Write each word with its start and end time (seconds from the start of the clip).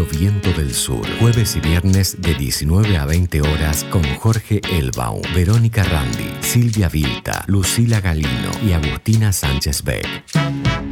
Viento 0.00 0.50
del 0.54 0.72
Sur, 0.72 1.06
jueves 1.18 1.54
y 1.54 1.60
viernes 1.60 2.16
de 2.22 2.34
19 2.34 2.96
a 2.96 3.04
20 3.04 3.42
horas 3.42 3.84
con 3.84 4.02
Jorge 4.16 4.62
Elbaum, 4.72 5.20
Verónica 5.34 5.84
Randi, 5.84 6.32
Silvia 6.40 6.88
Vilta, 6.88 7.44
Lucila 7.46 8.00
Galino 8.00 8.50
y 8.66 8.72
Agustina 8.72 9.32
Sánchez 9.32 9.82
Beck. 9.82 10.91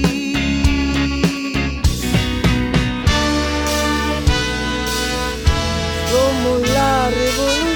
Somos 6.11 6.69
la 6.73 7.09
revolución. 7.09 7.71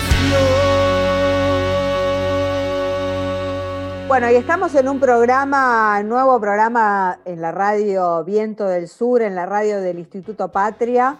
Bueno, 4.07 4.31
y 4.31 4.35
estamos 4.35 4.73
en 4.75 4.87
un 4.87 4.99
programa, 4.99 6.01
nuevo 6.03 6.39
programa 6.39 7.19
en 7.25 7.41
la 7.41 7.51
radio 7.51 8.23
Viento 8.23 8.65
del 8.65 8.87
Sur, 8.87 9.21
en 9.21 9.35
la 9.35 9.45
radio 9.45 9.81
del 9.81 9.99
Instituto 9.99 10.51
Patria, 10.51 11.17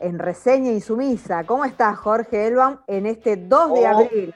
en 0.00 0.18
Reseña 0.18 0.72
Insumisa. 0.72 1.44
¿Cómo 1.44 1.64
estás, 1.64 1.96
Jorge 1.98 2.46
Elbaum, 2.46 2.78
en 2.86 3.06
este 3.06 3.36
2 3.36 3.74
de 3.74 3.80
Oh. 3.80 3.86
abril? 3.88 4.34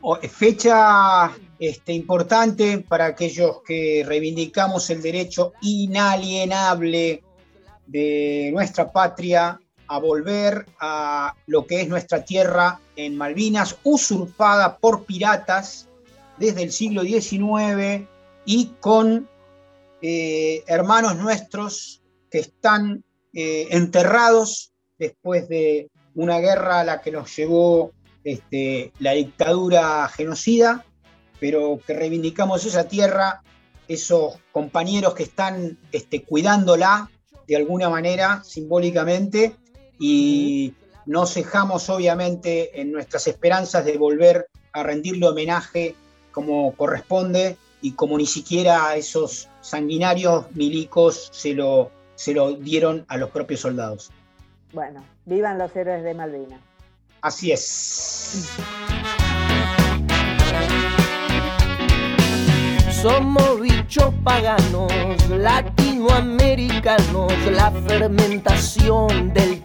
O- 0.00 0.16
Fecha 0.16 1.30
este, 1.60 1.92
importante 1.92 2.78
para 2.88 3.06
aquellos 3.06 3.60
que 3.64 4.02
reivindicamos 4.06 4.88
el 4.90 5.00
derecho 5.02 5.52
inalienable 5.62 7.22
de 7.86 8.50
nuestra 8.52 8.90
patria 8.90 9.60
a 9.90 9.98
volver 9.98 10.66
a 10.78 11.34
lo 11.46 11.66
que 11.66 11.80
es 11.80 11.88
nuestra 11.88 12.24
tierra 12.24 12.78
en 12.94 13.16
Malvinas, 13.16 13.76
usurpada 13.82 14.78
por 14.78 15.04
piratas 15.04 15.88
desde 16.38 16.62
el 16.62 16.70
siglo 16.70 17.02
XIX 17.02 18.06
y 18.44 18.66
con 18.78 19.28
eh, 20.00 20.62
hermanos 20.68 21.16
nuestros 21.16 22.02
que 22.30 22.38
están 22.38 23.02
eh, 23.34 23.66
enterrados 23.72 24.72
después 24.96 25.48
de 25.48 25.90
una 26.14 26.38
guerra 26.38 26.80
a 26.80 26.84
la 26.84 27.02
que 27.02 27.10
nos 27.10 27.34
llevó 27.34 27.90
este, 28.22 28.92
la 29.00 29.12
dictadura 29.12 30.06
genocida, 30.08 30.84
pero 31.40 31.80
que 31.84 31.94
reivindicamos 31.94 32.64
esa 32.64 32.84
tierra, 32.86 33.42
esos 33.88 34.34
compañeros 34.52 35.14
que 35.14 35.24
están 35.24 35.78
este, 35.90 36.22
cuidándola 36.22 37.10
de 37.48 37.56
alguna 37.56 37.88
manera, 37.88 38.44
simbólicamente, 38.44 39.56
y 40.00 40.74
no 41.06 41.26
cejamos 41.26 41.88
obviamente 41.90 42.80
en 42.80 42.90
nuestras 42.90 43.28
esperanzas 43.28 43.84
de 43.84 43.98
volver 43.98 44.48
a 44.72 44.82
rendirle 44.82 45.28
homenaje 45.28 45.94
como 46.32 46.72
corresponde 46.72 47.56
y 47.82 47.92
como 47.92 48.18
ni 48.18 48.26
siquiera 48.26 48.96
esos 48.96 49.48
sanguinarios 49.60 50.46
milicos 50.54 51.28
se 51.32 51.54
lo, 51.54 51.90
se 52.14 52.32
lo 52.32 52.54
dieron 52.54 53.04
a 53.08 53.18
los 53.18 53.28
propios 53.30 53.60
soldados. 53.60 54.10
Bueno, 54.72 55.04
vivan 55.26 55.58
los 55.58 55.76
héroes 55.76 56.02
de 56.02 56.14
Malvinas. 56.14 56.60
Así 57.20 57.52
es. 57.52 58.48
Somos 63.02 63.60
bichos 63.60 64.14
paganos, 64.22 64.92
latinoamericanos, 65.30 67.32
la 67.50 67.70
fermentación 67.70 69.32
del 69.32 69.59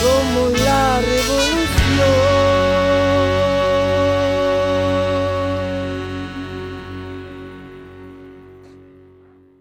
Somos 0.00 0.60
la 0.60 1.00
revolución. 1.00 2.08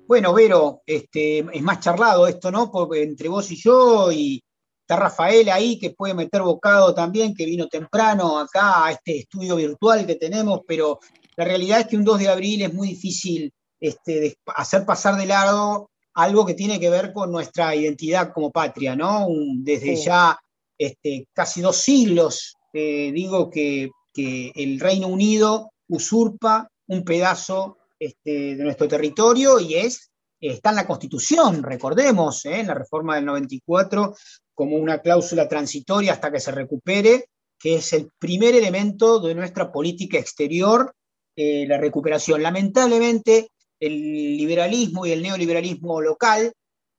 Bueno, 0.08 0.34
Vero, 0.36 0.84
este, 0.86 1.40
es 1.40 1.62
más 1.64 1.80
charlado 1.80 2.28
esto, 2.28 2.52
¿no? 2.52 2.70
Porque 2.72 3.02
entre 3.02 3.30
vos 3.30 3.50
y 3.52 3.56
yo, 3.56 4.12
y 4.12 4.44
está 4.82 4.96
Rafael 4.96 5.50
ahí 5.50 5.80
que 5.80 5.90
puede 5.90 6.14
meter 6.14 6.44
bocado 6.44 6.94
también, 6.94 7.34
que 7.34 7.46
vino 7.48 7.68
temprano 7.68 8.38
acá 8.38 8.86
a 8.86 8.92
este 8.92 9.18
estudio 9.22 9.56
virtual 9.56 10.06
que 10.06 10.16
tenemos, 10.16 10.62
pero 10.68 11.00
la 11.36 11.46
realidad 11.46 11.80
es 11.80 11.88
que 11.88 11.98
un 11.98 12.04
2 12.04 12.20
de 12.20 12.30
abril 12.30 12.62
es 12.62 12.72
muy 12.72 12.90
difícil 12.90 13.52
este, 13.80 14.20
de 14.20 14.38
hacer 14.56 14.86
pasar 14.86 15.16
de 15.18 15.26
largo 15.26 15.90
algo 16.14 16.46
que 16.48 16.56
tiene 16.56 16.80
que 16.80 16.90
ver 16.90 17.14
con 17.14 17.32
nuestra 17.32 17.76
identidad 17.76 18.32
como 18.34 18.52
patria, 18.52 18.96
¿no? 18.96 19.28
Un- 19.28 19.64
desde 19.64 19.96
Sí. 19.98 20.06
ya 20.06 20.40
este, 20.80 21.28
casi 21.34 21.62
dos 21.62 21.78
siglos, 21.78 22.56
eh, 22.74 23.12
digo 23.14 23.50
que, 23.50 23.90
que 24.14 24.52
el 24.56 24.80
Reino 24.80 25.08
Unido 25.08 25.72
usurpa 25.88 26.68
un 26.88 27.04
pedazo 27.04 27.78
este, 28.00 28.56
de 28.56 28.64
nuestro 28.64 28.88
territorio 28.88 29.60
y 29.60 29.76
es, 29.76 30.12
está 30.40 30.70
en 30.72 30.76
la 30.78 30.88
Constitución, 30.88 31.64
recordemos, 31.64 32.46
¿eh? 32.46 32.60
en 32.60 32.68
la 32.68 32.74
reforma 32.76 33.16
del 33.16 33.26
94, 33.26 34.16
como 34.54 34.76
una 34.78 35.00
cláusula 35.02 35.48
transitoria 35.48 36.14
hasta 36.14 36.32
que 36.32 36.40
se 36.40 36.52
recupere, 36.52 37.26
que 37.60 37.76
es 37.76 37.94
el 37.94 38.10
primer 38.20 38.54
elemento 38.56 39.20
de 39.20 39.34
nuestra 39.36 39.72
política 39.72 40.18
exterior, 40.20 40.94
eh, 41.36 41.66
la 41.68 41.78
recuperación. 41.80 42.42
Lamentablemente, 42.44 43.50
el 43.80 44.38
liberalismo 44.38 45.06
y 45.06 45.12
el 45.12 45.22
neoliberalismo 45.22 46.02
local, 46.02 46.52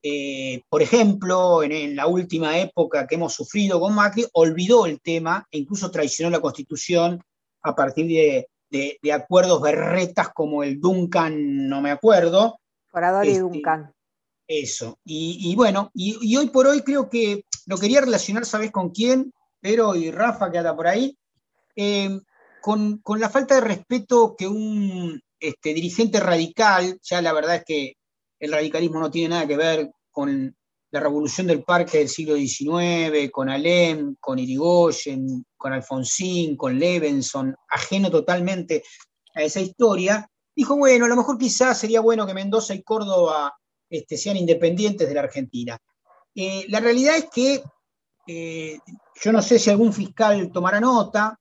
eh, 0.03 0.63
por 0.69 0.81
ejemplo, 0.83 1.63
en, 1.63 1.73
en 1.73 1.97
la 1.97 2.07
última 2.07 2.59
época 2.59 3.07
que 3.07 3.17
hemos 3.17 3.35
sufrido 3.35 3.81
con 3.81 3.95
Macri, 3.95 4.27
olvidó 4.33 4.87
el 4.87 5.01
tema 5.01 5.47
e 5.51 5.59
incluso 5.59 5.91
traicionó 5.91 6.31
la 6.31 6.41
Constitución 6.41 7.21
a 7.63 7.75
partir 7.75 8.07
de, 8.07 8.49
de- 8.71 8.99
de 9.03 9.13
acuerdos 9.13 9.61
berretas 9.61 10.29
como 10.33 10.63
el 10.63 10.81
Duncan, 10.81 11.69
no 11.69 11.81
me 11.81 11.91
acuerdo, 11.91 12.59
Forador 12.91 13.27
y 13.27 13.31
Este, 13.31 13.41
Duncan. 13.41 13.93
eso. 14.47 14.99
Y, 15.05 15.51
y 15.51 15.55
bueno, 15.57 15.91
y, 15.95 16.17
y 16.23 16.37
hoy 16.37 16.49
por 16.51 16.67
hoy 16.69 16.83
creo 16.83 17.09
que 17.11 17.45
lo 17.67 17.77
quería 17.77 18.01
relacionar, 18.01 18.45
¿sabes 18.47 18.71
con 18.71 18.91
quién? 18.91 19.33
Pero 19.61 19.95
y 19.97 20.11
Rafa, 20.13 20.51
que 20.51 20.59
anda 20.59 20.75
por 20.77 20.87
ahí, 20.87 21.17
eh, 21.75 22.21
con, 22.63 22.99
con 22.99 23.19
la 23.21 23.29
falta 23.29 23.57
de 23.57 23.61
respeto 23.63 24.35
que 24.39 24.47
un 24.47 25.21
este, 25.41 25.75
dirigente 25.75 26.21
radical, 26.21 26.99
ya 27.03 27.23
la 27.23 27.33
verdad 27.33 27.57
es 27.57 27.65
que 27.65 27.95
el 28.41 28.53
radicalismo 28.53 29.01
no 29.01 29.11
tiene 29.11 29.31
nada 29.31 29.47
que 29.47 29.57
ver 29.57 29.91
con 30.11 30.55
la 30.91 31.01
revolución 31.01 31.47
del 31.47 31.65
parque 31.65 31.99
del 31.99 32.09
siglo 32.09 32.37
XIX, 32.37 33.31
con 33.31 33.49
Alem, 33.49 34.17
con 34.19 34.39
Irigoyen, 34.39 35.45
con 35.57 35.73
Alfonsín, 35.73 36.57
con 36.57 36.79
Levenson, 36.79 37.55
ajeno 37.69 38.11
totalmente 38.11 38.83
a 39.35 39.43
esa 39.43 39.61
historia, 39.61 40.29
dijo, 40.57 40.77
bueno, 40.77 41.05
a 41.05 41.09
lo 41.09 41.17
mejor 41.17 41.39
quizás 41.39 41.79
sería 41.79 42.01
bueno 42.01 42.27
que 42.27 42.35
Mendoza 42.35 42.75
y 42.75 42.83
Córdoba 42.83 43.55
este, 43.89 44.17
sean 44.17 44.37
independientes 44.37 45.09
de 45.09 45.15
la 45.15 45.21
Argentina. 45.21 45.79
Eh, 46.35 46.65
la 46.69 46.81
realidad 46.81 47.17
es 47.17 47.27
que 47.31 47.63
eh, 48.27 48.79
yo 49.23 49.33
no 49.33 49.43
sé 49.43 49.59
si 49.59 49.71
algún 49.71 49.93
fiscal 49.93 50.51
tomará 50.53 50.81
nota, 50.81 51.39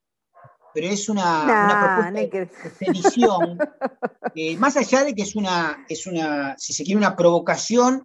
pero 0.80 0.94
es 0.94 1.10
una, 1.10 1.42
una 1.46 1.74
Nah, 1.74 1.80
propuesta 1.96 2.30
que- 2.30 2.46
de 2.46 2.70
sedición, 2.70 3.58
eh, 4.36 4.56
más 4.58 4.78
allá 4.78 5.04
de 5.06 5.16
que 5.16 5.24
es 5.24 5.36
una, 5.36 5.84
es 5.90 6.06
una, 6.06 6.54
si 6.60 6.72
se 6.72 6.84
quiere, 6.84 7.00
una 7.00 7.16
provocación 7.16 8.04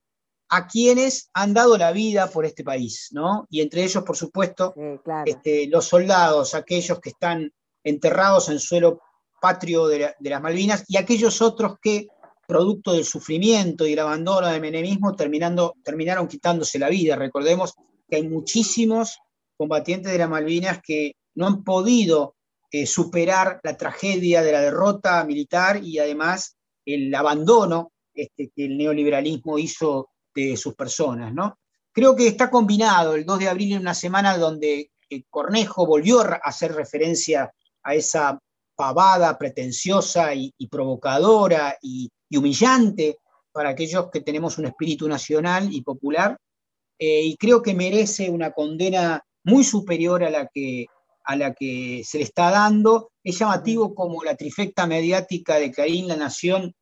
a 0.48 0.66
quienes 0.66 1.28
han 1.34 1.52
dado 1.52 1.76
la 1.76 1.92
vida 1.92 2.28
por 2.30 2.46
este 2.46 2.64
país, 2.64 3.08
¿no? 3.12 3.46
Y 3.50 3.60
entre 3.60 3.84
ellos, 3.84 4.02
por 4.04 4.16
supuesto, 4.16 4.72
Sí, 4.74 4.80
claro. 5.04 5.24
este, 5.26 5.66
los 5.66 5.84
soldados, 5.86 6.54
aquellos 6.54 6.98
que 6.98 7.10
están 7.10 7.52
enterrados 7.84 8.48
en 8.48 8.58
suelo 8.58 9.02
patrio 9.42 9.86
de, 9.88 9.98
la- 9.98 10.14
de 10.18 10.30
las 10.30 10.40
Malvinas 10.40 10.84
y 10.88 10.96
aquellos 10.96 11.42
otros 11.42 11.74
que, 11.78 12.06
producto 12.48 12.94
del 12.94 13.04
sufrimiento 13.04 13.86
y 13.86 13.92
el 13.92 13.98
abandono 13.98 14.46
del 14.48 14.62
menemismo, 14.62 15.14
terminando, 15.14 15.74
terminaron 15.84 16.26
quitándose 16.26 16.78
la 16.78 16.88
vida. 16.88 17.16
Recordemos 17.16 17.74
que 18.08 18.16
hay 18.16 18.26
muchísimos 18.28 19.18
combatientes 19.58 20.10
de 20.10 20.18
las 20.18 20.30
Malvinas 20.30 20.80
que 20.82 21.12
no 21.34 21.46
han 21.46 21.64
podido 21.64 22.34
eh, 22.74 22.86
superar 22.86 23.60
la 23.62 23.76
tragedia 23.76 24.42
de 24.42 24.50
la 24.50 24.62
derrota 24.62 25.22
militar 25.24 25.84
y 25.84 25.98
además 25.98 26.56
el 26.86 27.14
abandono 27.14 27.92
este, 28.14 28.50
que 28.54 28.64
el 28.64 28.78
neoliberalismo 28.78 29.58
hizo 29.58 30.08
de 30.34 30.56
sus 30.56 30.74
personas. 30.74 31.34
¿no? 31.34 31.58
Creo 31.92 32.16
que 32.16 32.26
está 32.26 32.50
combinado 32.50 33.14
el 33.14 33.26
2 33.26 33.40
de 33.40 33.48
abril 33.48 33.72
en 33.74 33.80
una 33.80 33.92
semana 33.92 34.38
donde 34.38 34.90
eh, 35.10 35.22
Cornejo 35.28 35.86
volvió 35.86 36.20
a 36.20 36.40
hacer 36.42 36.74
referencia 36.74 37.52
a 37.82 37.94
esa 37.94 38.38
pavada 38.74 39.36
pretenciosa 39.36 40.34
y, 40.34 40.52
provocadora 40.70 41.76
y, 41.82 42.10
humillante 42.34 43.18
para 43.52 43.68
aquellos 43.68 44.10
que 44.10 44.22
tenemos 44.22 44.56
un 44.56 44.64
espíritu 44.64 45.06
nacional 45.06 45.68
y 45.70 45.82
popular, 45.82 46.38
eh, 46.98 47.20
y 47.22 47.36
creo 47.36 47.60
que 47.60 47.74
merece 47.74 48.30
una 48.30 48.52
condena 48.52 49.22
muy 49.44 49.62
superior 49.62 50.24
a 50.24 50.30
la 50.30 50.48
que 50.48 50.86
a 51.24 51.36
la 51.36 51.54
que 51.54 52.02
se 52.04 52.18
le 52.18 52.24
está 52.24 52.50
dando. 52.50 53.10
Es 53.22 53.38
llamativo 53.38 53.94
como 53.94 54.22
la 54.24 54.36
trifecta 54.36 54.86
mediática 54.86 55.56
de 55.56 55.70
Clarín, 55.70 56.08
La 56.08 56.16
Nación, 56.16 56.74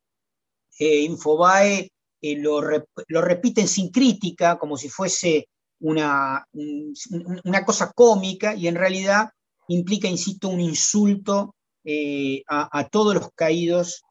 eh, 0.79 1.01
Infobae, 1.01 1.89
eh, 2.21 2.37
lo, 2.37 2.61
repiten 2.61 3.67
sin 3.67 3.89
crítica, 3.89 4.57
como 4.57 4.77
si 4.77 4.89
fuese 4.89 5.47
una, 5.79 6.45
una 6.51 7.65
cosa 7.65 7.91
cómica, 7.93 8.55
y 8.55 8.67
en 8.67 8.75
realidad 8.75 9.29
implica, 9.67 10.07
insisto, 10.07 10.49
un 10.49 10.59
insulto 10.59 11.55
eh, 11.83 12.43
a, 12.47 12.87
todos 12.89 13.15
los 13.15 13.29
caídos, 13.33 14.03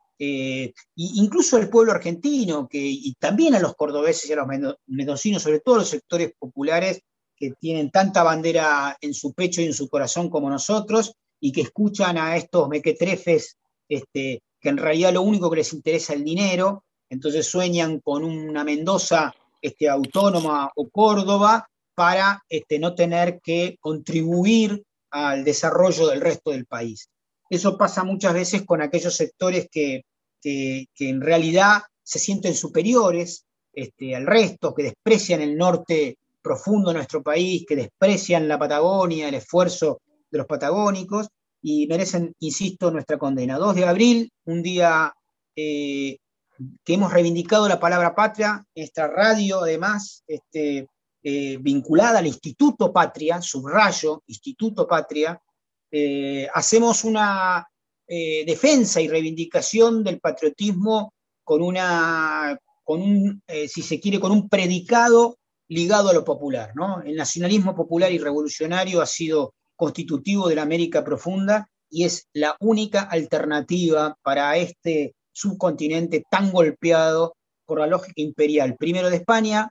incluso 0.96 1.56
al 1.56 1.70
pueblo 1.70 1.92
argentino, 1.92 2.68
que, 2.68 2.78
y 2.78 3.14
también 3.14 3.54
a 3.54 3.60
los 3.60 3.74
cordobeses 3.74 4.28
y 4.28 4.32
a 4.32 4.36
los 4.36 4.76
mendocinos, 4.86 5.42
sobre 5.42 5.60
todo 5.60 5.76
los 5.76 5.88
sectores 5.88 6.32
populares, 6.38 7.02
que 7.40 7.52
tienen 7.58 7.90
tanta 7.90 8.22
bandera 8.22 8.98
en 9.00 9.14
su 9.14 9.32
pecho 9.32 9.62
y 9.62 9.64
en 9.64 9.72
su 9.72 9.88
corazón 9.88 10.28
como 10.28 10.50
nosotros 10.50 11.14
y 11.40 11.52
que 11.52 11.62
escuchan 11.62 12.18
a 12.18 12.36
estos 12.36 12.68
mequetrefes 12.68 13.56
este, 13.88 14.42
que 14.60 14.68
en 14.68 14.76
realidad 14.76 15.14
lo 15.14 15.22
único 15.22 15.50
que 15.50 15.56
les 15.56 15.72
interesa 15.72 16.12
es 16.12 16.18
el 16.18 16.24
dinero, 16.24 16.84
entonces 17.08 17.46
sueñan 17.46 18.00
con 18.00 18.24
una 18.24 18.62
Mendoza 18.62 19.34
este, 19.62 19.88
autónoma 19.88 20.70
o 20.76 20.90
Córdoba 20.90 21.66
para 21.94 22.44
este, 22.48 22.78
no 22.78 22.94
tener 22.94 23.40
que 23.40 23.78
contribuir 23.80 24.84
al 25.10 25.42
desarrollo 25.42 26.08
del 26.08 26.20
resto 26.20 26.50
del 26.50 26.66
país. 26.66 27.08
Eso 27.48 27.76
pasa 27.76 28.04
muchas 28.04 28.34
veces 28.34 28.62
con 28.64 28.80
aquellos 28.82 29.16
sectores 29.16 29.66
que, 29.70 30.04
en 30.44 31.20
realidad 31.20 31.82
se 32.02 32.18
sienten 32.18 32.54
superiores 32.54 33.44
este, 33.72 34.14
al 34.14 34.26
resto, 34.26 34.74
que 34.74 34.84
desprecian 34.84 35.40
el 35.40 35.56
norte 35.56 36.16
profundo 36.42 36.90
en 36.90 36.96
nuestro 36.96 37.22
país, 37.22 37.64
que 37.66 37.76
desprecian 37.76 38.48
la 38.48 38.58
Patagonia, 38.58 39.28
el 39.28 39.34
esfuerzo 39.34 40.00
de 40.30 40.38
los 40.38 40.46
patagónicos, 40.46 41.28
y 41.62 41.86
merecen, 41.86 42.34
insisto, 42.40 42.90
nuestra 42.90 43.18
condena. 43.18 43.58
2 43.58 43.76
de 43.76 43.84
abril, 43.84 44.32
un 44.46 44.62
día 44.62 45.12
eh, 45.54 46.18
que 46.84 46.94
hemos 46.94 47.12
reivindicado 47.12 47.68
la 47.68 47.80
palabra 47.80 48.14
patria, 48.14 48.64
nuestra 48.74 49.08
radio 49.08 49.62
además, 49.62 50.24
este, 50.26 50.88
eh, 51.22 51.58
vinculada 51.60 52.18
al 52.18 52.26
Instituto 52.26 52.92
Patria, 52.92 53.40
subrayo, 53.42 54.22
Instituto 54.26 54.86
Patria, 54.86 55.40
eh, 55.90 56.48
hacemos 56.54 57.04
una 57.04 57.66
defensa 58.44 59.00
y 59.00 59.06
reivindicación 59.06 60.02
del 60.02 60.18
patriotismo 60.18 61.14
con 61.44 61.62
una, 61.62 62.58
con 62.82 63.02
un, 63.02 63.40
si 63.68 63.82
se 63.82 64.00
quiere, 64.00 64.18
con 64.18 64.32
un 64.32 64.48
predicado 64.48 65.38
ligado 65.70 66.10
a 66.10 66.12
lo 66.12 66.24
popular. 66.24 66.72
¿no? 66.74 67.00
El 67.02 67.16
nacionalismo 67.16 67.74
popular 67.74 68.12
y 68.12 68.18
revolucionario 68.18 69.00
ha 69.00 69.06
sido 69.06 69.54
constitutivo 69.76 70.48
de 70.48 70.56
la 70.56 70.62
América 70.62 71.02
profunda 71.02 71.68
y 71.88 72.04
es 72.04 72.28
la 72.34 72.56
única 72.60 73.02
alternativa 73.02 74.16
para 74.22 74.56
este 74.56 75.14
subcontinente 75.32 76.22
tan 76.30 76.52
golpeado 76.52 77.34
por 77.64 77.78
la 77.80 77.86
lógica 77.86 78.20
imperial, 78.20 78.76
primero 78.76 79.08
de 79.08 79.16
España, 79.16 79.70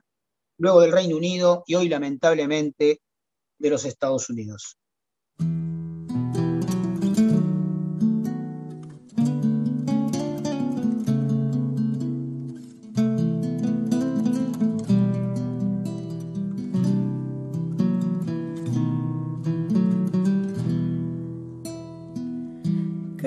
luego 0.58 0.80
del 0.80 0.92
Reino 0.92 1.16
Unido 1.16 1.62
y 1.66 1.74
hoy 1.74 1.88
lamentablemente 1.88 3.00
de 3.58 3.70
los 3.70 3.84
Estados 3.84 4.28
Unidos. 4.30 4.78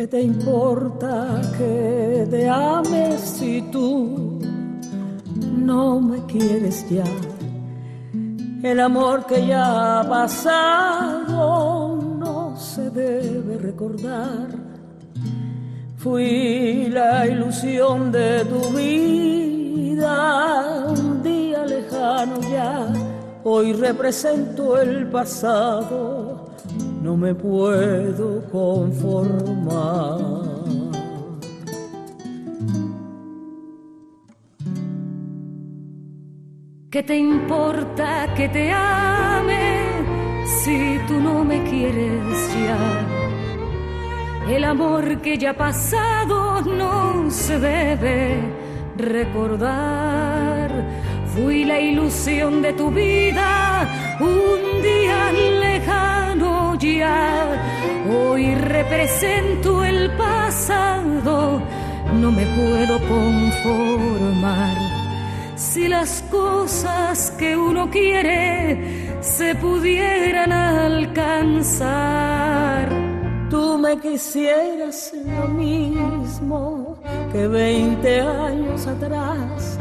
¿Qué 0.04 0.08
te 0.10 0.22
importa 0.22 1.40
que 1.58 2.28
te 2.30 2.50
ames 2.50 3.22
si 3.22 3.62
tú 3.72 4.38
no 5.56 6.02
me 6.02 6.26
quieres 6.26 6.86
ya? 6.90 7.06
El 8.64 8.82
amor 8.82 9.26
que 9.26 9.48
ya 9.48 10.02
ha 10.02 10.10
pasado 10.10 11.96
no 12.20 12.54
se 12.58 12.90
debe 12.90 13.58
recordar. 13.58 14.50
Fui 15.96 16.90
la 16.90 17.26
ilusión 17.26 18.12
de 18.12 18.44
tu 18.44 18.60
vida, 18.76 20.16
un 20.86 21.24
día 21.24 21.66
lejano 21.66 22.42
ya. 22.42 23.13
Hoy 23.46 23.74
represento 23.74 24.80
el 24.80 25.08
pasado 25.08 26.48
no 27.02 27.18
me 27.18 27.36
puedo 27.36 28.42
conformar. 28.50 30.20
¿Qué 36.90 37.04
te 37.04 37.18
importa 37.18 38.34
que 38.36 38.48
te 38.48 38.72
ame 38.72 39.88
si 40.46 40.98
tú 41.08 41.20
no 41.20 41.44
me 41.44 41.62
quieres 41.64 42.56
ya? 42.56 42.78
El 44.48 44.64
amor 44.64 45.22
que 45.22 45.38
ya 45.38 45.50
ha 45.50 45.58
pasado 45.58 46.62
no 46.62 47.30
se 47.30 47.60
debe 47.60 48.40
recordar. 48.96 50.33
Fui 51.34 51.66
la 51.66 51.80
ilusión 51.80 52.62
de 52.62 52.74
tu 52.74 52.92
vida 52.92 53.88
un 54.20 54.82
día 54.82 55.04
Hoy 58.10 58.56
represento 58.56 59.84
el 59.84 60.12
pasado, 60.18 61.62
no 62.20 62.32
me 62.32 62.46
puedo 62.46 63.00
conformar. 63.08 64.76
Si 65.56 65.88
las 65.88 66.22
cosas 66.30 67.32
que 67.32 67.56
uno 67.56 67.90
quiere 67.90 69.18
se 69.22 69.56
pudieran 69.56 70.52
alcanzar, 70.52 71.80
tú 73.50 73.78
me 73.78 73.98
quisieras 73.98 75.14
lo 75.26 75.48
mismo 75.48 76.98
que 77.32 77.48
20 77.48 78.22
años 78.22 78.86
atrás. 78.88 79.80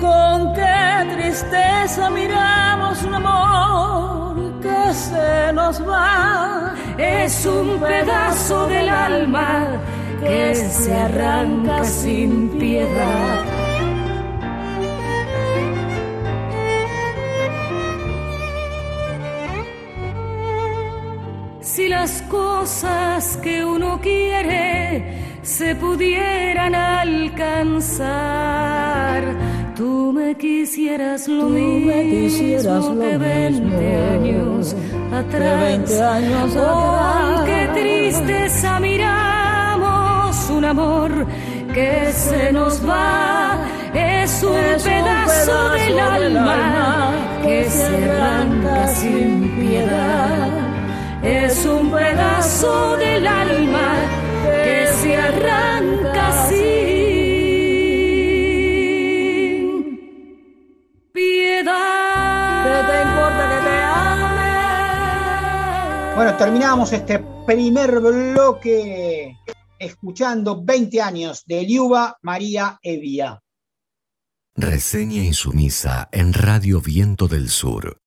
Con 0.00 0.54
qué 0.54 1.16
tristeza 1.16 2.10
miramos 2.10 3.02
un 3.02 3.14
amor 3.14 4.60
que 4.60 4.94
se 4.94 5.52
nos 5.52 5.86
va 5.86 6.74
es 6.98 7.46
un 7.46 7.78
pedazo 7.80 8.66
del 8.66 8.88
alma 8.88 9.80
que 10.20 10.54
se 10.54 10.94
arranca 10.94 11.84
sin 11.84 12.48
piedad. 12.58 13.44
Si 21.60 21.88
las 21.88 22.22
cosas 22.22 23.36
que 23.36 23.64
uno 23.64 24.00
quiere 24.00 25.38
se 25.42 25.76
pudieran 25.76 26.74
alcanzar, 26.74 28.08
Tú 29.78 30.12
me 30.12 30.36
quisieras 30.36 31.28
lo 31.28 31.44
mismo 31.50 31.92
que 31.92 33.16
20 33.16 33.96
años 34.12 34.74
atrás. 35.12 36.00
años 36.00 36.56
oh, 36.56 37.44
qué 37.46 37.70
tristeza 37.74 38.80
miramos 38.80 40.50
un 40.50 40.64
amor 40.64 41.24
que 41.72 42.10
se 42.12 42.50
nos 42.50 42.84
va. 42.84 43.56
Es 43.94 44.42
un, 44.42 44.50
pedazo, 44.52 45.70
del, 45.70 46.00
alma 46.00 47.12
que 47.44 47.70
se 47.70 47.86
arranca 47.86 48.88
sin 48.88 49.48
piedad. 49.60 50.48
Es 51.22 51.64
un 51.64 51.88
pedazo 51.92 52.96
del 52.96 53.24
alma 53.24 53.94
que 54.42 54.86
se 55.00 55.16
arranca 55.16 56.48
sin 56.48 56.67
Bueno, 66.18 66.36
terminamos 66.36 66.92
este 66.92 67.20
primer 67.46 68.00
bloque 68.00 69.38
escuchando 69.78 70.60
20 70.64 71.00
años 71.00 71.44
de 71.46 71.62
Liuba 71.62 72.18
María 72.22 72.76
Evia. 72.82 73.40
Reseña 74.56 75.22
insumisa 75.22 76.08
en 76.10 76.32
Radio 76.32 76.80
Viento 76.80 77.28
del 77.28 77.48
Sur. 77.48 77.98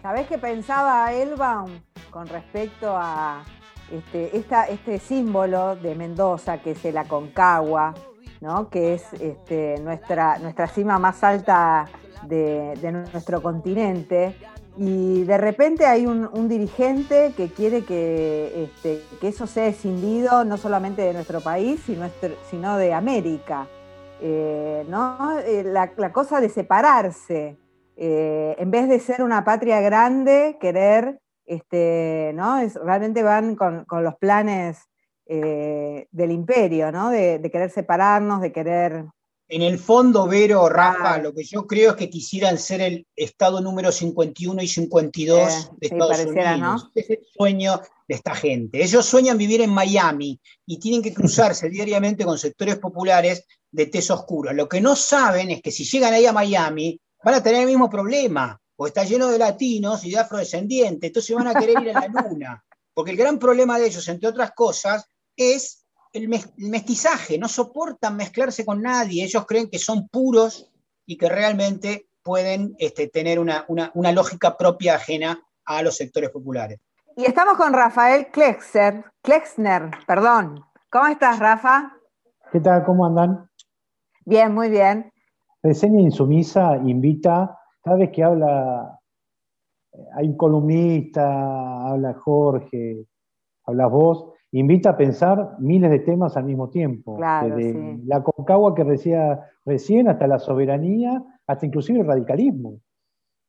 ¿Sabés 0.00 0.28
qué 0.28 0.38
pensaba 0.38 1.12
Elbaum 1.12 1.72
con 2.10 2.28
respecto 2.28 2.96
a 2.96 3.44
este, 3.90 4.30
este 4.36 5.00
símbolo 5.00 5.74
de 5.74 5.96
Mendoza, 5.96 6.58
que 6.58 6.70
es 6.70 6.84
el 6.84 6.96
Aconcagua, 6.98 7.94
¿no? 8.40 8.70
que 8.70 8.94
es 8.94 9.02
este, 9.14 9.80
nuestra, 9.80 10.38
nuestra 10.38 10.68
cima 10.68 11.00
más 11.00 11.24
alta 11.24 11.86
de, 12.28 12.74
de 12.80 12.92
nuestro 12.92 13.42
continente? 13.42 14.36
Y 14.78 15.24
de 15.24 15.38
repente 15.38 15.86
hay 15.86 16.06
un, 16.06 16.48
dirigente 16.48 17.32
que 17.34 17.48
quiere 17.48 17.78
este, 17.78 19.02
que, 19.20 19.28
eso 19.28 19.46
sea 19.46 19.66
escindido 19.66 20.44
no 20.44 20.58
solamente 20.58 21.02
de 21.02 21.14
nuestro 21.14 21.40
país, 21.40 21.80
sino, 22.50 22.76
de 22.76 22.92
América. 22.92 23.66
Eh, 24.20 24.84
¿no? 24.88 25.38
Eh, 25.38 25.62
la, 25.64 26.12
cosa 26.12 26.40
de 26.40 26.50
separarse, 26.50 27.56
eh, 27.96 28.54
en 28.58 28.70
vez 28.70 28.88
de 28.88 29.00
ser 29.00 29.22
una 29.22 29.44
patria 29.44 29.80
grande, 29.80 30.58
querer, 30.60 31.20
este, 31.46 32.32
¿no? 32.34 32.58
realmente 32.84 33.22
van 33.22 33.56
con, 33.56 33.86
los 33.90 34.16
planes 34.16 34.78
del 35.26 36.30
imperio, 36.30 36.92
¿no? 36.92 37.10
de, 37.10 37.40
querer 37.50 37.70
separarnos, 37.70 38.40
de 38.42 38.52
querer 38.52 39.06
en 39.48 39.62
el 39.62 39.78
fondo, 39.78 40.26
Vero, 40.26 40.68
Rafa, 40.68 41.18
lo 41.18 41.32
que 41.32 41.44
yo 41.44 41.66
creo 41.66 41.90
es 41.90 41.96
que 41.96 42.10
quisieran 42.10 42.58
ser 42.58 42.80
el 42.80 43.06
estado 43.14 43.60
número 43.60 43.92
51 43.92 44.60
y 44.60 44.66
52 44.66 45.70
de 45.78 45.86
Estados 45.86 46.24
Unidos. 46.24 46.90
Es 46.94 47.10
el 47.10 47.20
sueño 47.36 47.80
de 48.08 48.14
esta 48.14 48.34
gente. 48.34 48.82
Ellos 48.82 49.06
sueñan 49.06 49.38
vivir 49.38 49.60
en 49.60 49.70
Miami 49.70 50.40
y 50.66 50.78
tienen 50.80 51.02
que 51.02 51.14
cruzarse 51.14 51.68
diariamente 51.70 52.24
con 52.24 52.38
sectores 52.38 52.78
populares 52.78 53.46
de 53.70 53.86
tez 53.86 54.10
oscura. 54.10 54.52
Lo 54.52 54.68
que 54.68 54.80
no 54.80 54.96
saben 54.96 55.50
es 55.50 55.62
que 55.62 55.70
si 55.70 55.84
llegan 55.84 56.12
ahí 56.12 56.26
a 56.26 56.32
Miami, 56.32 57.00
van 57.22 57.34
a 57.34 57.42
tener 57.42 57.60
el 57.60 57.66
mismo 57.68 57.88
problema, 57.88 58.60
porque 58.74 58.88
está 58.88 59.04
lleno 59.04 59.28
de 59.28 59.38
latinos 59.38 60.04
y 60.04 60.10
de 60.10 60.18
afrodescendientes, 60.18 61.08
entonces 61.08 61.36
van 61.36 61.48
a 61.48 61.54
querer 61.54 61.82
ir 61.82 61.90
a 61.90 62.00
la 62.00 62.08
luna. 62.08 62.62
Porque 62.94 63.10
el 63.10 63.18
gran 63.18 63.38
problema 63.38 63.78
de 63.78 63.88
ellos, 63.88 64.08
entre 64.08 64.30
otras 64.30 64.52
cosas, 64.52 65.04
es 65.36 65.85
el, 66.16 66.28
mestizaje, 66.28 67.38
no 67.38 67.48
soportan 67.48 68.16
mezclarse 68.16 68.64
con 68.64 68.80
nadie, 68.80 69.24
ellos 69.24 69.44
creen 69.46 69.68
que 69.68 69.78
son 69.78 70.08
puros 70.08 70.72
y 71.04 71.16
que 71.16 71.28
realmente 71.28 72.08
pueden 72.22 72.74
este, 72.78 73.08
tener 73.08 73.38
una, 73.38 73.66
lógica 74.12 74.56
propia 74.56 74.96
ajena 74.96 75.40
a 75.64 75.82
los 75.82 75.96
sectores 75.96 76.30
populares. 76.30 76.80
Y 77.16 77.24
estamos 77.24 77.56
con 77.56 77.72
Rafael 77.72 78.28
Klexner, 78.30 79.04
Klexner, 79.22 79.90
perdón. 80.06 80.64
¿Cómo 80.90 81.06
estás, 81.06 81.38
Rafa? 81.38 81.92
¿Qué 82.52 82.60
tal? 82.60 82.84
¿Cómo 82.84 83.06
andan? 83.06 83.48
Bien, 84.24 84.52
muy 84.52 84.70
bien. 84.70 85.12
Reseña 85.62 86.00
Insumisa 86.00 86.76
invita, 86.76 87.58
cada 87.82 87.96
vez 87.96 88.10
que 88.12 88.22
habla, 88.22 89.00
eh, 89.92 90.04
hay 90.16 90.28
un 90.28 90.36
columnista, 90.36 91.88
habla 91.88 92.14
Jorge, 92.14 93.06
hablas 93.64 93.90
vos, 93.90 94.35
invita 94.52 94.90
a 94.90 94.96
pensar 94.96 95.56
miles 95.58 95.90
de 95.90 95.98
temas 96.00 96.36
al 96.36 96.44
mismo 96.44 96.68
tiempo. 96.68 97.18
desde 97.42 97.98
la 98.04 98.22
Concagua 98.22 98.74
que 98.74 98.84
decía 98.84 99.50
recién 99.64 100.08
hasta 100.08 100.26
la 100.26 100.38
soberanía, 100.38 101.22
hasta 101.46 101.66
inclusive 101.66 102.00
el 102.00 102.06
radicalismo. 102.06 102.80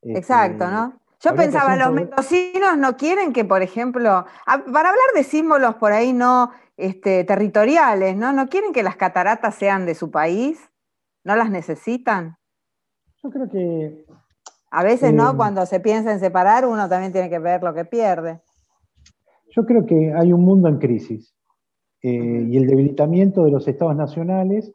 Este, 0.01 0.19
Exacto, 0.19 0.69
¿no? 0.69 0.99
Yo 1.19 1.35
pensaba, 1.35 1.75
los 1.75 1.91
mendocinos 1.91 2.77
no 2.77 2.95
quieren 2.95 3.33
que, 3.33 3.43
por 3.43 3.63
ejemplo, 3.63 4.25
para 4.45 4.89
hablar 4.89 5.09
de 5.15 5.23
símbolos 5.23 5.75
por 5.75 5.91
ahí 5.91 6.13
no 6.13 6.51
este, 6.77 7.23
territoriales, 7.23 8.15
¿no? 8.15 8.33
¿No 8.33 8.49
quieren 8.49 8.71
que 8.71 8.83
las 8.83 8.97
cataratas 8.97 9.55
sean 9.55 9.87
de 9.87 9.95
su 9.95 10.11
país? 10.11 10.59
¿No 11.23 11.35
las 11.35 11.49
necesitan? 11.49 12.37
Yo 13.23 13.31
creo 13.31 13.49
que... 13.49 14.05
A 14.69 14.83
veces, 14.83 15.11
¿no? 15.11 15.31
Eh, 15.31 15.35
Cuando 15.35 15.65
se 15.65 15.79
piensa 15.79 16.11
en 16.11 16.19
separar, 16.19 16.67
uno 16.67 16.87
también 16.87 17.11
tiene 17.11 17.29
que 17.29 17.39
ver 17.39 17.63
lo 17.63 17.73
que 17.73 17.85
pierde. 17.85 18.41
Yo 19.49 19.65
creo 19.65 19.85
que 19.85 20.13
hay 20.13 20.33
un 20.33 20.41
mundo 20.41 20.67
en 20.67 20.77
crisis 20.77 21.33
eh, 22.01 22.47
y 22.49 22.57
el 22.57 22.67
debilitamiento 22.67 23.43
de 23.43 23.51
los 23.51 23.67
estados 23.67 23.95
nacionales 23.95 24.71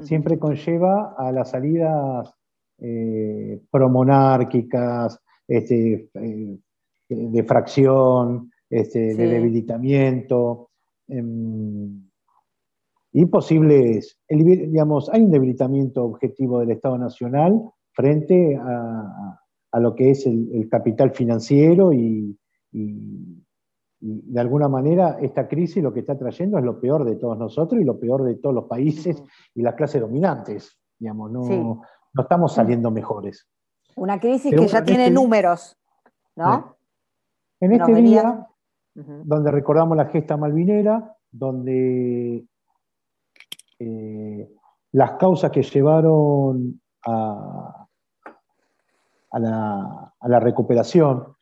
siempre 0.00 0.38
conlleva 0.38 1.14
a 1.16 1.32
las 1.32 1.50
salidas 1.50 2.32
eh, 2.78 3.60
promonárquicas, 3.70 5.20
este, 5.46 6.10
eh, 6.14 6.58
de 7.08 7.44
fracción, 7.44 8.50
este, 8.70 9.14
de 9.14 9.26
debilitamiento. 9.26 10.70
Em, 11.08 12.08
y 13.12 13.24
posibles, 13.26 14.20
digamos, 14.28 15.08
hay 15.08 15.22
un 15.22 15.30
debilitamiento 15.30 16.04
objetivo 16.04 16.60
del 16.60 16.72
Estado 16.72 16.98
Nacional 16.98 17.60
frente 17.92 18.56
a, 18.56 19.80
lo 19.80 19.94
que 19.94 20.10
es 20.10 20.26
el, 20.26 20.68
capital 20.70 21.10
financiero 21.12 21.92
y, 21.92 22.38
y 22.70 23.42
de 24.00 24.40
alguna 24.40 24.68
manera 24.68 25.18
esta 25.20 25.48
crisis 25.48 25.82
lo 25.82 25.92
que 25.92 26.00
está 26.00 26.16
trayendo 26.16 26.58
es 26.58 26.64
lo 26.64 26.80
peor 26.80 27.04
de 27.04 27.16
todos 27.16 27.36
nosotros 27.36 27.80
y 27.80 27.84
lo 27.84 27.98
peor 27.98 28.22
de 28.24 28.36
todos 28.36 28.54
los 28.54 28.64
países 28.64 29.22
y 29.54 29.62
las 29.62 29.74
clases 29.74 30.00
dominantes. 30.00 30.78
Digamos, 30.98 31.30
no, 31.30 31.82
no 32.12 32.22
estamos 32.22 32.54
saliendo 32.54 32.90
mejores. 32.90 33.48
Una 33.96 34.20
crisis 34.20 34.54
que 34.54 34.66
ya 34.66 34.84
tiene 34.84 35.04
este 35.06 35.14
números, 35.14 35.76
¿no? 36.36 36.76
En 37.60 37.72
este 37.72 37.94
día, 37.94 38.46
donde 38.94 39.50
recordamos 39.50 39.96
la 39.96 40.06
gesta 40.06 40.36
malvinera, 40.36 41.16
donde 41.30 42.46
eh, 43.80 44.52
las 44.92 45.12
causas 45.12 45.50
que 45.50 45.62
llevaron 45.62 46.80
a, 47.04 47.86
a, 49.30 49.38
la, 49.38 50.14
a 50.18 50.28
la 50.28 50.40
recuperación 50.40 51.36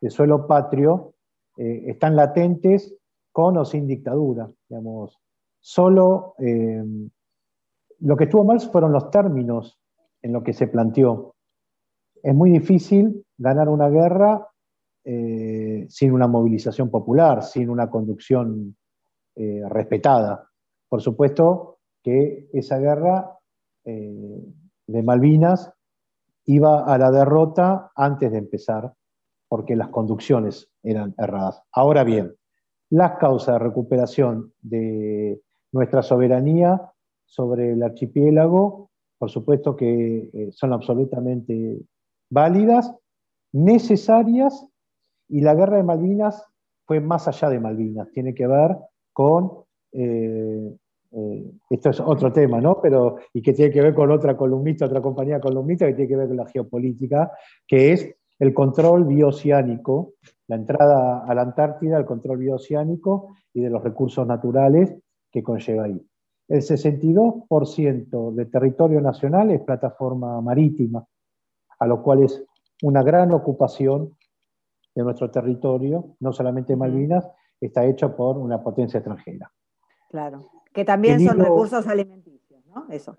de 0.00 0.10
suelo 0.10 0.46
patrio 0.46 1.14
eh, 1.62 1.90
están 1.90 2.16
latentes 2.16 2.94
con 3.30 3.58
o 3.58 3.66
sin 3.66 3.86
dictadura. 3.86 4.50
Digamos. 4.66 5.20
Solo 5.60 6.34
eh, 6.38 6.82
lo 7.98 8.16
que 8.16 8.24
estuvo 8.24 8.44
mal 8.44 8.60
fueron 8.60 8.92
los 8.92 9.10
términos 9.10 9.78
en 10.22 10.32
lo 10.32 10.42
que 10.42 10.54
se 10.54 10.68
planteó. 10.68 11.34
Es 12.22 12.34
muy 12.34 12.50
difícil 12.50 13.26
ganar 13.36 13.68
una 13.68 13.90
guerra 13.90 14.48
eh, 15.04 15.84
sin 15.90 16.12
una 16.12 16.26
movilización 16.26 16.90
popular, 16.90 17.42
sin 17.42 17.68
una 17.68 17.90
conducción 17.90 18.76
respetada. 19.70 20.50
Por 20.86 21.00
supuesto 21.00 21.78
que 22.02 22.50
esa 22.52 22.78
guerra 22.78 23.38
de 23.84 25.02
Malvinas 25.02 25.72
iba 26.44 26.84
a 26.84 26.98
la 26.98 27.10
derrota 27.10 27.90
antes 27.94 28.30
de 28.32 28.36
empezar 28.36 28.92
porque 29.50 29.74
las 29.74 29.88
conducciones 29.88 30.70
eran 30.84 31.12
erradas. 31.18 31.60
Ahora 31.72 32.04
bien, 32.04 32.36
las 32.88 33.18
causas 33.18 33.54
de 33.54 33.58
recuperación 33.58 34.52
de 34.62 35.42
nuestra 35.72 36.02
soberanía 36.02 36.80
sobre 37.26 37.72
el 37.72 37.82
archipiélago, 37.82 38.90
por 39.18 39.28
supuesto 39.28 39.74
que 39.74 40.30
eh, 40.32 40.50
son 40.52 40.72
absolutamente 40.72 41.80
válidas, 42.30 42.94
necesarias, 43.52 44.68
y 45.28 45.40
la 45.40 45.56
guerra 45.56 45.78
de 45.78 45.82
Malvinas 45.82 46.44
fue 46.86 47.00
más 47.00 47.26
allá 47.26 47.50
de 47.50 47.58
Malvinas, 47.58 48.08
tiene 48.12 48.32
que 48.32 48.46
ver 48.46 48.76
con, 49.12 49.64
eh, 49.90 50.76
eh, 51.10 51.50
esto 51.70 51.90
es 51.90 51.98
otro 51.98 52.32
tema, 52.32 52.60
¿no? 52.60 52.80
Pero, 52.80 53.16
y 53.32 53.42
que 53.42 53.52
tiene 53.52 53.72
que 53.72 53.82
ver 53.82 53.94
con 53.94 54.12
otra 54.12 54.36
columnista, 54.36 54.84
otra 54.84 55.02
compañía 55.02 55.40
columnista, 55.40 55.86
que 55.88 55.94
tiene 55.94 56.08
que 56.08 56.16
ver 56.16 56.28
con 56.28 56.36
la 56.36 56.46
geopolítica, 56.46 57.32
que 57.66 57.92
es 57.92 58.14
el 58.40 58.54
control 58.54 59.04
bioceánico, 59.04 60.14
la 60.48 60.56
entrada 60.56 61.24
a 61.26 61.34
la 61.34 61.42
Antártida, 61.42 61.98
el 61.98 62.06
control 62.06 62.38
bioceánico 62.38 63.36
y 63.52 63.60
de 63.60 63.68
los 63.68 63.84
recursos 63.84 64.26
naturales 64.26 64.96
que 65.30 65.42
conlleva 65.42 65.84
ahí. 65.84 66.04
El 66.48 66.62
62% 66.62 68.34
del 68.34 68.50
territorio 68.50 69.00
nacional 69.00 69.50
es 69.50 69.60
plataforma 69.60 70.40
marítima, 70.40 71.04
a 71.78 71.86
lo 71.86 72.02
cual 72.02 72.24
es 72.24 72.42
una 72.82 73.02
gran 73.02 73.30
ocupación 73.32 74.16
de 74.94 75.04
nuestro 75.04 75.30
territorio, 75.30 76.16
no 76.18 76.32
solamente 76.32 76.74
Malvinas, 76.74 77.30
está 77.60 77.84
hecho 77.84 78.16
por 78.16 78.38
una 78.38 78.62
potencia 78.62 78.98
extranjera. 78.98 79.52
Claro, 80.08 80.40
que 80.72 80.84
también 80.84 81.20
son 81.20 81.38
recursos 81.38 81.86
alimenticios, 81.86 82.64
¿no? 82.66 82.86
Eso. 82.88 83.14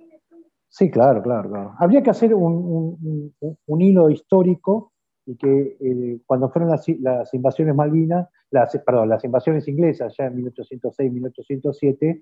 Sí, 0.68 0.90
claro, 0.90 1.22
claro, 1.22 1.76
Habría 1.78 2.02
que 2.02 2.10
hacer 2.10 2.34
un 2.34 3.82
hilo 3.82 4.10
histórico 4.10 4.91
y 5.32 5.38
que 5.38 5.78
eh, 5.80 6.20
cuando 6.26 6.50
fueron 6.50 6.72
las, 6.72 7.34
invasiones 7.34 7.74
Malvinas, 7.74 8.28
las, 8.50 8.78
perdón, 8.86 9.08
las 9.08 9.24
invasiones 9.24 9.66
inglesas 9.68 10.14
ya 10.18 10.26
en 10.26 10.44
1806-1807, 10.44 12.22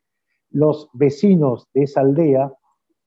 los 0.52 0.90
vecinos 0.94 1.68
de 1.74 1.84
esa 1.84 2.02
aldea, 2.02 2.54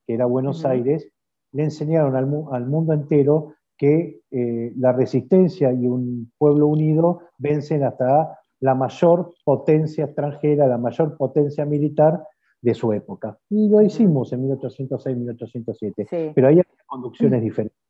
que 0.04 0.14
era 0.14 0.26
Buenos 0.26 0.64
Aires, 0.64 1.08
le 1.52 1.64
enseñaron 1.64 2.16
al, 2.16 2.66
mundo 2.66 2.92
entero 2.92 3.54
que 3.76 4.22
eh, 4.32 4.72
la 4.76 4.92
resistencia 4.92 5.72
y 5.72 5.86
un 5.86 6.32
pueblo 6.36 6.66
unido 6.66 7.20
vencen 7.38 7.84
hasta 7.84 8.38
la 8.58 8.74
mayor 8.74 9.34
potencia 9.44 10.06
extranjera, 10.06 10.66
la 10.66 10.78
mayor 10.78 11.16
potencia 11.16 11.64
militar 11.64 12.24
de 12.60 12.74
su 12.74 12.92
época. 12.92 13.38
Y 13.50 13.68
lo 13.68 13.82
hicimos 13.82 14.32
en 14.32 14.42
1806, 14.42 15.16
1807, 15.16 16.32
pero 16.34 16.48
ahí 16.48 16.56
hay 16.56 16.64
conducciones 16.86 17.40
diferentes. 17.42 17.81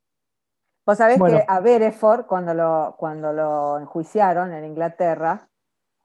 Vos 0.85 0.99
sabés 0.99 1.21
que 1.23 1.45
a 1.47 1.61
Bereford, 1.61 2.27
cuando 2.27 2.55
lo, 2.55 2.97
cuando 2.99 3.33
lo 3.33 3.79
enjuiciaron 3.79 4.53
en 4.53 4.65
Inglaterra, 4.65 5.49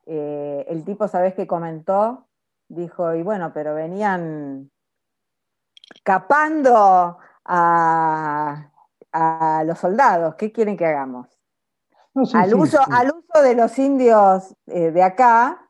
eh, 0.06 0.66
el 0.68 0.84
tipo, 0.84 1.08
¿sabés 1.08 1.34
qué 1.34 1.48
comentó? 1.48 2.28
Dijo, 2.70 3.14
y 3.16 3.24
bueno, 3.24 3.52
pero 3.54 3.74
venían 3.74 4.70
capando 6.04 7.18
a, 7.46 8.72
los 9.66 9.80
soldados, 9.80 10.36
¿qué 10.36 10.52
quieren 10.52 10.78
que 10.78 10.86
hagamos? 10.86 11.28
al, 12.34 12.54
uso, 12.54 12.80
al 12.92 13.08
uso 13.08 13.44
de 13.44 13.56
los 13.56 13.78
indios 13.80 14.56
eh, 14.68 14.92
de 14.92 15.02
acá, 15.02 15.68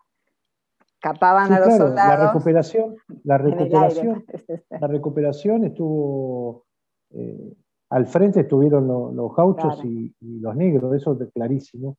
capaban 0.99 1.53
a 1.53 1.59
los 1.59 1.77
soldados. 1.77 2.19
La 2.19 2.27
recuperación, 2.27 2.95
la 3.23 3.37
recuperación, 3.37 4.25
la 4.69 4.87
recuperación 4.87 5.63
estuvo 5.63 6.65
eh, 7.11 7.55
al 7.89 8.05
frente 8.07 8.41
estuvieron 8.41 8.87
los 8.87 9.35
gauchos 9.35 9.83
y, 9.83 10.13
los 10.19 10.55
negros, 10.55 10.93
eso 10.95 11.17
es 11.19 11.31
clarísimo. 11.31 11.97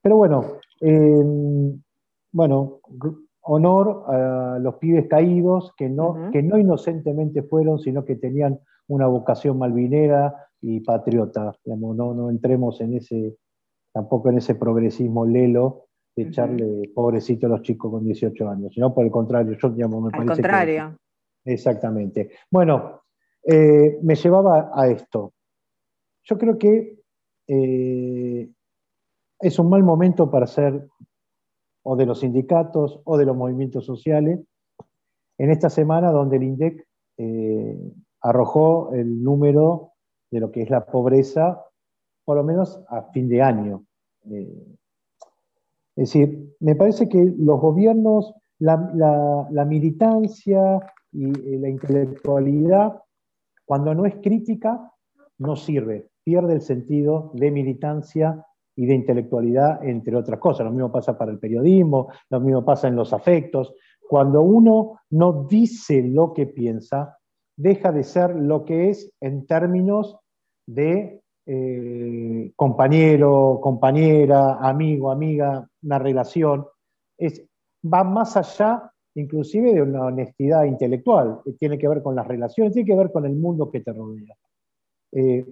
Pero 0.00 0.16
bueno, 0.16 0.44
em, 0.80 1.80
bueno, 2.32 2.80
honor 3.42 4.04
a 4.06 4.58
los 4.60 4.76
pibes 4.76 5.06
caídos 5.08 5.72
que 5.76 5.88
no, 5.88 6.30
que 6.30 6.42
no 6.42 6.58
inocentemente 6.58 7.42
fueron, 7.42 7.78
sino 7.78 8.04
que 8.04 8.16
tenían 8.16 8.60
una 8.88 9.06
vocación 9.06 9.58
malvinera 9.58 10.48
y 10.60 10.80
patriota. 10.80 11.52
no, 11.64 11.94
no 11.94 12.30
entremos 12.30 12.80
en 12.80 12.94
ese, 12.94 13.36
tampoco 13.92 14.30
en 14.30 14.38
ese 14.38 14.54
progresismo 14.54 15.24
lelo 15.24 15.86
de 16.16 16.24
echarle 16.24 16.90
pobrecito 16.94 17.46
a 17.46 17.50
los 17.50 17.62
chicos 17.62 17.90
con 17.90 18.04
18 18.04 18.48
años, 18.48 18.72
sino 18.74 18.94
por 18.94 19.04
el 19.04 19.10
contrario, 19.10 19.56
yo 19.60 19.70
digamos, 19.70 20.02
me 20.02 20.18
Al 20.18 20.26
contrario. 20.26 20.96
exactamente. 21.44 22.30
Bueno, 22.50 23.03
eh, 23.46 23.98
me 24.02 24.14
llevaba 24.14 24.70
a 24.74 24.88
esto. 24.88 25.34
Yo 26.22 26.38
creo 26.38 26.56
que 26.56 26.98
eh, 27.46 28.50
es 29.38 29.58
un 29.58 29.68
mal 29.68 29.82
momento 29.82 30.30
para 30.30 30.46
ser 30.46 30.88
o 31.82 31.96
de 31.96 32.06
los 32.06 32.20
sindicatos 32.20 33.00
o 33.04 33.18
de 33.18 33.26
los 33.26 33.36
movimientos 33.36 33.84
sociales 33.84 34.40
en 35.36 35.50
esta 35.50 35.68
semana 35.68 36.10
donde 36.10 36.38
el 36.38 36.44
INDEC 36.44 36.86
eh, 37.18 37.92
arrojó 38.22 38.94
el 38.94 39.22
número 39.22 39.92
de 40.30 40.40
lo 40.40 40.50
que 40.50 40.62
es 40.62 40.70
la 40.70 40.86
pobreza, 40.86 41.62
por 42.24 42.38
lo 42.38 42.44
menos 42.44 42.82
a 42.88 43.02
fin 43.12 43.28
de 43.28 43.42
año. 43.42 43.84
es 44.24 44.56
decir, 45.94 46.56
me 46.60 46.74
parece 46.74 47.08
que 47.10 47.22
los 47.36 47.60
gobiernos, 47.60 48.32
la 48.58 49.64
militancia 49.68 50.80
y 51.12 51.26
la 51.58 51.68
intelectualidad 51.68 53.03
cuando 53.64 53.94
no 53.94 54.06
es 54.06 54.16
crítica, 54.16 54.92
no 55.38 55.56
sirve, 55.56 56.08
pierde 56.22 56.54
el 56.54 56.60
sentido 56.60 57.30
de 57.34 57.50
militancia 57.50 58.44
y 58.76 58.86
de 58.86 58.94
intelectualidad, 58.94 59.84
entre 59.84 60.16
otras 60.16 60.40
cosas. 60.40 60.66
Lo 60.66 60.72
mismo 60.72 60.90
pasa 60.92 61.16
para 61.16 61.30
el 61.30 61.38
periodismo, 61.38 62.08
lo 62.30 62.40
mismo 62.40 62.64
pasa 62.64 62.88
en 62.88 62.96
los 62.96 63.12
afectos. 63.12 63.74
Cuando 64.08 64.42
uno 64.42 65.00
no 65.10 65.46
dice 65.48 66.02
lo 66.02 66.32
que 66.32 66.46
piensa, 66.46 67.18
deja 67.56 67.92
de 67.92 68.02
ser 68.02 68.34
lo 68.34 68.64
que 68.64 68.90
es 68.90 69.12
en 69.20 69.46
términos 69.46 70.18
de 70.66 71.22
eh, 71.46 72.52
compañero, 72.56 73.60
compañera, 73.62 74.54
amigo, 74.60 75.10
amiga, 75.10 75.68
una 75.82 75.98
relación. 75.98 76.66
Es, 77.18 77.44
va 77.84 78.02
más 78.02 78.36
allá 78.36 78.90
inclusive 79.14 79.74
de 79.74 79.82
una 79.82 80.06
honestidad 80.06 80.64
intelectual, 80.64 81.40
que 81.44 81.52
tiene 81.52 81.78
que 81.78 81.88
ver 81.88 82.02
con 82.02 82.14
las 82.14 82.26
relaciones, 82.26 82.72
tiene 82.72 82.86
que 82.86 82.96
ver 82.96 83.12
con 83.12 83.24
el 83.26 83.34
mundo 83.34 83.70
que 83.70 83.80
te 83.80 83.92
rodea. 83.92 84.36
Eh, 85.12 85.46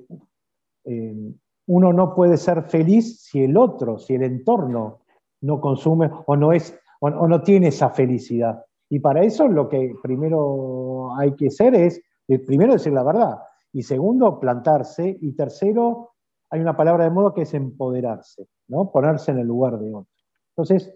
eh, 0.85 1.33
uno 1.67 1.93
no 1.93 2.15
puede 2.15 2.37
ser 2.37 2.65
feliz 2.65 3.23
si 3.23 3.45
el 3.45 3.57
otro, 3.57 3.99
si 3.99 4.15
el 4.15 4.25
entorno 4.25 5.01
no 5.43 5.61
consume 5.61 6.11
o 6.27 6.37
no, 6.37 6.53
es, 6.53 6.77
o, 7.01 7.11
no 7.11 7.43
tiene 7.43 7.69
esa 7.69 7.91
felicidad. 7.91 8.65
Y 8.89 8.99
para 8.99 9.23
eso 9.23 9.49
lo 9.49 9.69
que 9.69 9.95
primero 10.03 11.15
hay 11.17 11.35
que 11.35 11.47
hacer 11.47 11.75
es, 11.75 12.03
eh, 12.29 12.39
primero 12.39 12.73
decir 12.73 12.93
la 12.93 13.05
verdad, 13.05 13.39
y 13.73 13.83
segundo, 13.83 14.39
plantarse, 14.39 15.17
y 15.21 15.33
tercero, 15.33 16.11
hay 16.51 16.61
una 16.61 16.77
palabra 16.77 17.05
de 17.05 17.11
modo 17.11 17.33
que 17.33 17.43
es 17.43 17.55
empoderarse, 17.55 18.49
¿no? 18.69 18.91
ponerse 18.91 19.31
en 19.31 19.39
el 19.39 19.47
lugar 19.47 19.79
de 19.79 19.95
otro. 19.95 20.13
Entonces, 20.51 20.93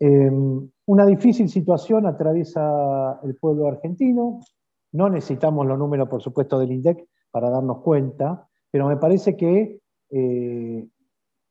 Em, 0.00 0.70
una 0.86 1.06
difícil 1.06 1.48
situación 1.48 2.06
atraviesa 2.06 3.20
el 3.22 3.36
pueblo 3.36 3.68
argentino. 3.68 4.40
No 4.92 5.08
necesitamos 5.08 5.66
los 5.66 5.78
números, 5.78 6.08
por 6.08 6.22
supuesto, 6.22 6.58
del 6.58 6.72
INDEC 6.72 7.08
para 7.30 7.50
darnos 7.50 7.82
cuenta, 7.82 8.48
pero 8.70 8.86
me 8.86 8.96
parece 8.96 9.36
que 9.36 9.80
eh, 10.10 10.88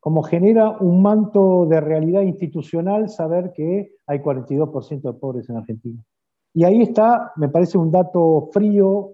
como 0.04 0.22
genera 0.22 0.78
un 0.80 1.02
manto 1.02 1.66
de 1.66 1.80
realidad 1.80 2.24
institucional 2.24 3.08
saber 3.08 3.54
que 3.54 3.96
hay 4.06 4.20
42% 4.20 5.02
de 5.02 5.14
pobres 5.14 5.50
en 5.50 5.56
Argentina. 5.56 6.04
Y 6.54 6.66
ahí 6.66 6.82
está, 6.82 7.32
me 7.38 7.48
parece 7.48 7.78
un 7.78 7.90
dato 7.90 8.50
frío, 8.52 9.14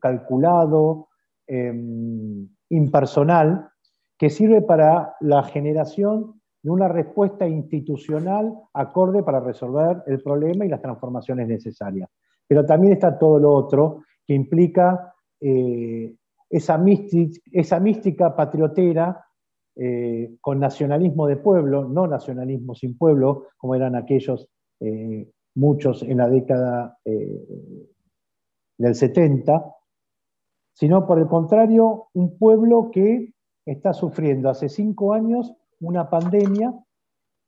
calculado, 0.00 1.08
em, 1.46 2.48
impersonal, 2.70 3.68
que 4.18 4.30
sirve 4.30 4.62
para 4.62 5.14
la 5.20 5.44
generación 5.44 6.40
de 6.64 6.70
una 6.70 6.88
respuesta 6.88 7.46
institucional 7.46 8.54
acorde 8.72 9.22
para 9.22 9.38
resolver 9.38 10.02
el 10.06 10.22
problema 10.22 10.64
y 10.64 10.70
las 10.70 10.80
transformaciones 10.80 11.46
necesarias. 11.46 12.08
Pero 12.48 12.64
también 12.64 12.94
está 12.94 13.18
todo 13.18 13.38
lo 13.38 13.52
otro 13.52 14.02
que 14.26 14.32
implica 14.32 15.12
eh, 15.42 16.16
esa, 16.48 16.78
mística, 16.78 18.34
patriotera 18.34 19.26
eh, 19.76 20.36
con 20.40 20.58
nacionalismo 20.58 21.26
de 21.26 21.36
pueblo, 21.36 21.86
no 21.86 22.06
nacionalismo 22.06 22.74
sin 22.74 22.96
pueblo, 22.96 23.48
como 23.58 23.74
eran 23.74 23.94
aquellos 23.94 24.48
eh, 24.80 25.30
muchos 25.56 26.02
en 26.02 26.16
la 26.16 26.30
década 26.30 26.96
del 27.04 28.94
70, 28.94 29.70
sino 30.72 31.06
por 31.06 31.18
el 31.18 31.26
contrario, 31.26 32.06
un 32.14 32.38
pueblo 32.38 32.90
que 32.90 33.34
está 33.66 33.92
sufriendo 33.92 34.48
hace 34.48 34.70
cinco 34.70 35.12
años 35.12 35.54
una 35.86 36.08
pandemia 36.08 36.74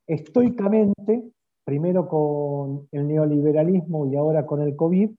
estoicamente, 0.07 1.33
primero 1.65 2.09
con 2.09 2.89
el 2.93 3.09
neoliberalismo 3.09 4.07
y 4.07 4.17
ahora 4.17 4.47
con 4.47 4.63
el 4.63 4.77
COVID, 4.77 5.11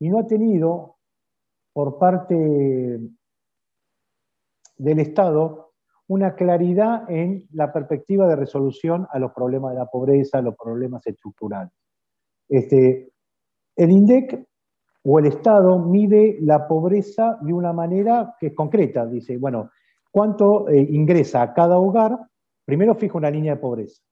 y 0.00 0.08
no 0.08 0.18
ha 0.18 0.26
tenido 0.26 0.96
por 1.72 1.98
parte 1.98 2.34
del 4.76 4.98
Estado 4.98 5.72
una 6.08 6.34
claridad 6.34 7.08
en 7.08 7.46
la 7.52 7.72
perspectiva 7.72 8.28
de 8.28 8.36
resolución 8.36 9.06
a 9.10 9.18
los 9.18 9.32
problemas 9.32 9.72
de 9.72 9.78
la 9.78 9.86
pobreza, 9.86 10.38
a 10.38 10.42
los 10.42 10.56
problemas 10.56 11.06
estructurales. 11.06 11.72
Este, 12.48 13.12
el 13.76 13.90
INDEC 13.90 14.46
o 15.04 15.18
el 15.18 15.26
Estado 15.26 15.78
mide 15.78 16.36
la 16.40 16.68
pobreza 16.68 17.38
de 17.40 17.52
una 17.52 17.72
manera 17.72 18.36
que 18.38 18.48
es 18.48 18.54
concreta. 18.54 19.06
Dice, 19.06 19.38
bueno, 19.38 19.70
¿cuánto 20.10 20.68
eh, 20.68 20.86
ingresa 20.90 21.42
a 21.42 21.54
cada 21.54 21.78
hogar 21.78 22.18
Primero 22.64 22.94
fijo 22.94 23.18
una 23.18 23.30
línea 23.30 23.54
de 23.54 23.60
pobreza, 23.60 24.02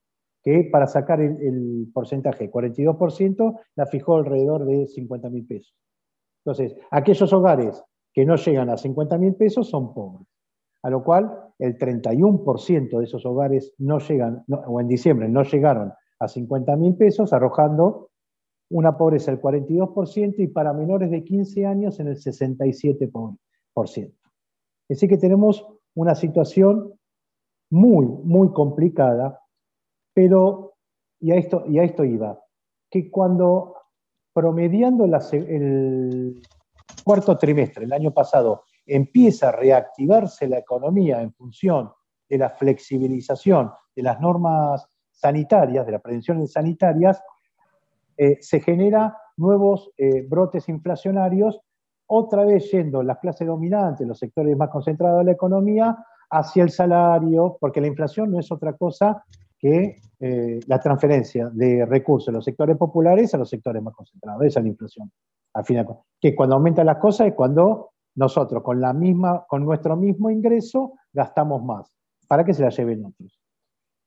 que 0.43 0.69
para 0.71 0.87
sacar 0.87 1.21
el, 1.21 1.89
porcentaje 1.93 2.51
42% 2.51 3.61
la 3.77 3.87
fijó 3.87 4.17
alrededor 4.17 4.65
de 4.67 4.87
50 4.87 5.31
mil 5.31 5.47
pesos. 5.47 5.75
Entonces, 6.45 6.77
aquellos 6.91 7.33
hogares 7.33 7.83
que 8.13 8.25
no 8.25 8.37
llegan 8.37 8.71
a 8.71 8.77
50 8.77 9.19
mil 9.19 9.35
pesos 9.35 9.69
son 9.69 9.93
pobres, 9.95 10.27
a 10.83 10.91
lo 10.91 11.05
cual 11.05 11.53
el 11.59 11.79
31% 11.79 12.99
de 12.99 13.05
esos 13.05 13.25
hogares 13.27 13.75
no 13.79 13.99
llegan, 13.99 14.45
o 14.49 14.81
en 14.81 14.89
diciembre 14.89 15.29
no 15.29 15.43
llegaron 15.43 15.93
a 16.19 16.29
50 16.29 16.77
mil 16.77 16.97
pesos, 16.97 17.33
arrojando 17.33 18.11
una 18.71 18.97
pobreza 18.97 19.31
del 19.31 19.41
42% 19.41 20.35
y 20.39 20.49
para 20.49 20.73
menores 20.73 21.11
de 21.11 21.25
15 21.25 21.67
años 21.67 21.99
en 22.01 22.09
el 22.09 22.17
67%. 22.17 23.37
Es 24.89 24.97
decir, 24.97 25.09
que 25.09 25.19
tenemos 25.19 25.67
una 25.95 26.15
situación 26.15 26.95
muy, 27.71 28.07
muy 28.07 28.53
complicada, 28.53 29.41
pero, 30.13 30.75
y 31.21 31.33
a 31.33 31.37
esto, 31.37 31.65
y 31.67 31.79
a 31.79 31.85
esto 31.85 32.05
iba, 32.05 32.39
que 32.91 33.11
cuando 33.11 33.77
promediando 34.33 35.05
el 35.05 36.41
cuarto 37.05 37.37
trimestre, 37.37 37.85
el 37.85 37.93
año 37.93 38.13
pasado, 38.13 38.65
empieza 38.87 39.49
a 39.49 39.53
reactivarse 39.53 40.49
la 40.49 40.59
economía 40.59 41.23
en 41.23 41.33
función 41.33 41.93
de 42.29 42.39
la 42.39 42.51
flexibilización 42.51 43.71
de 43.95 44.03
las 44.03 44.21
normas 44.21 44.87
sanitarias, 45.11 45.87
de 45.87 45.93
las 45.93 46.01
prevenciones 46.01 46.53
sanitarias, 46.53 47.23
eh, 48.17 48.39
se 48.41 48.61
genera 48.61 49.17
nuevos 49.37 49.91
eh, 49.97 50.27
brotes 50.29 50.69
inflacionarios 50.69 51.61
otra 52.07 52.45
vez 52.45 52.71
yendo 52.71 53.03
las 53.03 53.19
clases 53.19 53.47
dominantes, 53.47 54.07
los 54.07 54.19
sectores 54.19 54.57
más 54.57 54.71
concentrados 54.71 55.21
de 55.21 55.25
la 55.27 55.33
economía, 55.33 55.97
hacia 56.31 56.63
el 56.63 56.71
salario, 56.71 57.57
porque 57.61 57.81
la 57.81 57.89
inflación 57.89 58.31
no 58.31 58.39
es 58.39 58.51
otra 58.53 58.75
cosa 58.75 59.25
que 59.59 59.97
eh, 60.19 60.61
la 60.67 60.79
transferencia 60.81 61.51
de 61.53 61.85
recursos 61.85 62.27
de 62.27 62.33
los 62.33 62.45
sectores 62.45 62.77
populares 62.77 63.35
a 63.35 63.39
los 63.39 63.49
sectores 63.49 63.83
más 63.83 63.95
concentrados. 63.95 64.43
Esa 64.45 64.61
es 64.61 64.65
la 64.65 64.71
inflación. 64.71 65.13
Al 65.55 65.65
final, 65.65 65.87
que 66.21 66.35
cuando 66.35 66.57
aumentan 66.57 66.87
las 66.87 66.99
cosas 66.99 67.29
es 67.29 67.35
cuando 67.35 67.91
nosotros 68.15 68.63
con, 68.63 68.81
la 68.81 68.93
misma, 68.93 69.45
con 69.49 69.65
nuestro 69.65 69.97
mismo 69.97 70.31
ingreso 70.31 70.95
gastamos 71.13 71.63
más, 71.63 71.93
para 72.29 72.45
que 72.45 72.55
se 72.55 72.63
la 72.63 72.71
lleven 72.71 73.05
otros. 73.05 73.41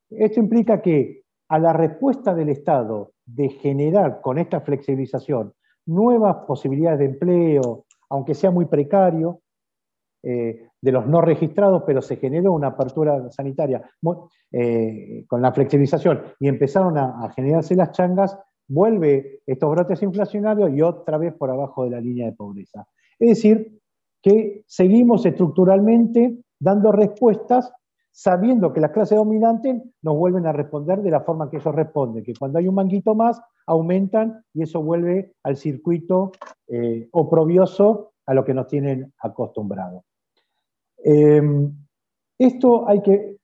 Esto 0.09 0.39
implica 0.39 0.81
que 0.81 1.23
a 1.49 1.59
la 1.59 1.73
respuesta 1.73 2.33
del 2.33 2.49
Estado 2.49 3.11
de 3.25 3.49
generar 3.49 4.21
con 4.21 4.37
esta 4.37 4.61
flexibilización 4.61 5.53
nuevas 5.85 6.37
posibilidades 6.47 6.99
de 6.99 7.05
empleo, 7.05 7.85
aunque 8.09 8.33
sea 8.33 8.51
muy 8.51 8.65
precario, 8.65 9.41
eh, 10.23 10.69
de 10.81 10.91
los 10.91 11.05
no 11.05 11.19
registrados, 11.19 11.83
pero 11.85 12.01
se 12.01 12.15
generó 12.15 12.53
una 12.53 12.67
apertura 12.67 13.29
sanitaria 13.29 13.81
eh, 14.51 15.25
con 15.27 15.41
la 15.41 15.51
flexibilización 15.51 16.21
y 16.39 16.47
empezaron 16.47 16.97
a, 16.97 17.29
generarse 17.35 17.75
las 17.75 17.91
changas, 17.91 18.37
vuelve 18.67 19.41
estos 19.45 19.69
brotes 19.69 20.01
inflacionarios 20.01 20.71
y 20.71 20.81
otra 20.81 21.17
vez 21.17 21.33
por 21.33 21.49
abajo 21.49 21.83
de 21.83 21.89
la 21.89 21.99
línea 21.99 22.25
de 22.25 22.31
pobreza. 22.31 22.87
Es 23.19 23.29
decir, 23.29 23.79
que 24.21 24.63
seguimos 24.65 25.25
estructuralmente 25.25 26.37
dando 26.57 26.93
respuestas 26.93 27.73
sabiendo 28.13 28.71
que 28.71 28.79
las 28.79 28.91
clases 28.91 29.17
dominantes 29.17 29.81
nos 30.03 30.15
vuelven 30.15 30.45
a 30.45 30.53
responder 30.53 31.01
de 31.01 31.11
la 31.11 31.21
forma 31.21 31.49
que 31.49 31.57
ellos 31.57 31.75
responden, 31.75 32.23
que 32.23 32.35
cuando 32.35 32.59
hay 32.59 32.67
un 32.67 32.75
manguito 32.75 33.15
más, 33.15 33.41
aumentan 33.65 34.45
y 34.53 34.61
eso 34.61 34.81
vuelve 34.81 35.33
al 35.43 35.57
circuito 35.57 36.31
eh, 36.67 37.09
oprobioso 37.11 38.13
a 38.25 38.33
lo 38.33 38.45
que 38.45 38.53
nos 38.53 38.67
tienen 38.67 39.11
acostumbrados. 39.17 40.03
Em, 41.03 41.71
esto 42.39 42.87
hay 42.87 43.01
que, 43.01 43.37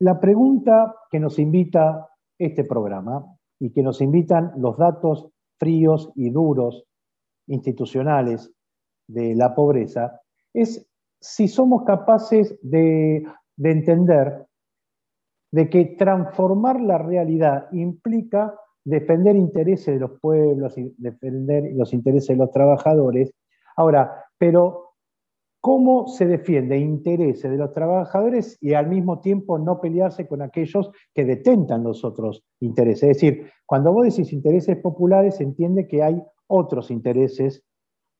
la 0.00 0.18
pregunta 0.18 0.94
que 1.10 1.20
nos 1.20 1.38
invita 1.38 2.08
este 2.38 2.64
programa 2.64 3.36
y 3.60 3.70
que 3.70 3.82
nos 3.82 4.00
invitan 4.00 4.52
los 4.56 4.76
datos 4.76 5.28
fríos 5.58 6.10
y 6.14 6.30
duros 6.30 6.84
institucionales 7.48 8.52
de 9.08 9.34
la 9.34 9.54
pobreza 9.54 10.20
es 10.52 10.86
si 11.20 11.48
somos 11.48 11.84
capaces 11.84 12.58
de, 12.62 13.24
de 13.56 13.70
entender 13.70 14.46
de 15.52 15.70
que 15.70 15.84
transformar 15.98 16.80
la 16.80 16.98
realidad 16.98 17.68
implica 17.72 18.54
defender 18.84 19.36
intereses 19.36 19.94
de 19.94 20.00
los 20.00 20.20
pueblos 20.20 20.76
y 20.76 20.94
defender 20.98 21.72
los 21.74 21.92
intereses 21.92 22.28
de 22.28 22.36
los 22.36 22.50
trabajadores. 22.50 23.32
Ahora, 23.76 24.24
pero 24.38 24.85
cómo 25.66 26.06
se 26.06 26.26
defiende 26.26 26.78
intereses 26.78 27.50
de 27.50 27.56
los 27.56 27.72
trabajadores 27.72 28.56
y 28.60 28.74
al 28.74 28.86
mismo 28.86 29.18
tiempo 29.18 29.58
no 29.58 29.80
pelearse 29.80 30.28
con 30.28 30.40
aquellos 30.40 30.92
que 31.12 31.24
detentan 31.24 31.82
los 31.82 32.04
otros 32.04 32.44
intereses. 32.60 33.02
Es 33.02 33.16
decir, 33.16 33.50
cuando 33.66 33.92
vos 33.92 34.04
decís 34.04 34.32
intereses 34.32 34.76
populares, 34.76 35.38
se 35.38 35.42
entiende 35.42 35.88
que 35.88 36.04
hay 36.04 36.22
otros 36.46 36.92
intereses 36.92 37.64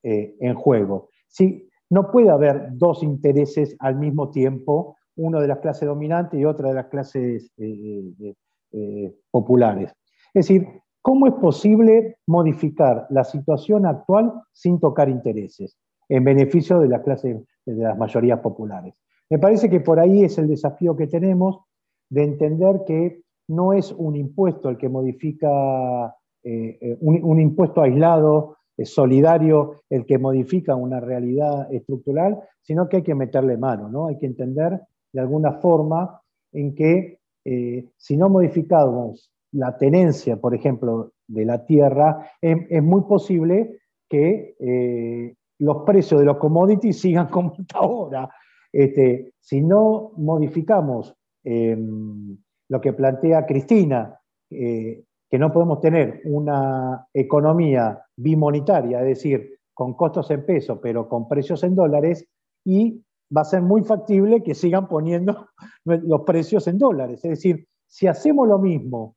eh, 0.03 0.35
en 0.41 0.57
juego. 0.57 1.11
Si 1.29 1.71
no 1.89 2.11
puede 2.11 2.31
haber 2.31 2.71
dos 2.73 3.05
intereses 3.05 3.77
al 3.79 3.95
mismo 3.95 4.33
tiempo, 4.33 4.97
uno 5.15 5.41
de 5.41 5.47
las 5.47 5.61
clases 5.61 5.87
dominantes 5.87 6.41
y 6.41 6.45
otro 6.45 6.67
de 6.67 6.75
las 6.75 6.87
clases 6.87 7.53
eh, 7.59 8.35
eh, 8.73 9.15
populares. 9.31 9.93
Es 10.35 10.49
decir, 10.49 10.67
¿cómo 11.01 11.29
es 11.29 11.35
posible 11.35 12.17
modificar 12.27 13.07
la 13.09 13.23
situación 13.23 13.87
actual 13.87 14.33
sin 14.51 14.81
tocar 14.81 15.09
intereses? 15.09 15.79
En 16.09 16.25
beneficio 16.25 16.79
de 16.79 16.89
las 16.89 17.03
clases, 17.03 17.37
de 17.65 17.75
las 17.75 17.97
mayorías 17.97 18.41
populares. 18.41 18.95
Me 19.29 19.39
parece 19.39 19.69
que 19.69 19.81
por 19.81 19.99
ahí 19.99 20.25
es 20.25 20.39
el 20.39 20.49
desafío 20.49 20.97
que 20.97 21.07
tenemos 21.07 21.65
de 22.09 22.23
entender 22.23 22.83
que 22.87 23.23
no 23.49 23.73
es 23.73 23.93
un 23.93 24.17
impuesto 24.17 24.69
el 24.69 24.77
que 24.77 24.89
modifica, 24.89 26.15
eh, 26.43 26.79
eh, 26.81 26.97
un, 27.01 27.41
impuesto 27.41 27.83
aislado, 27.83 28.57
solidario, 28.85 29.83
el 29.89 30.05
que 30.05 30.19
modifica 30.19 30.75
una 30.75 31.01
realidad 31.01 31.73
estructural, 31.73 32.41
sino 32.61 32.89
que 32.89 32.99
hay 32.99 33.03
que 33.03 33.15
meterle 33.15 33.57
mano, 33.57 33.89
¿no? 33.89 34.09
Hay 34.09 34.19
que 34.19 34.27
entender 34.27 34.81
de 35.13 35.21
alguna 35.21 35.53
forma 35.53 36.21
en 36.53 36.75
que 36.75 37.21
eh, 37.45 37.89
si 37.97 38.17
no 38.17 38.29
modificamos 38.29 39.33
la 39.53 39.79
tenencia, 39.79 40.37
por 40.37 40.55
ejemplo, 40.55 41.13
de 41.27 41.45
la 41.45 41.65
tierra, 41.65 42.31
es, 42.41 42.83
muy 42.83 43.03
posible 43.03 43.79
que 44.09 45.35
los 45.59 45.79
precios 45.85 46.21
de 46.21 46.27
los 46.27 46.37
commodities 46.39 47.01
sigan 47.01 47.29
como 47.31 47.55
hasta 47.59 47.79
ahora. 47.79 48.29
Este, 48.73 49.33
si 49.41 49.63
no 49.63 50.13
modificamos 50.17 51.15
em, 51.45 52.37
lo 52.69 52.81
que 52.81 52.93
plantea 52.93 53.47
Cristina, 53.47 54.19
eh, 54.51 55.05
que 55.29 55.39
no 55.39 55.53
podemos 55.53 55.81
tener 55.81 56.21
una 56.25 57.07
economía 57.13 58.03
bimonetaria, 58.17 59.01
es 59.01 59.07
decir, 59.07 59.59
con 59.75 59.95
costos 59.95 60.31
en 60.31 60.45
pesos, 60.45 60.79
pero 60.83 61.09
con 61.09 61.29
precios 61.29 61.63
en 61.65 61.75
dólares, 61.75 62.27
y 62.65 63.03
va 63.35 63.43
a 63.43 63.45
ser 63.45 63.63
muy 63.63 63.83
factible 63.83 64.43
que 64.43 64.55
sigan 64.55 64.89
poniendo 64.89 65.49
los 65.85 66.23
precios 66.23 66.67
en 66.69 66.79
dólares. 66.79 67.25
Es 67.25 67.31
decir, 67.31 67.67
si 67.87 68.07
hacemos 68.07 68.49
lo 68.49 68.59
mismo, 68.59 69.17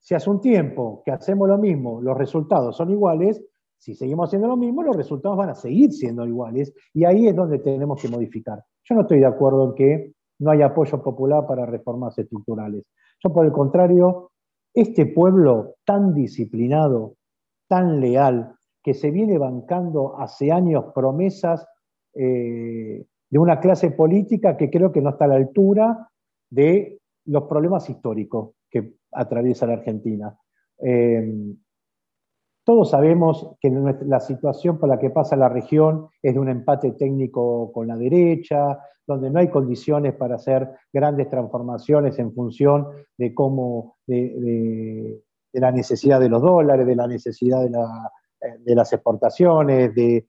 si 0.00 0.14
hace 0.14 0.30
un 0.30 0.40
tiempo 0.40 1.02
que 1.04 1.12
hacemos 1.12 1.48
lo 1.48 1.58
mismo, 1.58 2.00
los 2.00 2.16
resultados 2.16 2.76
son 2.76 2.90
iguales, 2.90 3.42
si 3.78 3.94
seguimos 3.94 4.28
haciendo 4.28 4.48
lo 4.48 4.56
mismo, 4.56 4.82
los 4.82 4.96
resultados 4.96 5.36
van 5.36 5.50
a 5.50 5.54
seguir 5.54 5.92
siendo 5.92 6.26
iguales 6.26 6.72
y 6.92 7.04
ahí 7.04 7.28
es 7.28 7.36
donde 7.36 7.58
tenemos 7.58 8.00
que 8.00 8.08
modificar. 8.08 8.62
Yo 8.84 8.94
no 8.94 9.02
estoy 9.02 9.20
de 9.20 9.26
acuerdo 9.26 9.68
en 9.68 9.74
que 9.74 10.12
no 10.38 10.50
haya 10.50 10.66
apoyo 10.66 11.02
popular 11.02 11.46
para 11.46 11.66
reformas 11.66 12.18
estructurales. 12.18 12.84
Yo, 13.22 13.32
por 13.32 13.46
el 13.46 13.52
contrario, 13.52 14.32
este 14.74 15.06
pueblo 15.06 15.76
tan 15.84 16.14
disciplinado, 16.14 17.14
tan 17.68 18.00
leal, 18.00 18.54
que 18.82 18.94
se 18.94 19.10
viene 19.10 19.38
bancando 19.38 20.18
hace 20.18 20.52
años 20.52 20.86
promesas 20.94 21.66
eh, 22.14 23.04
de 23.28 23.38
una 23.38 23.58
clase 23.58 23.90
política 23.90 24.56
que 24.56 24.70
creo 24.70 24.92
que 24.92 25.00
no 25.00 25.10
está 25.10 25.24
a 25.24 25.28
la 25.28 25.34
altura 25.36 26.08
de 26.50 27.00
los 27.24 27.44
problemas 27.44 27.88
históricos 27.90 28.52
que 28.70 28.94
atraviesa 29.12 29.66
la 29.66 29.74
Argentina. 29.74 30.38
Eh, 30.78 31.56
todos 32.66 32.90
sabemos 32.90 33.54
que 33.60 33.70
la 33.70 34.18
situación 34.18 34.76
por 34.76 34.88
la 34.88 34.98
que 34.98 35.10
pasa 35.10 35.36
la 35.36 35.48
región 35.48 36.08
es 36.20 36.34
de 36.34 36.40
un 36.40 36.48
empate 36.48 36.90
técnico 36.90 37.70
con 37.70 37.86
la 37.86 37.96
derecha, 37.96 38.80
donde 39.06 39.30
no 39.30 39.38
hay 39.38 39.50
condiciones 39.50 40.14
para 40.14 40.34
hacer 40.34 40.68
grandes 40.92 41.30
transformaciones 41.30 42.18
en 42.18 42.34
función 42.34 42.88
de 43.16 43.32
cómo, 43.32 43.98
de, 44.08 45.22
la 45.52 45.70
necesidad 45.70 46.18
de 46.18 46.28
los 46.28 46.42
dólares, 46.42 46.84
de 46.88 46.96
la 46.96 47.06
necesidad 47.06 47.62
de, 47.62 48.74
las 48.74 48.92
exportaciones, 48.92 49.92
eh, 49.96 50.26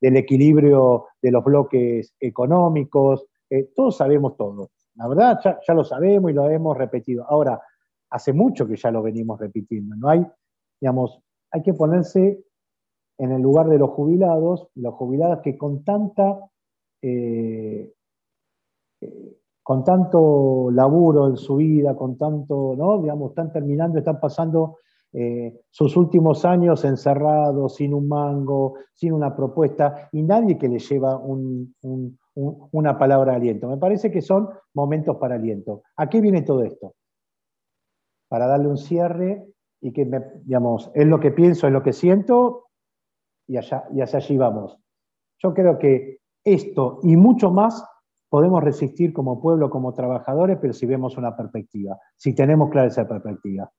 del 0.00 0.16
equilibrio 0.16 1.06
de 1.20 1.32
los 1.32 1.42
bloques 1.42 2.14
económicos. 2.20 3.26
Eh, 3.50 3.72
todos 3.74 3.96
sabemos 3.96 4.36
todo. 4.36 4.70
La 4.94 5.08
verdad, 5.08 5.40
ya, 5.42 5.74
lo 5.74 5.82
sabemos 5.82 6.30
y 6.30 6.34
lo 6.34 6.48
hemos 6.48 6.78
repetido. 6.78 7.26
Ahora, 7.28 7.60
hace 8.10 8.32
mucho 8.32 8.68
que 8.68 8.76
ya 8.76 8.92
lo 8.92 9.02
venimos 9.02 9.40
repitiendo. 9.40 9.96
No 9.96 10.08
hay 10.08 10.24
digamos, 10.84 11.18
hay 11.54 11.62
que 11.62 11.72
ponerse 11.72 12.44
en 13.16 13.30
el 13.30 13.40
lugar 13.40 13.68
de 13.68 13.78
los 13.78 13.90
jubilados, 13.90 14.66
los 14.74 14.94
jubilados 14.94 15.38
que 15.38 15.56
con 15.56 15.84
tanta, 15.84 16.50
eh, 17.00 17.94
eh, 19.00 19.36
con 19.62 19.84
tanto 19.84 20.72
laburo 20.72 21.28
en 21.28 21.36
su 21.36 21.54
vida, 21.56 21.94
con 21.94 22.18
tanto. 22.18 22.74
Digamos, 23.00 23.30
están 23.30 23.52
terminando, 23.52 23.98
están 23.98 24.18
pasando 24.18 24.78
eh, 25.12 25.60
sus 25.70 25.96
últimos 25.96 26.44
años 26.44 26.84
encerrados, 26.84 27.76
sin 27.76 27.94
un 27.94 28.08
mango, 28.08 28.74
sin 28.92 29.12
una 29.12 29.36
propuesta, 29.36 30.08
y 30.10 30.22
nadie 30.22 30.58
que 30.58 30.68
les 30.68 30.88
lleva 30.88 31.22
una 32.34 32.98
palabra 32.98 33.30
de 33.30 33.36
aliento. 33.36 33.68
Me 33.68 33.76
parece 33.76 34.10
que 34.10 34.22
son 34.22 34.48
momentos 34.74 35.18
para 35.18 35.36
aliento. 35.36 35.84
¿A 35.96 36.08
qué 36.08 36.20
viene 36.20 36.42
todo 36.42 36.64
esto? 36.64 36.96
Para 38.28 38.48
darle 38.48 38.66
un 38.66 38.76
cierre 38.76 39.53
y 39.84 39.92
que, 39.92 40.06
me, 40.06 40.22
digamos, 40.44 40.90
es 40.94 41.06
lo 41.06 41.20
que 41.20 41.30
pienso, 41.30 41.66
es 41.66 41.72
lo 41.72 41.82
que 41.82 41.92
siento 41.92 42.68
y, 43.46 43.58
allá, 43.58 43.84
y 43.92 44.00
hacia 44.00 44.18
allí 44.18 44.38
vamos. 44.38 44.78
Yo 45.42 45.52
creo 45.52 45.78
que 45.78 46.20
esto 46.42 47.00
y 47.02 47.16
mucho 47.16 47.50
más 47.50 47.84
podemos 48.30 48.64
resistir 48.64 49.12
como 49.12 49.42
pueblo, 49.42 49.68
como 49.68 49.92
trabajadores, 49.92 50.56
pero 50.58 50.72
si 50.72 50.86
vemos 50.86 51.18
una 51.18 51.36
perspectiva, 51.36 51.98
si 52.16 52.34
tenemos 52.34 52.70
clara 52.70 52.88
esa 52.88 53.06
perspectiva. 53.06 53.70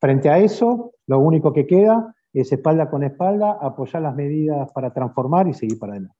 Frente 0.00 0.30
a 0.30 0.38
eso, 0.38 0.92
lo 1.08 1.18
único 1.18 1.52
que 1.52 1.66
queda 1.66 2.14
es 2.32 2.52
espalda 2.52 2.88
con 2.88 3.02
espalda, 3.02 3.58
apoyar 3.60 4.02
las 4.02 4.14
medidas 4.14 4.70
para 4.72 4.92
transformar 4.92 5.48
y 5.48 5.54
seguir 5.54 5.76
para 5.80 5.94
adelante. 5.94 6.14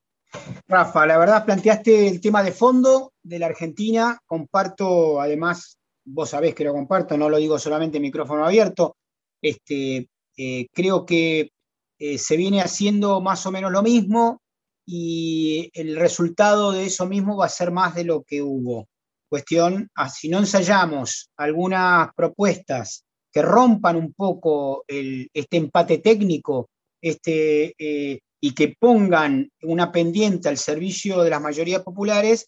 Rafa, 0.67 1.05
la 1.05 1.17
verdad 1.17 1.45
planteaste 1.45 2.09
el 2.09 2.19
tema 2.19 2.43
de 2.43 2.51
fondo 2.51 3.13
de 3.23 3.39
la 3.39 3.45
Argentina, 3.45 4.19
comparto 4.25 5.21
además, 5.21 5.79
vos 6.03 6.29
sabés 6.29 6.53
que 6.53 6.65
lo 6.65 6.73
comparto, 6.73 7.17
no 7.17 7.29
lo 7.29 7.37
digo 7.37 7.57
solamente 7.57 7.97
en 7.97 8.03
micrófono 8.03 8.43
abierto, 8.45 8.97
este, 9.41 10.09
eh, 10.37 10.67
creo 10.73 11.05
que 11.05 11.51
eh, 11.99 12.17
se 12.17 12.37
viene 12.37 12.61
haciendo 12.61 13.21
más 13.21 13.45
o 13.45 13.51
menos 13.51 13.71
lo 13.71 13.83
mismo 13.83 14.41
y 14.85 15.69
el 15.73 15.95
resultado 15.97 16.71
de 16.71 16.85
eso 16.85 17.05
mismo 17.05 17.37
va 17.37 17.45
a 17.45 17.49
ser 17.49 17.71
más 17.71 17.93
de 17.95 18.05
lo 18.05 18.23
que 18.23 18.41
hubo. 18.41 18.87
Cuestión, 19.29 19.89
ah, 19.95 20.09
si 20.09 20.29
no 20.29 20.39
ensayamos 20.39 21.29
algunas 21.37 22.09
propuestas 22.15 23.03
que 23.31 23.41
rompan 23.41 23.95
un 23.95 24.13
poco 24.13 24.83
este 24.87 25.57
empate 25.57 25.99
técnico 25.99 26.69
este, 27.01 27.75
eh, 27.77 28.19
y 28.41 28.53
que 28.55 28.75
pongan 28.79 29.51
una 29.61 29.91
pendiente 29.91 30.49
al 30.49 30.57
servicio 30.57 31.21
de 31.21 31.29
las 31.29 31.41
mayorías 31.41 31.83
populares, 31.83 32.47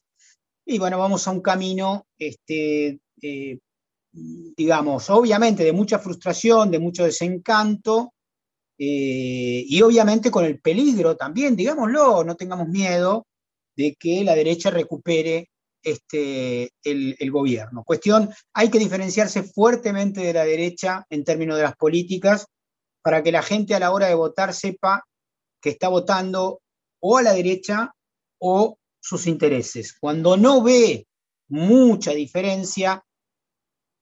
y 0.66 0.80
bueno, 0.80 0.98
vamos 0.98 1.28
a 1.28 1.32
un 1.32 1.42
camino, 1.42 2.08
este, 2.18 3.00
digamos, 4.12 5.10
obviamente 5.10 5.64
de 5.64 5.74
mucha 5.74 6.00
frustración, 6.00 6.72
de 6.72 6.80
mucho 6.80 7.04
desencanto, 7.04 8.14
eh, 8.78 9.64
y 9.68 9.82
obviamente 9.84 10.32
con 10.32 10.44
el 10.44 10.60
peligro 10.60 11.16
también, 11.16 11.56
digámoslo, 11.56 12.24
no 12.24 12.36
tengamos 12.36 12.68
miedo 12.68 13.28
de 13.76 13.96
que 13.96 14.24
la 14.24 14.36
derecha 14.36 14.72
recupere 14.72 15.50
este, 15.84 16.72
el, 16.84 17.32
gobierno. 17.32 17.84
Cuestión, 17.84 18.34
hay 18.54 18.70
que 18.70 18.80
diferenciarse 18.80 19.44
fuertemente 19.44 20.22
de 20.22 20.34
la 20.34 20.46
derecha 20.46 21.06
en 21.10 21.24
términos 21.24 21.58
de 21.58 21.64
las 21.64 21.76
políticas 21.76 22.48
para 23.04 23.24
que 23.24 23.32
la 23.32 23.42
gente 23.42 23.76
a 23.76 23.80
la 23.80 23.92
hora 23.92 24.08
de 24.08 24.16
votar 24.16 24.54
sepa 24.54 25.04
que 25.62 25.70
está 25.70 25.88
votando 25.88 26.62
o 27.02 27.18
a 27.18 27.22
la 27.22 27.34
derecha 27.34 27.94
o 28.40 28.78
sus 29.00 29.28
intereses. 29.28 29.96
Cuando 30.00 30.38
no 30.38 30.64
ve 30.64 31.08
mucha 31.50 32.12
diferencia, 32.12 33.04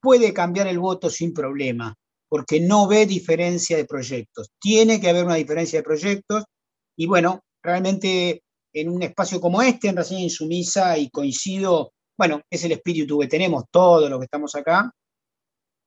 puede 0.01 0.33
cambiar 0.33 0.67
el 0.67 0.79
voto 0.79 1.09
sin 1.09 1.33
problema, 1.33 1.95
porque 2.27 2.59
no 2.59 2.87
ve 2.87 3.05
diferencia 3.05 3.77
de 3.77 3.85
proyectos. 3.85 4.49
Tiene 4.59 4.99
que 4.99 5.09
haber 5.09 5.25
una 5.25 5.35
diferencia 5.35 5.79
de 5.79 5.83
proyectos 5.83 6.43
y 6.95 7.05
bueno, 7.05 7.41
realmente 7.63 8.43
en 8.73 8.89
un 8.89 9.03
espacio 9.03 9.39
como 9.39 9.61
este, 9.61 9.87
en 9.87 9.95
Reseña 9.95 10.21
Insumisa, 10.21 10.97
y 10.97 11.09
coincido, 11.09 11.93
bueno, 12.17 12.41
es 12.49 12.63
el 12.63 12.73
espíritu 12.73 13.19
que 13.19 13.27
tenemos 13.27 13.63
todos 13.71 14.09
los 14.09 14.19
que 14.19 14.25
estamos 14.25 14.53
acá, 14.55 14.91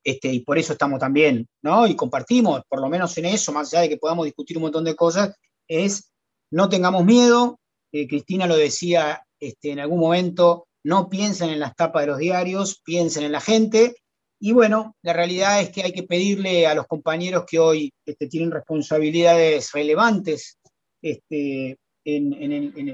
este, 0.03 0.33
y 0.33 0.39
por 0.41 0.57
eso 0.57 0.73
estamos 0.73 0.99
también, 0.99 1.47
¿no? 1.61 1.87
Y 1.87 1.95
compartimos, 1.95 2.61
por 2.67 2.81
lo 2.81 2.89
menos 2.89 3.17
en 3.17 3.25
eso, 3.25 3.53
más 3.53 3.73
allá 3.73 3.83
de 3.83 3.89
que 3.89 3.97
podamos 3.97 4.25
discutir 4.25 4.57
un 4.57 4.63
montón 4.63 4.83
de 4.83 4.95
cosas, 4.95 5.33
es 5.67 6.11
no 6.51 6.67
tengamos 6.67 7.05
miedo, 7.05 7.59
eh, 7.91 8.07
Cristina 8.07 8.47
lo 8.47 8.57
decía 8.57 9.23
este, 9.39 9.71
en 9.71 9.79
algún 9.79 9.99
momento, 9.99 10.67
no 10.83 11.09
piensen 11.09 11.49
en 11.49 11.59
las 11.59 11.75
tapas 11.75 12.03
de 12.03 12.07
los 12.07 12.17
diarios, 12.17 12.81
piensen 12.83 13.23
en 13.23 13.31
la 13.31 13.39
gente, 13.39 13.95
y 14.45 14.51
bueno, 14.51 14.97
la 15.01 15.13
realidad 15.13 15.61
es 15.61 15.69
que 15.69 15.83
hay 15.83 15.93
que 15.93 16.03
pedirle 16.03 16.67
a 16.67 16.75
los 16.75 16.85
compañeros 16.85 17.45
que 17.49 17.59
hoy 17.59 17.93
este, 18.05 18.27
tienen 18.27 18.51
responsabilidades 18.51 19.71
relevantes 19.71 20.57
este, 21.01 21.77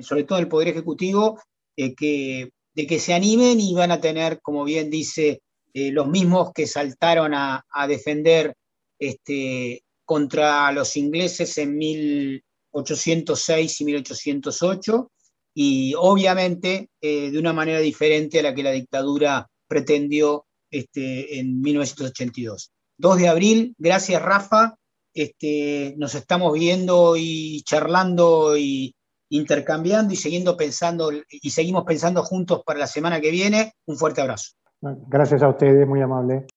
sobre 0.01 0.25
todo 0.25 0.38
en 0.38 0.43
el 0.43 0.49
Poder 0.49 0.67
Ejecutivo, 0.67 1.41
eh, 1.75 1.95
que, 1.95 2.51
de 2.75 2.85
que 2.85 2.99
se 2.99 3.15
animen 3.15 3.59
y 3.59 3.73
van 3.73 3.89
a 3.89 3.99
tener, 3.99 4.41
como 4.41 4.63
bien 4.63 4.91
dice, 4.91 5.41
eh, 5.73 5.91
los 5.91 6.07
mismos 6.07 6.51
que 6.53 6.67
saltaron 6.67 7.33
a, 7.33 7.65
defender 7.88 8.53
este, 8.99 9.81
contra 10.05 10.71
los 10.71 10.95
ingleses 10.97 11.57
en 11.57 11.79
1806 11.79 13.81
y 13.81 13.85
1808, 13.85 15.12
y 15.55 15.95
obviamente 15.97 16.89
eh, 17.01 17.31
de 17.31 17.39
una 17.39 17.53
manera 17.53 17.79
diferente 17.79 18.39
a 18.39 18.43
la 18.43 18.53
que 18.53 18.62
la 18.62 18.69
dictadura 18.69 19.49
pretendió 19.67 20.45
este, 20.71 21.39
en 21.39 21.62
1982. 21.62 22.71
2 22.97 23.17
de 23.17 23.27
abril, 23.29 23.75
gracias 23.77 24.21
Rafa, 24.21 24.75
este, 25.13 25.95
nos 25.97 26.15
estamos 26.15 26.53
viendo 26.53 27.15
y 27.17 27.62
charlando 27.63 28.58
y, 28.58 28.93
intercambiando 29.29 30.13
y 30.13 30.17
siguiendo 30.17 30.58
pensando 30.58 31.12
y 31.29 31.49
seguimos 31.51 31.84
pensando 31.86 32.23
juntos 32.23 32.63
para 32.65 32.79
la 32.79 32.88
semana 32.88 33.21
que 33.21 33.32
viene. 33.32 33.73
Un 33.86 33.97
fuerte 33.97 34.21
abrazo. 34.21 34.53
Gracias 34.82 35.43
a 35.43 35.49
ustedes, 35.49 35.88
muy 35.88 36.01
amable. 36.01 36.47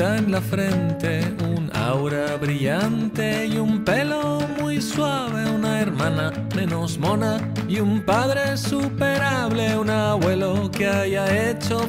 En 0.00 0.32
la 0.32 0.40
frente, 0.40 1.20
un 1.44 1.70
aura 1.76 2.36
brillante 2.36 3.46
y 3.46 3.58
un 3.58 3.84
pelo 3.84 4.40
muy 4.58 4.80
suave, 4.80 5.50
una 5.50 5.78
hermana 5.78 6.32
menos 6.56 6.98
mona 6.98 7.36
y 7.68 7.80
un 7.80 8.00
padre 8.00 8.56
superable, 8.56 9.76
un 9.76 9.90
abuelo 9.90 10.70
que 10.70 10.86
haya 10.86 11.50
hecho 11.50 11.80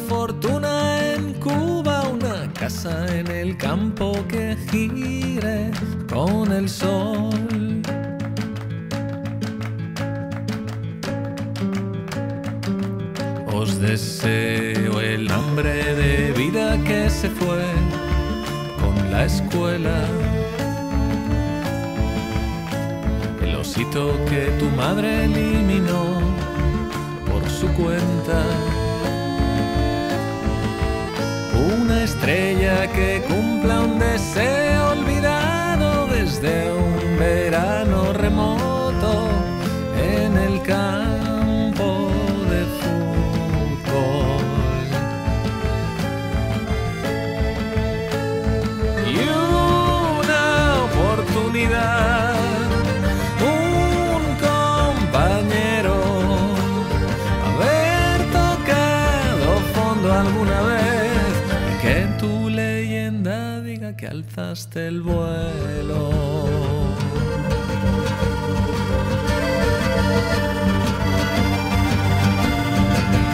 alzaste 64.11 64.87
el 64.87 65.01
vuelo. 65.01 66.09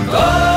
¡Oh! 0.09 0.56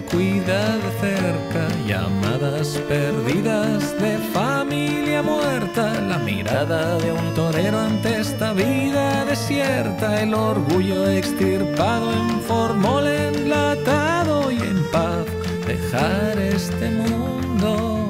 Te 0.00 0.80
cerca, 1.00 1.68
llamadas 1.86 2.78
perdidas 2.86 3.98
de 3.98 4.18
familia 4.34 5.22
muerta, 5.22 6.00
la 6.00 6.18
mirada 6.18 6.98
de 6.98 7.12
un 7.12 7.34
torero 7.34 7.78
ante 7.78 8.20
esta 8.20 8.52
vida 8.52 9.24
desierta, 9.24 10.22
el 10.22 10.34
orgullo 10.34 11.08
extirpado 11.08 12.12
en 12.12 12.40
formol 12.42 13.06
enlatado 13.06 14.50
y 14.52 14.56
en 14.56 14.84
paz 14.90 15.24
dejar 15.66 16.38
este 16.40 16.90
mundo 16.90 18.06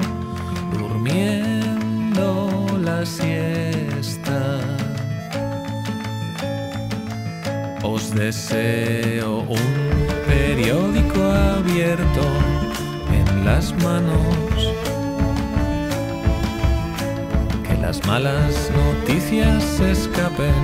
durmiendo 0.73 2.49
la 2.81 3.05
siesta. 3.05 4.59
Os 7.81 8.13
deseo 8.13 9.45
un 9.47 9.76
en 11.79 13.45
las 13.45 13.71
manos. 13.83 14.73
Que 17.67 17.77
las 17.79 18.03
malas 18.07 18.71
noticias 18.75 19.79
escapen 19.79 20.55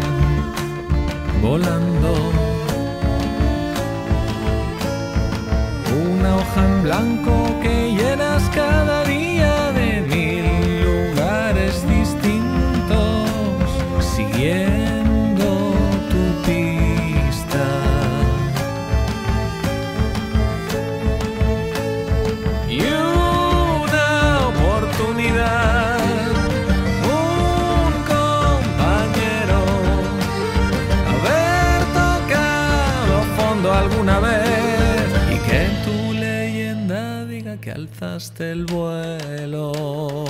volando. 1.39 2.15
Una 6.04 6.36
hoja 6.38 6.65
en 6.65 6.84
blanco 6.84 7.60
que 7.62 7.93
llenas 7.93 8.49
cada 8.56 9.02
que 38.13 38.17
alzaste 38.17 38.52
el 38.52 38.65
vuelo. 38.65 40.22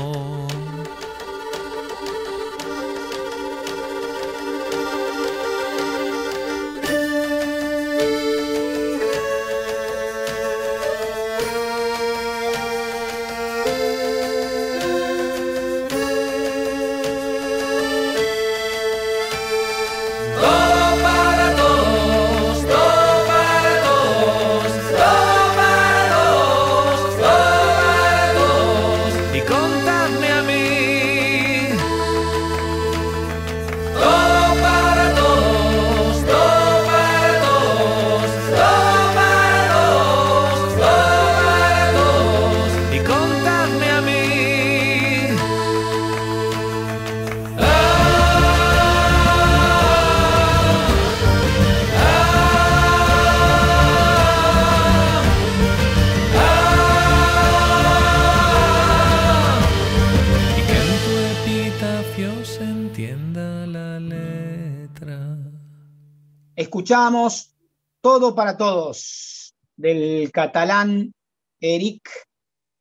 Escuchamos 66.84 67.56
Todo 68.02 68.36
para 68.36 68.58
Todos 68.58 69.56
del 69.78 70.30
catalán 70.34 71.14
Eric 71.62 72.10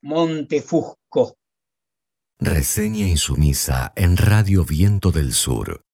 Montefusco. 0.01 1.37
Reseña 2.37 3.07
insumisa 3.07 3.93
en 3.95 4.17
Radio 4.17 4.65
Viento 4.65 5.11
del 5.11 5.31
Sur. 5.31 5.85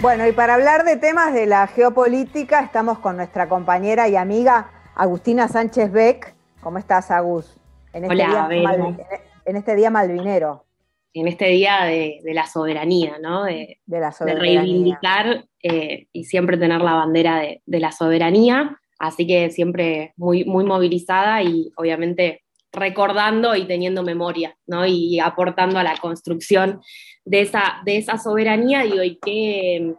Bueno, 0.00 0.26
y 0.26 0.32
para 0.32 0.54
hablar 0.54 0.84
de 0.84 0.96
temas 0.96 1.34
de 1.34 1.44
la 1.44 1.66
geopolítica, 1.66 2.60
estamos 2.60 3.00
con 3.00 3.16
nuestra 3.16 3.50
compañera 3.50 4.08
y 4.08 4.16
amiga 4.16 4.70
Agustina 4.94 5.46
Sánchez 5.46 5.92
Beck. 5.92 6.34
¿Cómo 6.62 6.78
estás, 6.78 7.10
Agus? 7.10 7.54
En 7.92 8.04
este, 8.04 8.14
Hola, 8.14 8.48
día, 8.48 8.96
en 9.44 9.56
este 9.56 9.76
día 9.76 9.90
malvinero 9.90 10.64
en 11.12 11.28
este 11.28 11.46
día 11.46 11.84
de, 11.84 12.20
de 12.22 12.34
la 12.34 12.46
soberanía, 12.46 13.18
¿no? 13.20 13.44
De, 13.44 13.80
de 13.84 14.00
la 14.00 14.06
de 14.06 14.12
soberanía. 14.12 14.60
reivindicar 14.62 15.44
eh, 15.62 16.06
y 16.12 16.24
siempre 16.24 16.56
tener 16.56 16.80
la 16.80 16.94
bandera 16.94 17.40
de, 17.40 17.62
de 17.66 17.80
la 17.80 17.92
soberanía. 17.92 18.78
Así 18.98 19.26
que 19.26 19.50
siempre 19.50 20.12
muy, 20.16 20.44
muy 20.44 20.64
movilizada 20.64 21.42
y 21.42 21.72
obviamente 21.76 22.42
recordando 22.72 23.56
y 23.56 23.66
teniendo 23.66 24.02
memoria, 24.02 24.56
¿no? 24.66 24.86
Y 24.86 25.18
aportando 25.18 25.78
a 25.78 25.82
la 25.82 25.96
construcción 25.96 26.80
de 27.24 27.42
esa, 27.42 27.80
de 27.84 27.96
esa 27.96 28.18
soberanía. 28.18 28.84
Y 28.84 29.18
qué, 29.22 29.94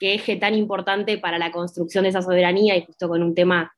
eje 0.00 0.36
tan 0.36 0.54
importante 0.54 1.16
para 1.16 1.38
la 1.38 1.50
construcción 1.50 2.02
de 2.02 2.10
esa 2.10 2.20
soberanía, 2.20 2.76
y 2.76 2.84
justo 2.84 3.08
con 3.08 3.22
un 3.22 3.34
tema 3.34 3.72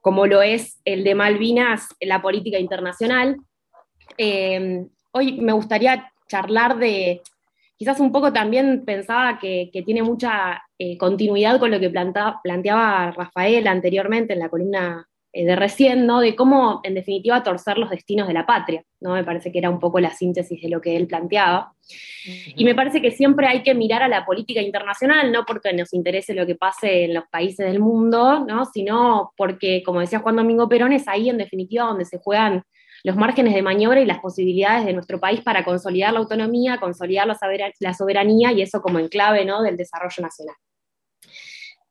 como 0.00 0.26
lo 0.26 0.42
es 0.42 0.80
el 0.84 1.02
de 1.02 1.16
Malvinas, 1.16 1.88
la 2.00 2.22
política 2.22 2.58
internacional. 2.58 3.36
Eh, 4.18 4.84
hoy 5.12 5.40
me 5.40 5.52
gustaría 5.52 6.12
charlar 6.28 6.78
de, 6.78 7.22
quizás 7.76 7.98
un 7.98 8.12
poco 8.12 8.32
también 8.32 8.84
pensaba 8.84 9.38
que, 9.40 9.70
que 9.72 9.82
tiene 9.82 10.02
mucha 10.02 10.62
eh, 10.78 10.96
continuidad 10.96 11.58
con 11.58 11.70
lo 11.70 11.80
que 11.80 11.90
planteaba 11.90 13.10
Rafael 13.10 13.66
anteriormente 13.66 14.32
en 14.32 14.38
la 14.38 14.48
columna 14.48 15.08
de 15.32 15.56
recién, 15.56 16.06
¿no? 16.06 16.20
De 16.20 16.36
cómo, 16.36 16.80
en 16.84 16.94
definitiva, 16.94 17.42
torcer 17.42 17.78
los 17.78 17.88
destinos 17.88 18.28
de 18.28 18.34
la 18.34 18.44
patria, 18.44 18.84
¿no? 19.00 19.14
Me 19.14 19.24
parece 19.24 19.50
que 19.50 19.58
era 19.58 19.70
un 19.70 19.80
poco 19.80 19.98
la 19.98 20.10
síntesis 20.10 20.60
de 20.60 20.68
lo 20.68 20.80
que 20.80 20.94
él 20.96 21.06
planteaba. 21.06 21.72
Y 22.54 22.64
me 22.64 22.74
parece 22.74 23.00
que 23.00 23.10
siempre 23.10 23.46
hay 23.46 23.62
que 23.62 23.74
mirar 23.74 24.02
a 24.02 24.08
la 24.08 24.26
política 24.26 24.60
internacional, 24.60 25.32
no 25.32 25.44
porque 25.46 25.72
nos 25.72 25.94
interese 25.94 26.34
lo 26.34 26.46
que 26.46 26.54
pase 26.54 27.04
en 27.04 27.14
los 27.14 27.24
países 27.30 27.66
del 27.66 27.80
mundo, 27.80 28.44
¿no? 28.46 28.66
sino 28.66 29.32
porque, 29.36 29.82
como 29.82 30.00
decía 30.00 30.18
Juan 30.18 30.36
Domingo 30.36 30.68
Perón, 30.68 30.92
es 30.92 31.08
ahí 31.08 31.30
en 31.30 31.38
definitiva 31.38 31.84
donde 31.84 32.04
se 32.04 32.18
juegan 32.18 32.62
los 33.02 33.16
márgenes 33.16 33.54
de 33.54 33.62
maniobra 33.62 34.00
y 34.00 34.06
las 34.06 34.20
posibilidades 34.20 34.84
de 34.84 34.92
nuestro 34.92 35.18
país 35.18 35.40
para 35.40 35.64
consolidar 35.64 36.12
la 36.12 36.20
autonomía, 36.20 36.78
consolidar 36.78 37.26
la 37.26 37.94
soberanía 37.94 38.52
y 38.52 38.62
eso 38.62 38.80
como 38.80 38.98
enclave 38.98 39.44
¿no? 39.44 39.62
del 39.62 39.76
desarrollo 39.76 40.22
nacional. 40.22 40.56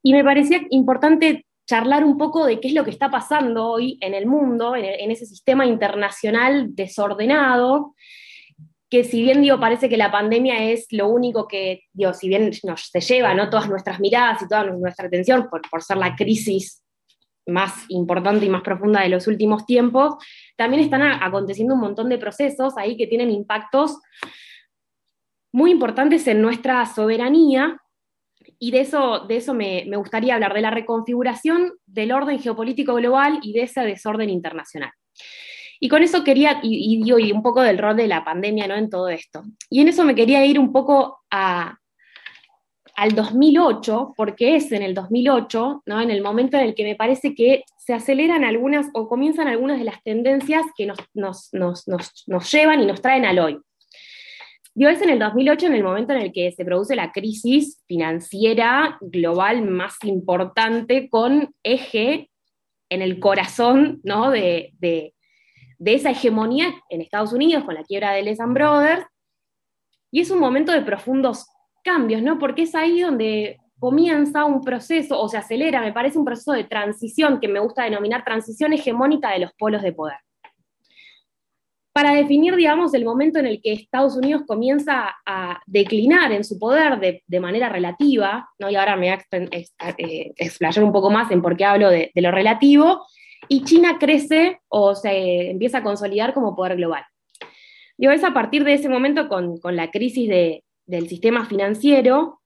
Y 0.03 0.13
me 0.13 0.23
parecía 0.23 0.61
importante 0.69 1.45
charlar 1.71 2.03
un 2.03 2.17
poco 2.17 2.45
de 2.45 2.59
qué 2.59 2.67
es 2.67 2.73
lo 2.73 2.83
que 2.83 2.89
está 2.89 3.09
pasando 3.09 3.65
hoy 3.65 3.97
en 4.01 4.13
el 4.13 4.25
mundo, 4.25 4.75
en, 4.75 5.09
ese 5.09 5.25
sistema 5.25 5.65
internacional 5.65 6.75
desordenado, 6.75 7.95
que 8.89 9.05
si 9.05 9.21
bien 9.21 9.41
digo, 9.41 9.57
parece 9.57 9.87
que 9.87 9.95
la 9.95 10.11
pandemia 10.11 10.69
es 10.69 10.87
lo 10.91 11.07
único 11.07 11.47
que, 11.47 11.83
digo, 11.93 12.13
si 12.13 12.27
bien 12.27 12.51
nos 12.63 12.89
se 12.91 12.99
lleva 12.99 13.33
¿no? 13.33 13.49
todas 13.49 13.69
nuestras 13.69 14.01
miradas 14.01 14.41
y 14.41 14.49
toda 14.49 14.65
nuestra 14.65 15.07
atención 15.07 15.47
por, 15.49 15.61
por 15.69 15.81
ser 15.81 15.95
la 15.95 16.13
crisis 16.13 16.83
más 17.47 17.85
importante 17.87 18.45
y 18.45 18.49
más 18.49 18.63
profunda 18.63 18.99
de 18.99 19.07
los 19.07 19.27
últimos 19.27 19.65
tiempos, 19.65 20.15
también 20.57 20.83
están 20.83 21.03
aconteciendo 21.03 21.75
un 21.75 21.79
montón 21.79 22.09
de 22.09 22.17
procesos 22.17 22.73
ahí 22.75 22.97
que 22.97 23.07
tienen 23.07 23.31
impactos 23.31 23.97
muy 25.53 25.71
importantes 25.71 26.27
en 26.27 26.41
nuestra 26.41 26.85
soberanía, 26.85 27.77
y 28.63 28.69
de 28.69 28.81
eso, 28.81 29.21
de 29.27 29.37
eso 29.37 29.55
me, 29.55 29.85
gustaría 29.97 30.35
hablar, 30.35 30.53
de 30.53 30.61
la 30.61 30.69
reconfiguración 30.69 31.73
del 31.87 32.11
orden 32.11 32.39
geopolítico 32.39 32.93
global 32.93 33.39
y 33.41 33.53
de 33.53 33.63
ese 33.63 33.81
desorden 33.81 34.29
internacional. 34.29 34.91
Y 35.79 35.89
con 35.89 36.03
eso 36.03 36.23
quería, 36.23 36.59
y, 36.61 37.01
y, 37.03 37.31
un 37.31 37.41
poco 37.41 37.63
del 37.63 37.79
rol 37.79 37.97
de 37.97 38.07
la 38.07 38.23
pandemia 38.23 38.67
¿no? 38.67 38.75
en 38.75 38.91
todo 38.91 39.09
esto. 39.09 39.41
Y 39.67 39.81
en 39.81 39.87
eso 39.87 40.05
me 40.05 40.13
quería 40.13 40.45
ir 40.45 40.59
un 40.59 40.71
poco 40.71 41.21
al 41.31 41.75
2008, 43.15 44.13
porque 44.15 44.57
es 44.57 44.71
en 44.71 44.83
el 44.83 44.93
2008, 44.93 45.81
¿no? 45.87 45.99
en 45.99 46.11
el 46.11 46.21
momento 46.21 46.55
en 46.57 46.65
el 46.65 46.75
que 46.75 46.83
me 46.83 46.95
parece 46.95 47.33
que 47.33 47.63
se 47.79 47.95
aceleran 47.95 48.43
algunas 48.43 48.85
o 48.93 49.09
comienzan 49.09 49.47
algunas 49.47 49.79
de 49.79 49.85
las 49.85 50.03
tendencias 50.03 50.67
que 50.77 50.85
nos, 50.85 50.99
nos, 51.51 52.51
llevan 52.51 52.83
y 52.83 52.85
nos 52.85 53.01
traen 53.01 53.25
al 53.25 53.39
hoy. 53.39 53.59
Digo, 54.73 54.89
es 54.89 55.01
en 55.01 55.09
el 55.09 55.19
2008, 55.19 55.65
en 55.67 55.75
el 55.75 55.83
momento 55.83 56.13
en 56.13 56.21
el 56.21 56.31
que 56.31 56.51
se 56.53 56.63
produce 56.63 56.95
la 56.95 57.11
crisis 57.11 57.83
financiera 57.87 58.97
global 59.01 59.63
más 59.63 59.97
importante 60.03 61.09
con 61.09 61.53
eje 61.61 62.29
en 62.89 63.01
el 63.01 63.19
corazón 63.19 63.99
¿no? 64.03 64.31
de, 64.31 64.73
de, 64.79 65.13
esa 65.83 66.11
hegemonía 66.11 66.73
en 66.89 67.01
Estados 67.01 67.33
Unidos 67.33 67.65
con 67.65 67.75
la 67.75 67.83
quiebra 67.83 68.13
de 68.13 68.23
Lehman 68.23 68.53
Brothers. 68.53 69.05
Y 70.09 70.21
es 70.21 70.31
un 70.31 70.39
momento 70.39 70.71
de 70.71 70.81
profundos 70.81 71.47
cambios, 71.83 72.21
¿no? 72.21 72.37
Porque 72.37 72.63
es 72.63 72.75
ahí 72.75 73.01
donde 73.01 73.59
comienza 73.79 74.45
un 74.45 74.61
proceso, 74.61 75.19
o 75.19 75.27
se 75.27 75.37
acelera, 75.37 75.81
me 75.81 75.93
parece 75.93 76.19
un 76.19 76.25
proceso 76.25 76.51
de 76.51 76.65
transición 76.65 77.39
que 77.39 77.47
me 77.47 77.59
gusta 77.59 77.83
denominar 77.83 78.23
transición 78.23 78.73
hegemónica 78.73 79.31
de 79.31 79.39
los 79.39 79.51
polos 79.53 79.81
de 79.81 79.91
poder. 79.91 80.17
Para 81.93 82.13
definir, 82.13 82.55
digamos, 82.55 82.93
el 82.93 83.03
momento 83.03 83.39
en 83.39 83.47
el 83.47 83.61
que 83.61 83.73
Estados 83.73 84.15
Unidos 84.15 84.43
comienza 84.47 85.13
a 85.25 85.59
declinar 85.65 86.31
en 86.31 86.45
su 86.45 86.57
poder 86.57 86.99
de, 86.99 87.39
manera 87.41 87.67
relativa, 87.67 88.49
¿no? 88.59 88.69
y 88.69 88.75
ahora 88.75 88.95
me 88.95 89.09
voy 89.09 89.19
a 89.79 89.89
eh, 89.97 90.31
explayar 90.37 90.85
un 90.85 90.93
poco 90.93 91.09
más 91.09 91.29
en 91.31 91.41
por 91.41 91.57
qué 91.57 91.65
hablo 91.65 91.89
de, 91.89 92.11
lo 92.15 92.31
relativo, 92.31 93.05
y 93.49 93.63
China 93.65 93.97
crece 93.99 94.61
o 94.69 94.95
se 94.95 95.49
empieza 95.49 95.79
a 95.79 95.83
consolidar 95.83 96.33
como 96.33 96.55
poder 96.55 96.77
global. 96.77 97.03
Digo, 97.97 98.13
es 98.13 98.23
a 98.23 98.33
partir 98.33 98.63
de 98.63 98.73
ese 98.73 98.87
momento 98.87 99.27
con, 99.27 99.59
la 99.75 99.91
crisis 99.91 100.29
de, 100.29 100.63
del 100.85 101.09
sistema 101.09 101.45
financiero, 101.45 102.39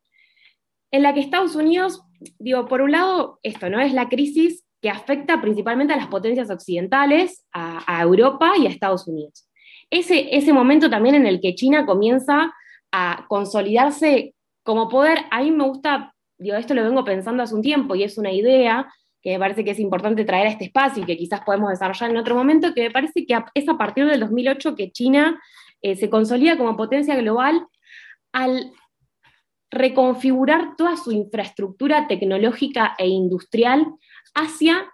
en 0.90 1.04
la 1.04 1.14
que 1.14 1.20
Estados 1.20 1.56
Unidos, 1.56 2.02
digo, 2.40 2.68
por 2.68 2.82
un 2.82 2.94
lado, 2.94 3.40
esto, 3.44 3.70
¿no? 3.70 3.80
Es 3.80 3.94
la 3.94 4.10
crisis 4.10 4.65
que 4.86 4.92
afecta 4.92 5.42
principalmente 5.42 5.96
a 5.96 5.98
las 5.98 6.06
potencias 6.06 6.52
occidentales, 6.52 7.44
a, 7.52 8.04
Europa 8.04 8.54
y 8.56 8.68
a 8.68 8.70
Estados 8.70 9.08
Unidos. 9.08 9.50
Ese, 9.90 10.38
ese 10.38 10.54
momento 10.54 10.92
también 10.92 11.16
en 11.16 11.26
el 11.26 11.42
que 11.42 11.56
China 11.56 11.88
comienza 11.88 12.54
a 12.92 13.26
consolidarse 13.28 14.36
como 14.62 14.88
poder, 14.88 15.18
a 15.32 15.42
mí 15.42 15.50
me 15.50 15.64
gusta, 15.64 16.14
digo, 16.38 16.56
esto 16.56 16.76
lo 16.76 16.84
vengo 16.84 17.04
pensando 17.04 17.42
hace 17.42 17.56
un 17.56 17.64
tiempo 17.64 17.96
y 17.96 18.04
es 18.04 18.20
una 18.20 18.32
idea 18.32 18.88
que 19.24 19.32
me 19.32 19.40
parece 19.40 19.66
que 19.66 19.72
es 19.72 19.80
importante 19.80 20.24
traer 20.24 20.46
a 20.46 20.52
este 20.52 20.66
espacio 20.66 21.02
y 21.02 21.08
que 21.08 21.18
quizás 21.18 21.42
podemos 21.42 21.72
desarrollar 21.72 22.12
en 22.12 22.18
otro 22.18 22.36
momento, 22.36 22.72
que 22.76 22.84
me 22.84 22.92
parece 22.92 23.26
que 23.26 23.36
es 23.56 23.68
a 23.68 23.80
partir 23.80 24.06
del 24.06 24.20
2008 24.20 24.76
que 24.76 24.92
China 24.92 25.42
eh, 25.82 25.96
se 25.96 26.12
consolida 26.12 26.60
como 26.60 26.78
potencia 26.78 27.16
global 27.16 27.66
al 28.34 28.72
reconfigurar 29.72 30.76
toda 30.78 30.96
su 30.96 31.12
infraestructura 31.12 32.08
tecnológica 32.08 32.94
e 33.00 33.08
industrial 33.08 33.88
hacia 34.34 34.92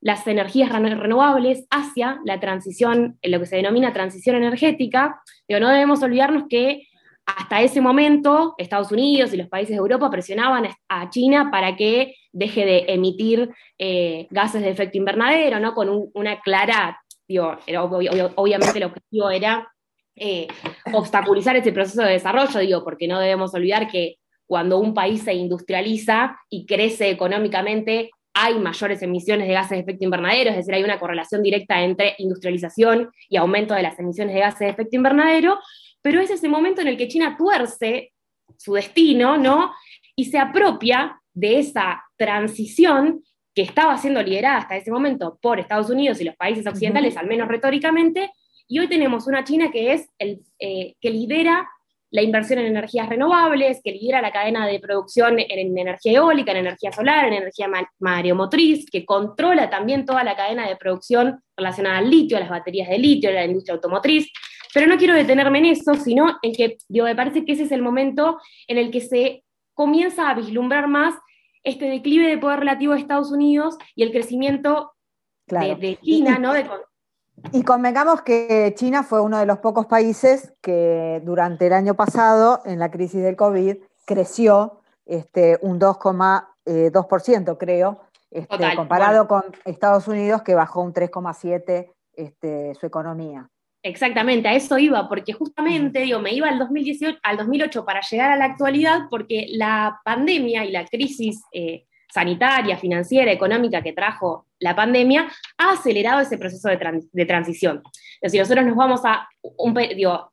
las 0.00 0.26
energías 0.26 0.70
renovables, 0.70 1.66
hacia 1.70 2.20
la 2.24 2.38
transición, 2.40 3.18
lo 3.22 3.40
que 3.40 3.46
se 3.46 3.56
denomina 3.56 3.92
transición 3.92 4.36
energética, 4.36 5.20
pero 5.46 5.60
no 5.60 5.68
debemos 5.68 6.02
olvidarnos 6.02 6.44
que 6.48 6.86
hasta 7.26 7.60
ese 7.60 7.80
momento 7.80 8.54
Estados 8.56 8.90
Unidos 8.90 9.34
y 9.34 9.36
los 9.36 9.48
países 9.48 9.70
de 9.70 9.80
Europa 9.80 10.10
presionaban 10.10 10.68
a 10.88 11.10
China 11.10 11.50
para 11.50 11.76
que 11.76 12.14
deje 12.32 12.64
de 12.64 12.84
emitir 12.88 13.50
eh, 13.78 14.26
gases 14.30 14.62
de 14.62 14.70
efecto 14.70 14.96
invernadero, 14.96 15.60
¿no? 15.60 15.74
Con 15.74 16.10
una 16.14 16.40
clara, 16.40 16.98
obviamente 17.28 18.78
el 18.78 18.84
objetivo 18.84 19.30
era 19.30 19.68
eh, 20.16 20.48
obstaculizar 20.92 21.54
ese 21.56 21.72
proceso 21.72 22.02
de 22.02 22.12
desarrollo, 22.12 22.60
digo, 22.60 22.82
porque 22.82 23.06
no 23.06 23.20
debemos 23.20 23.52
olvidar 23.54 23.88
que 23.88 24.16
cuando 24.46 24.78
un 24.78 24.94
país 24.94 25.22
se 25.22 25.34
industrializa 25.34 26.38
y 26.48 26.64
crece 26.64 27.10
económicamente, 27.10 28.10
hay 28.40 28.58
mayores 28.60 29.02
emisiones 29.02 29.48
de 29.48 29.54
gases 29.54 29.70
de 29.70 29.78
efecto 29.80 30.04
invernadero, 30.04 30.50
es 30.50 30.56
decir, 30.56 30.72
hay 30.72 30.84
una 30.84 31.00
correlación 31.00 31.42
directa 31.42 31.82
entre 31.82 32.14
industrialización 32.18 33.10
y 33.28 33.36
aumento 33.36 33.74
de 33.74 33.82
las 33.82 33.98
emisiones 33.98 34.34
de 34.34 34.40
gases 34.40 34.60
de 34.60 34.68
efecto 34.68 34.96
invernadero, 34.96 35.58
pero 36.00 36.20
es 36.20 36.30
ese 36.30 36.48
momento 36.48 36.80
en 36.80 36.88
el 36.88 36.96
que 36.96 37.08
China 37.08 37.34
tuerce 37.36 38.12
su 38.56 38.74
destino, 38.74 39.36
¿no? 39.36 39.72
Y 40.14 40.26
se 40.26 40.38
apropia 40.38 41.20
de 41.34 41.58
esa 41.58 42.04
transición 42.16 43.24
que 43.54 43.62
estaba 43.62 43.96
siendo 43.98 44.22
liderada 44.22 44.58
hasta 44.58 44.76
ese 44.76 44.92
momento 44.92 45.36
por 45.42 45.58
Estados 45.58 45.90
Unidos 45.90 46.20
y 46.20 46.24
los 46.24 46.36
países 46.36 46.64
occidentales, 46.64 47.16
al 47.16 47.26
menos 47.26 47.48
retóricamente, 47.48 48.30
y 48.68 48.78
hoy 48.78 48.86
tenemos 48.86 49.26
una 49.26 49.42
China 49.42 49.70
que 49.72 49.94
es 49.94 50.08
el 50.18 50.42
eh, 50.60 50.94
que 51.00 51.10
lidera 51.10 51.68
la 52.10 52.22
inversión 52.22 52.58
en 52.58 52.66
energías 52.66 53.08
renovables, 53.08 53.80
que 53.84 53.92
lidera 53.92 54.22
la 54.22 54.32
cadena 54.32 54.66
de 54.66 54.80
producción 54.80 55.38
en, 55.38 55.76
energía 55.76 56.12
eólica, 56.12 56.52
en 56.52 56.58
energía 56.58 56.90
solar, 56.92 57.26
en 57.26 57.34
energía 57.34 57.68
mareomotriz, 57.98 58.86
que 58.90 59.04
controla 59.04 59.68
también 59.68 60.06
toda 60.06 60.24
la 60.24 60.34
cadena 60.34 60.66
de 60.68 60.76
producción 60.76 61.42
relacionada 61.56 61.98
al 61.98 62.10
litio, 62.10 62.36
a 62.36 62.40
las 62.40 62.48
baterías 62.48 62.88
de 62.88 62.98
litio, 62.98 63.30
a 63.30 63.34
la 63.34 63.44
industria 63.44 63.74
automotriz. 63.74 64.30
Pero 64.72 64.86
no 64.86 64.96
quiero 64.96 65.14
detenerme 65.14 65.58
en 65.58 65.66
eso, 65.66 65.94
sino 65.94 66.38
en 66.42 66.52
que 66.52 66.78
yo 66.88 67.04
me 67.04 67.16
parece 67.16 67.44
que 67.44 67.52
ese 67.52 67.64
es 67.64 67.72
el 67.72 67.82
momento 67.82 68.38
en 68.66 68.78
el 68.78 68.90
que 68.90 69.00
se 69.00 69.44
comienza 69.74 70.30
a 70.30 70.34
vislumbrar 70.34 70.88
más 70.88 71.14
este 71.62 71.86
declive 71.86 72.28
de 72.28 72.38
poder 72.38 72.60
relativo 72.60 72.94
de 72.94 73.00
Estados 73.00 73.30
Unidos 73.30 73.76
y 73.94 74.02
el 74.02 74.12
crecimiento 74.12 74.92
de, 75.46 75.98
China, 76.02 76.38
¿no? 76.38 76.52
Y 77.52 77.62
convengamos 77.62 78.22
que 78.22 78.74
China 78.76 79.02
fue 79.02 79.20
uno 79.20 79.38
de 79.38 79.46
los 79.46 79.58
pocos 79.58 79.86
países 79.86 80.52
que 80.60 81.20
durante 81.24 81.66
el 81.66 81.72
año 81.72 81.94
pasado, 81.94 82.60
en 82.64 82.78
la 82.78 82.90
crisis 82.90 83.22
del 83.22 83.36
COVID, 83.36 83.76
creció 84.04 84.80
este, 85.06 85.58
un 85.62 85.80
2,2%, 85.80 87.56
creo, 87.58 88.00
este, 88.30 88.76
comparado 88.76 89.26
con 89.26 89.44
Estados 89.64 90.08
Unidos, 90.08 90.42
que 90.42 90.54
bajó 90.54 90.82
un 90.82 90.92
3,7% 90.92 91.92
este, 92.14 92.74
su 92.74 92.86
economía. 92.86 93.48
Exactamente, 93.82 94.48
a 94.48 94.54
eso 94.54 94.76
iba, 94.76 95.08
porque 95.08 95.32
justamente 95.32 96.00
digo, 96.00 96.18
me 96.18 96.34
iba 96.34 96.48
al, 96.48 96.58
2018, 96.58 97.20
al 97.22 97.36
2008 97.36 97.84
para 97.84 98.00
llegar 98.00 98.32
a 98.32 98.36
la 98.36 98.46
actualidad, 98.46 99.02
porque 99.08 99.46
la 99.50 100.00
pandemia 100.04 100.64
y 100.64 100.72
la 100.72 100.84
crisis 100.84 101.40
eh, 101.52 101.86
sanitaria, 102.12 102.76
financiera, 102.76 103.30
económica 103.30 103.80
que 103.80 103.92
trajo 103.92 104.47
la 104.60 104.74
pandemia, 104.74 105.28
ha 105.56 105.72
acelerado 105.72 106.20
ese 106.20 106.38
proceso 106.38 106.68
de, 106.68 107.26
transición. 107.26 107.82
si 108.22 108.38
nosotros 108.38 108.64
nos 108.64 108.76
vamos 108.76 109.00
a, 109.04 109.28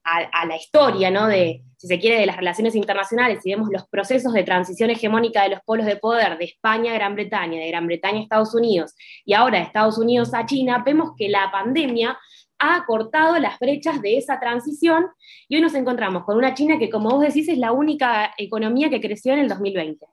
a, 0.04 0.46
la 0.46 0.56
historia, 0.56 1.12
¿no? 1.12 1.28
de, 1.28 1.62
si 1.78 1.88
se 1.88 2.00
quiere, 2.00 2.20
de 2.20 2.26
las 2.26 2.38
relaciones 2.38 2.76
internacionales 2.76 3.46
y 3.46 3.52
vemos 3.52 3.70
los 3.72 3.88
procesos 3.88 4.34
de 4.34 4.44
transición 4.44 4.90
hegemónica 4.90 5.44
de 5.44 5.50
los 5.50 5.60
polos 5.62 5.86
de 5.86 5.98
poder 5.98 6.38
de 6.38 6.46
España 6.46 6.92
a 6.92 6.96
Gran 6.96 7.16
Bretaña, 7.16 7.60
de 7.60 7.68
Gran 7.68 7.88
Bretaña 7.88 8.20
a 8.20 8.24
Estados 8.24 8.56
Unidos 8.56 8.96
y 9.26 9.34
ahora 9.34 9.60
de 9.60 9.66
Estados 9.66 9.98
Unidos 9.98 10.34
a 10.34 10.46
China, 10.46 10.84
vemos 10.86 11.12
que 11.18 11.30
la 11.30 11.52
pandemia 11.52 12.18
ha 12.58 12.86
cortado 12.86 13.38
las 13.38 13.60
brechas 13.60 14.02
de 14.02 14.18
esa 14.18 14.40
transición 14.40 15.08
y 15.50 15.56
hoy 15.56 15.62
nos 15.62 15.76
encontramos 15.76 16.24
con 16.24 16.38
una 16.38 16.54
China 16.54 16.80
que, 16.80 16.90
como 16.90 17.10
vos 17.10 17.22
decís, 17.22 17.50
es 17.50 17.58
la 17.58 17.74
única 17.74 18.34
economía 18.38 18.90
que 18.90 19.02
creció 19.02 19.34
en 19.34 19.40
el 19.40 19.50
2020 19.50 20.06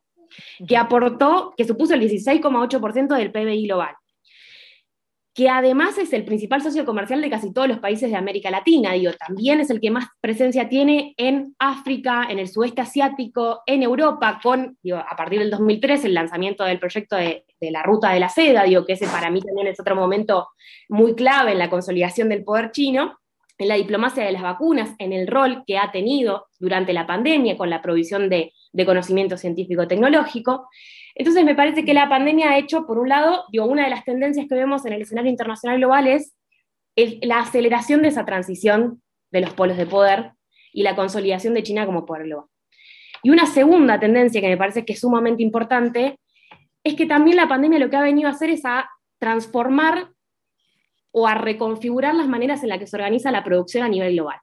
que 0.66 0.76
aportó, 0.76 1.54
que 1.56 1.64
supuso 1.64 1.94
el 1.94 2.00
16,8% 2.00 3.16
del 3.16 3.32
PBI 3.32 3.66
global, 3.66 3.94
que 5.34 5.48
además 5.48 5.96
es 5.96 6.12
el 6.12 6.24
principal 6.24 6.62
socio 6.62 6.84
comercial 6.84 7.22
de 7.22 7.30
casi 7.30 7.52
todos 7.52 7.66
los 7.66 7.78
países 7.78 8.10
de 8.10 8.16
América 8.16 8.50
Latina, 8.50 8.90
también 9.18 9.60
es 9.60 9.70
el 9.70 9.80
que 9.80 9.90
más 9.90 10.06
presencia 10.20 10.68
tiene 10.68 11.14
en 11.16 11.54
África, 11.58 12.26
en 12.28 12.38
el 12.38 12.48
sudeste 12.48 12.82
asiático, 12.82 13.62
en 13.66 13.82
Europa, 13.82 14.40
con, 14.42 14.76
a 14.94 15.16
partir 15.16 15.38
del 15.38 15.50
2003, 15.50 16.04
el 16.04 16.14
lanzamiento 16.14 16.64
del 16.64 16.78
proyecto 16.78 17.16
de, 17.16 17.46
la 17.60 17.82
Ruta 17.82 18.12
de 18.12 18.20
la 18.20 18.28
Seda, 18.28 18.64
que 18.64 18.92
ese 18.92 19.06
para 19.06 19.30
mí 19.30 19.40
también 19.40 19.68
es 19.68 19.80
otro 19.80 19.94
momento 19.94 20.48
muy 20.88 21.14
clave 21.14 21.52
en 21.52 21.58
la 21.58 21.70
consolidación 21.70 22.28
del 22.28 22.44
poder 22.44 22.70
chino, 22.72 23.18
en 23.56 23.68
la 23.68 23.76
diplomacia 23.76 24.24
de 24.24 24.32
las 24.32 24.42
vacunas, 24.42 24.94
en 24.98 25.12
el 25.12 25.26
rol 25.28 25.62
que 25.66 25.78
ha 25.78 25.92
tenido 25.92 26.46
durante 26.58 26.92
la 26.92 27.06
pandemia 27.06 27.56
con 27.56 27.70
la 27.70 27.80
provisión 27.80 28.28
de 28.28 28.52
de 28.72 28.86
conocimiento 28.86 29.36
científico-tecnológico. 29.36 30.68
Entonces, 31.14 31.44
me 31.44 31.54
parece 31.54 31.84
que 31.84 31.94
la 31.94 32.08
pandemia 32.08 32.50
ha 32.50 32.58
hecho, 32.58 32.86
por 32.86 32.98
un 32.98 33.08
lado, 33.08 33.44
una 33.52 33.84
de 33.84 33.90
las 33.90 34.04
tendencias 34.04 34.46
que 34.48 34.54
vemos 34.54 34.84
en 34.86 34.94
el 34.94 35.02
escenario 35.02 35.30
internacional 35.30 35.78
global 35.78 36.06
es 36.06 36.34
la 36.96 37.40
aceleración 37.40 38.02
de 38.02 38.08
esa 38.08 38.24
transición 38.24 39.02
de 39.30 39.40
los 39.40 39.52
polos 39.52 39.76
de 39.76 39.86
poder 39.86 40.32
y 40.72 40.82
la 40.82 40.96
consolidación 40.96 41.54
de 41.54 41.62
China 41.62 41.86
como 41.86 42.06
poder 42.06 42.24
global. 42.24 42.46
Y 43.22 43.30
una 43.30 43.46
segunda 43.46 44.00
tendencia 44.00 44.40
que 44.40 44.48
me 44.48 44.56
parece 44.56 44.84
que 44.84 44.94
es 44.94 45.00
sumamente 45.00 45.42
importante 45.42 46.18
es 46.82 46.94
que 46.94 47.06
también 47.06 47.36
la 47.36 47.48
pandemia 47.48 47.78
lo 47.78 47.88
que 47.88 47.96
ha 47.96 48.02
venido 48.02 48.28
a 48.28 48.32
hacer 48.32 48.50
es 48.50 48.64
a 48.64 48.90
transformar 49.18 50.08
o 51.12 51.28
a 51.28 51.34
reconfigurar 51.34 52.14
las 52.14 52.26
maneras 52.26 52.62
en 52.62 52.70
las 52.70 52.78
que 52.78 52.86
se 52.86 52.96
organiza 52.96 53.30
la 53.30 53.44
producción 53.44 53.84
a 53.84 53.88
nivel 53.88 54.14
global 54.14 54.40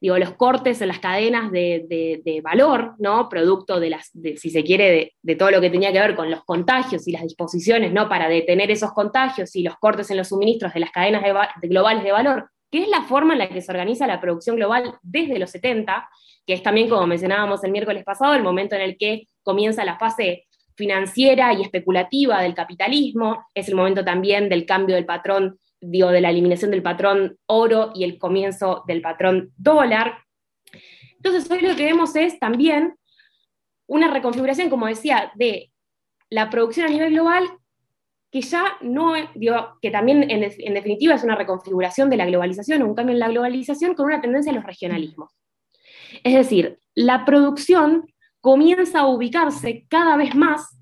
digo, 0.00 0.18
los 0.18 0.32
cortes 0.32 0.80
en 0.82 0.88
las 0.88 0.98
cadenas 0.98 1.50
de, 1.50 2.40
valor, 2.42 2.94
¿no? 2.98 3.28
Producto 3.28 3.80
de 3.80 3.90
las, 3.90 4.10
si 4.36 4.50
se 4.50 4.64
quiere, 4.64 5.14
de, 5.22 5.36
todo 5.36 5.50
lo 5.50 5.60
que 5.60 5.70
tenía 5.70 5.92
que 5.92 6.00
ver 6.00 6.14
con 6.14 6.30
los 6.30 6.44
contagios 6.44 7.06
y 7.08 7.12
las 7.12 7.22
disposiciones, 7.22 7.92
¿no? 7.92 8.08
Para 8.08 8.28
detener 8.28 8.70
esos 8.70 8.92
contagios 8.92 9.54
y 9.56 9.62
los 9.62 9.76
cortes 9.76 10.10
en 10.10 10.16
los 10.16 10.28
suministros 10.28 10.74
de 10.74 10.80
las 10.80 10.90
cadenas 10.90 11.22
globales 11.62 12.04
de 12.04 12.12
valor 12.12 12.50
que 12.70 12.82
es 12.82 12.88
la 12.88 13.02
forma 13.02 13.32
en 13.34 13.38
la 13.38 13.48
que 13.48 13.62
se 13.62 13.70
organiza 13.70 14.06
la 14.06 14.20
producción 14.20 14.56
global 14.56 14.98
desde 15.02 15.38
los 15.38 15.50
70, 15.50 16.08
que 16.44 16.54
es 16.54 16.62
también, 16.62 16.88
como 16.88 17.06
mencionábamos 17.06 17.62
el 17.64 17.70
miércoles 17.70 18.04
pasado, 18.04 18.34
el 18.34 18.42
momento 18.42 18.74
en 18.74 18.82
el 18.82 18.98
que 18.98 19.26
comienza 19.42 19.84
la 19.84 19.98
fase 19.98 20.46
financiera 20.74 21.52
y 21.54 21.62
especulativa 21.62 22.42
del 22.42 22.54
capitalismo, 22.54 23.46
es 23.54 23.68
el 23.68 23.76
momento 23.76 24.04
también 24.04 24.48
del 24.48 24.66
cambio 24.66 24.96
del 24.96 25.06
patrón, 25.06 25.58
digo, 25.80 26.08
de 26.08 26.20
la 26.20 26.30
eliminación 26.30 26.70
del 26.70 26.82
patrón 26.82 27.38
oro 27.46 27.92
y 27.94 28.04
el 28.04 28.18
comienzo 28.18 28.84
del 28.86 29.02
patrón 29.02 29.52
dólar. 29.56 30.18
Entonces, 31.16 31.50
hoy 31.50 31.60
lo 31.60 31.76
que 31.76 31.84
vemos 31.84 32.14
es 32.16 32.38
también 32.38 32.94
una 33.86 34.10
reconfiguración, 34.12 34.70
como 34.70 34.86
decía, 34.86 35.32
de 35.36 35.70
la 36.30 36.50
producción 36.50 36.86
a 36.86 36.90
nivel 36.90 37.12
global, 37.12 37.48
que 38.30 38.40
ya 38.40 38.76
no, 38.80 39.14
digo, 39.34 39.78
que 39.80 39.90
también 39.90 40.30
en, 40.30 40.42
en 40.42 40.74
definitiva 40.74 41.14
es 41.14 41.24
una 41.24 41.36
reconfiguración 41.36 42.10
de 42.10 42.16
la 42.16 42.26
globalización, 42.26 42.82
un 42.82 42.94
cambio 42.94 43.14
en 43.14 43.20
la 43.20 43.28
globalización 43.28 43.94
con 43.94 44.06
una 44.06 44.20
tendencia 44.20 44.52
a 44.52 44.54
los 44.54 44.64
regionalismos. 44.64 45.36
Es 46.24 46.34
decir, 46.34 46.78
la 46.94 47.24
producción 47.24 48.06
comienza 48.40 49.00
a 49.00 49.06
ubicarse 49.06 49.86
cada 49.88 50.16
vez 50.16 50.34
más 50.34 50.78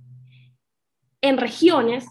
en 1.20 1.38
regiones, 1.38 2.06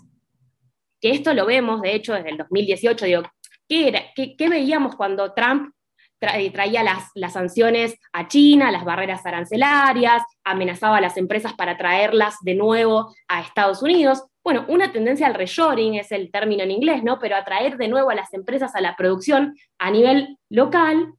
que 1.03 1.09
esto 1.09 1.33
lo 1.33 1.45
vemos, 1.45 1.81
de 1.81 1.95
hecho, 1.95 2.13
desde 2.13 2.29
el 2.29 2.37
2018, 2.37 3.05
digo, 3.05 3.23
¿qué, 3.67 4.49
veíamos 4.49 4.95
cuando 4.95 5.33
Trump 5.33 5.73
traía 6.17 6.81
las, 6.81 7.09
las, 7.13 7.33
sanciones 7.33 7.99
a 8.13 8.29
China, 8.29 8.71
las 8.71 8.85
barreras 8.85 9.25
arancelarias, 9.25 10.23
amenazaba 10.45 10.99
a 10.99 11.01
las 11.01 11.17
empresas 11.17 11.55
para 11.55 11.77
traerlas 11.77 12.35
de 12.43 12.55
nuevo 12.55 13.13
a 13.27 13.41
Estados 13.41 13.83
Unidos. 13.83 14.23
Bueno, 14.41 14.63
una 14.69 14.93
tendencia 14.93 15.27
al 15.27 15.33
reshoring 15.33 15.95
es 15.95 16.13
el 16.13 16.31
término 16.31 16.63
en 16.63 16.71
inglés, 16.71 17.03
¿no? 17.03 17.19
Pero 17.19 17.35
atraer 17.35 17.75
de 17.75 17.89
nuevo 17.89 18.09
a 18.09 18.15
las 18.15 18.33
empresas 18.33 18.73
a 18.73 18.79
la 18.79 18.95
producción 18.95 19.57
a 19.79 19.91
nivel 19.91 20.37
local. 20.47 21.15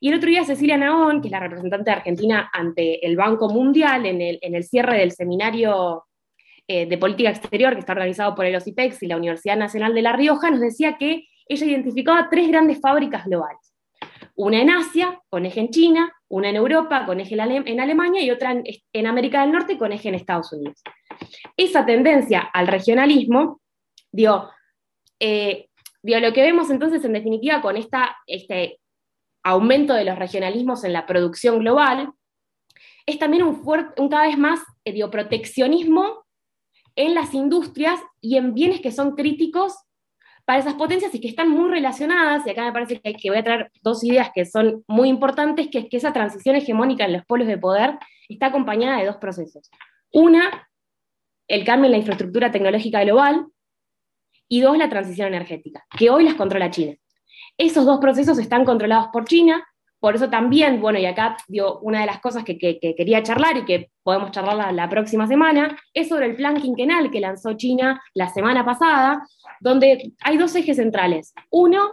Y 0.00 0.08
el 0.08 0.16
otro 0.16 0.28
día 0.28 0.42
Cecilia 0.42 0.76
Naón, 0.76 1.20
que 1.20 1.28
es 1.28 1.32
la 1.32 1.38
representante 1.38 1.88
de 1.92 1.96
Argentina 1.96 2.50
ante 2.52 3.06
el 3.06 3.14
Banco 3.14 3.48
Mundial, 3.48 4.06
en 4.06 4.20
el, 4.20 4.40
en 4.42 4.56
el 4.56 4.64
cierre 4.64 4.98
del 4.98 5.12
seminario 5.12 6.07
eh, 6.68 6.86
de 6.86 6.98
política 6.98 7.30
exterior 7.30 7.74
que 7.74 7.80
está 7.80 7.92
organizado 7.92 8.34
por 8.34 8.44
el 8.44 8.54
OCIPEX 8.54 9.02
y 9.02 9.06
la 9.06 9.16
Universidad 9.16 9.56
Nacional 9.56 9.94
de 9.94 10.02
La 10.02 10.12
Rioja, 10.12 10.50
nos 10.50 10.60
decía 10.60 10.96
que 10.98 11.26
ella 11.46 11.66
identificaba 11.66 12.28
tres 12.30 12.48
grandes 12.48 12.80
fábricas 12.80 13.24
globales 13.24 13.68
una 14.38 14.60
en 14.60 14.70
Asia, 14.70 15.20
con 15.30 15.46
eje 15.46 15.58
en 15.58 15.70
China, 15.70 16.12
una 16.28 16.48
en 16.48 16.54
Europa, 16.54 17.04
con 17.06 17.18
eje 17.18 17.34
en 17.34 17.80
Alemania, 17.80 18.22
y 18.22 18.30
otra 18.30 18.52
en, 18.92 19.06
América 19.06 19.40
del 19.40 19.50
Norte, 19.50 19.76
con 19.76 19.92
eje 19.92 20.08
en 20.08 20.14
Estados 20.14 20.52
Unidos. 20.52 20.80
Esa 21.56 21.84
tendencia 21.84 22.48
al 22.54 22.68
regionalismo, 22.68 23.60
dio, 24.12 24.48
eh, 25.18 25.68
lo 26.04 26.32
que 26.32 26.42
vemos 26.42 26.70
entonces 26.70 27.04
en 27.04 27.14
definitiva 27.14 27.60
con 27.60 27.76
esta, 27.76 28.16
este 28.28 28.78
aumento 29.42 29.92
de 29.94 30.04
los 30.04 30.16
regionalismos 30.16 30.84
en 30.84 30.92
la 30.92 31.04
producción 31.04 31.58
global, 31.58 32.12
es 33.06 33.18
también 33.18 33.42
un, 33.42 33.60
un 33.96 34.08
cada 34.08 34.28
vez 34.28 34.38
más 34.38 34.60
eh, 34.84 35.08
proteccionismo 35.10 36.26
en 36.98 37.14
las 37.14 37.32
industrias 37.32 38.00
y 38.20 38.36
en 38.36 38.54
bienes 38.54 38.80
que 38.80 38.90
son 38.90 39.14
críticos 39.14 39.72
para 40.44 40.58
esas 40.58 40.74
potencias 40.74 41.14
y 41.14 41.20
que 41.20 41.28
están 41.28 41.48
muy 41.48 41.70
relacionadas, 41.70 42.44
y 42.44 42.50
acá 42.50 42.64
me 42.64 42.72
parece 42.72 43.00
que, 43.00 43.30
voy 43.30 43.38
a 43.38 43.44
traer 43.44 43.70
dos 43.82 44.02
ideas 44.02 44.30
que 44.34 44.44
son 44.44 44.82
muy 44.88 45.08
importantes, 45.08 45.68
que 45.70 45.78
es 45.78 45.86
que 45.88 45.98
esa 45.98 46.12
transición 46.12 46.56
hegemónica 46.56 47.04
en 47.04 47.12
los 47.12 47.24
polos 47.24 47.46
de 47.46 47.56
poder 47.56 47.98
está 48.28 48.46
acompañada 48.46 48.98
de 48.98 49.06
dos 49.06 49.16
procesos. 49.18 49.70
Una, 50.12 50.68
el 51.46 51.64
cambio 51.64 51.86
en 51.86 51.92
la 51.92 51.98
infraestructura 51.98 52.50
tecnológica 52.50 53.04
global, 53.04 53.46
y 54.48 54.60
dos, 54.60 54.76
la 54.76 54.88
transición 54.88 55.28
energética, 55.28 55.84
que 55.96 56.10
hoy 56.10 56.24
las 56.24 56.34
controla 56.34 56.70
China. 56.70 56.96
Esos 57.58 57.86
dos 57.86 58.00
procesos 58.00 58.38
están 58.38 58.64
controlados 58.64 59.08
por 59.12 59.24
China, 59.26 59.64
por 60.00 60.14
eso 60.14 60.30
también, 60.30 60.80
bueno, 60.80 60.98
y 60.98 61.06
acá 61.06 61.36
dio 61.48 61.80
una 61.80 62.00
de 62.00 62.06
las 62.06 62.20
cosas 62.20 62.44
que, 62.44 62.56
quería 62.56 63.22
charlar 63.22 63.56
y 63.56 63.64
que 63.64 63.90
podemos 64.02 64.30
charlar 64.30 64.72
la, 64.72 64.88
próxima 64.88 65.26
semana, 65.26 65.76
es 65.92 66.08
sobre 66.08 66.26
el 66.26 66.36
plan 66.36 66.60
quinquenal 66.60 67.10
que 67.10 67.20
lanzó 67.20 67.54
China 67.54 68.00
la 68.14 68.28
semana 68.28 68.64
pasada, 68.64 69.26
donde 69.60 70.12
hay 70.20 70.36
dos 70.36 70.54
ejes 70.54 70.76
centrales. 70.76 71.34
Uno, 71.50 71.90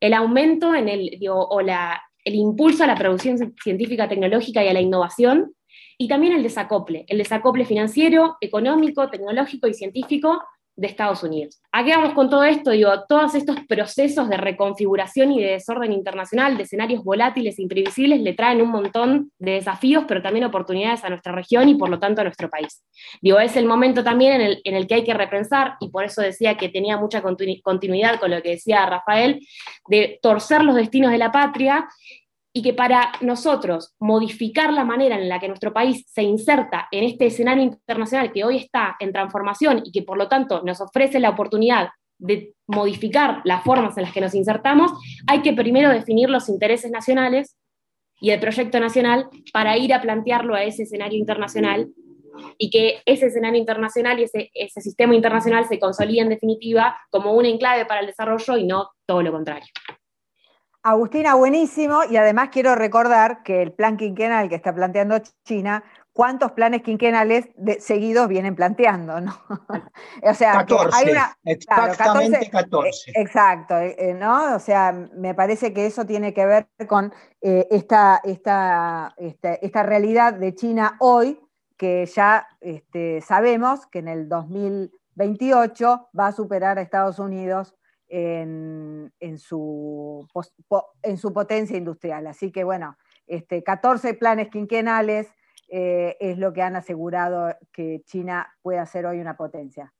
el 0.00 0.14
aumento 0.14 0.74
en 0.74 0.88
el, 0.88 1.18
o 1.28 1.60
la, 1.60 2.02
el 2.24 2.34
impulso 2.34 2.82
a 2.82 2.88
la 2.88 2.96
producción 2.96 3.54
científica, 3.62 4.08
tecnológica 4.08 4.64
y 4.64 4.68
a 4.68 4.72
la 4.72 4.80
innovación, 4.80 5.54
y 5.98 6.08
también 6.08 6.34
el 6.34 6.42
desacople, 6.42 7.04
el 7.08 7.18
desacople 7.18 7.64
financiero, 7.64 8.36
económico, 8.40 9.08
tecnológico 9.08 9.68
y 9.68 9.74
científico 9.74 10.42
de 10.76 10.86
Estados 10.86 11.22
Unidos. 11.22 11.60
¿A 11.72 11.84
qué 11.84 11.90
vamos 11.90 12.12
con 12.12 12.28
todo 12.28 12.44
esto? 12.44 12.70
Digo, 12.70 12.90
todos 13.08 13.34
estos 13.34 13.56
procesos 13.66 14.28
de 14.28 14.36
reconfiguración 14.36 15.32
y 15.32 15.42
de 15.42 15.52
desorden 15.52 15.92
internacional, 15.92 16.56
de 16.56 16.64
escenarios 16.64 17.02
volátiles 17.02 17.58
e 17.58 17.62
imprevisibles, 17.62 18.20
le 18.20 18.34
traen 18.34 18.60
un 18.60 18.70
montón 18.70 19.32
de 19.38 19.52
desafíos, 19.52 20.04
pero 20.06 20.22
también 20.22 20.44
oportunidades 20.44 21.02
a 21.04 21.08
nuestra 21.08 21.32
región 21.32 21.68
y 21.68 21.74
por 21.74 21.88
lo 21.88 21.98
tanto 21.98 22.20
a 22.20 22.24
nuestro 22.24 22.50
país. 22.50 22.84
Digo, 23.22 23.40
es 23.40 23.56
el 23.56 23.66
momento 23.66 24.04
también 24.04 24.34
en 24.34 24.40
el, 24.42 24.60
en 24.64 24.74
el 24.74 24.86
que 24.86 24.94
hay 24.94 25.04
que 25.04 25.14
repensar, 25.14 25.76
y 25.80 25.88
por 25.88 26.04
eso 26.04 26.22
decía 26.22 26.56
que 26.56 26.68
tenía 26.68 26.96
mucha 26.98 27.22
continuidad 27.22 28.20
con 28.20 28.30
lo 28.30 28.42
que 28.42 28.50
decía 28.50 28.86
Rafael, 28.86 29.40
de 29.88 30.18
torcer 30.20 30.62
los 30.62 30.76
destinos 30.76 31.10
de 31.10 31.18
la 31.18 31.32
patria 31.32 31.88
y 32.56 32.62
que 32.62 32.72
para 32.72 33.12
nosotros 33.20 33.92
modificar 34.00 34.72
la 34.72 34.82
manera 34.82 35.18
en 35.18 35.28
la 35.28 35.38
que 35.38 35.46
nuestro 35.46 35.74
país 35.74 36.06
se 36.08 36.22
inserta 36.22 36.88
en 36.90 37.04
este 37.04 37.26
escenario 37.26 37.62
internacional 37.62 38.32
que 38.32 38.44
hoy 38.44 38.56
está 38.56 38.96
en 38.98 39.12
transformación 39.12 39.82
y 39.84 39.92
que 39.92 40.00
por 40.00 40.16
lo 40.16 40.26
tanto 40.26 40.62
nos 40.62 40.80
ofrece 40.80 41.20
la 41.20 41.28
oportunidad 41.28 41.90
de 42.16 42.54
modificar 42.66 43.42
las 43.44 43.62
formas 43.62 43.98
en 43.98 44.04
las 44.04 44.12
que 44.14 44.22
nos 44.22 44.34
insertamos, 44.34 44.90
hay 45.26 45.42
que 45.42 45.52
primero 45.52 45.90
definir 45.90 46.30
los 46.30 46.48
intereses 46.48 46.90
nacionales 46.90 47.58
y 48.22 48.30
el 48.30 48.40
proyecto 48.40 48.80
nacional 48.80 49.28
para 49.52 49.76
ir 49.76 49.92
a 49.92 50.00
plantearlo 50.00 50.54
a 50.54 50.64
ese 50.64 50.84
escenario 50.84 51.18
internacional 51.18 51.90
y 52.56 52.70
que 52.70 53.02
ese 53.04 53.26
escenario 53.26 53.60
internacional 53.60 54.18
y 54.18 54.22
ese, 54.22 54.80
sistema 54.80 55.14
internacional 55.14 55.66
se 55.68 55.78
consolide 55.78 56.22
en 56.22 56.30
definitiva 56.30 56.96
como 57.10 57.34
un 57.34 57.44
enclave 57.44 57.84
para 57.84 58.00
el 58.00 58.06
desarrollo 58.06 58.56
y 58.56 58.64
no 58.64 58.92
todo 59.04 59.20
lo 59.20 59.30
contrario. 59.30 59.68
Agustina, 60.86 61.34
buenísimo. 61.34 62.04
Y 62.08 62.16
además 62.16 62.50
quiero 62.52 62.76
recordar 62.76 63.42
que 63.42 63.60
el 63.60 63.72
plan 63.72 63.96
quinquenal 63.96 64.48
que 64.48 64.54
está 64.54 64.72
planteando 64.72 65.18
China, 65.44 65.82
¿cuántos 66.12 66.52
planes 66.52 66.82
quinquenales 66.82 67.48
seguidos 67.80 68.28
vienen 68.28 68.54
planteando? 68.54 69.20
¿no? 69.20 69.36
o 70.22 70.34
sea, 70.34 70.64
hay 70.92 71.10
una. 71.10 71.36
Exactamente 71.44 72.48
14. 72.48 73.10
Eh, 73.10 73.14
exacto, 73.16 73.76
eh, 73.76 73.96
eh, 73.98 74.14
¿no? 74.14 74.54
O 74.54 74.60
sea, 74.60 74.92
me 74.92 75.34
parece 75.34 75.72
que 75.72 75.86
eso 75.86 76.06
tiene 76.06 76.32
que 76.32 76.46
ver 76.46 76.68
con 76.86 77.12
esta, 77.40 78.20
esta, 78.22 79.12
esta, 79.16 79.82
realidad 79.82 80.34
de 80.34 80.54
China 80.54 80.96
hoy, 81.00 81.40
que 81.76 82.06
ya 82.06 82.46
este, 82.60 83.20
sabemos 83.22 83.86
que 83.88 83.98
en 83.98 84.08
el 84.08 84.28
2028 84.28 86.10
va 86.16 86.28
a 86.28 86.32
superar 86.32 86.78
a 86.78 86.82
Estados 86.82 87.18
Unidos 87.18 87.74
en, 88.08 89.10
su, 89.38 90.26
en 91.02 91.18
su 91.18 91.32
potencia 91.32 91.76
industrial. 91.76 92.26
Así 92.26 92.50
que 92.50 92.64
bueno, 92.64 92.96
este, 93.26 93.62
14 93.62 94.14
planes 94.14 94.48
quinquenales 94.48 95.28
eh, 95.68 96.16
es 96.20 96.38
lo 96.38 96.52
que 96.52 96.62
han 96.62 96.76
asegurado 96.76 97.54
que 97.72 98.02
China 98.06 98.46
pueda 98.62 98.86
ser 98.86 99.06
hoy 99.06 99.18
una 99.18 99.36
potencia. 99.36 99.92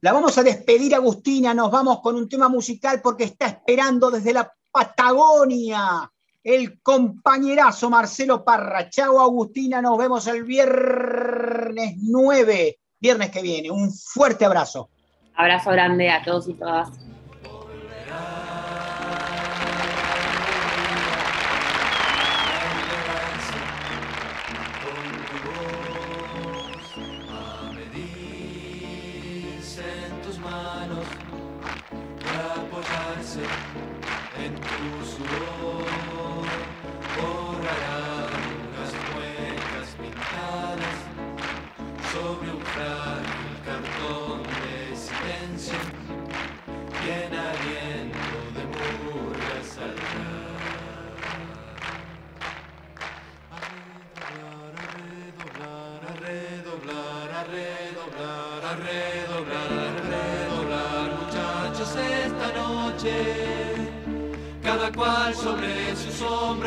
La 0.00 0.12
vamos 0.12 0.36
a 0.36 0.42
despedir, 0.42 0.94
Agustina. 0.94 1.54
Nos 1.54 1.70
vamos 1.70 2.00
con 2.00 2.16
un 2.16 2.28
tema 2.28 2.48
musical 2.48 3.00
porque 3.00 3.24
está 3.24 3.46
esperando 3.46 4.10
desde 4.10 4.32
la 4.32 4.52
Patagonia 4.72 6.10
el 6.42 6.80
compañerazo 6.82 7.88
Marcelo 7.88 8.44
Parra. 8.44 8.90
Chao, 8.90 9.20
Agustina. 9.20 9.80
Nos 9.80 9.96
vemos 9.96 10.26
el 10.26 10.42
viernes 10.42 11.94
9, 11.98 12.78
viernes 12.98 13.30
que 13.30 13.42
viene. 13.42 13.70
Un 13.70 13.92
fuerte 13.92 14.44
abrazo. 14.44 14.90
Abrazo 15.36 15.70
grande 15.70 16.10
a 16.10 16.22
todos 16.24 16.48
y 16.48 16.54
todas. 16.54 16.90
Redoblar, 18.12 18.51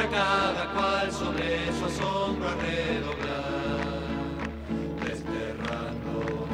cada 0.10 0.66
cual 0.74 1.12
sobre 1.12 1.72
su 1.78 1.86
asombro 1.86 2.50
a 2.50 2.56
redoblar, 2.56 4.04
desterrando, 5.04 6.48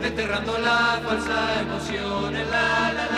desterrando 0.00 0.58
la 0.58 1.00
falsa 1.04 1.60
emoción 1.60 2.36
en 2.36 2.50
la 2.50 2.92
la, 2.92 3.13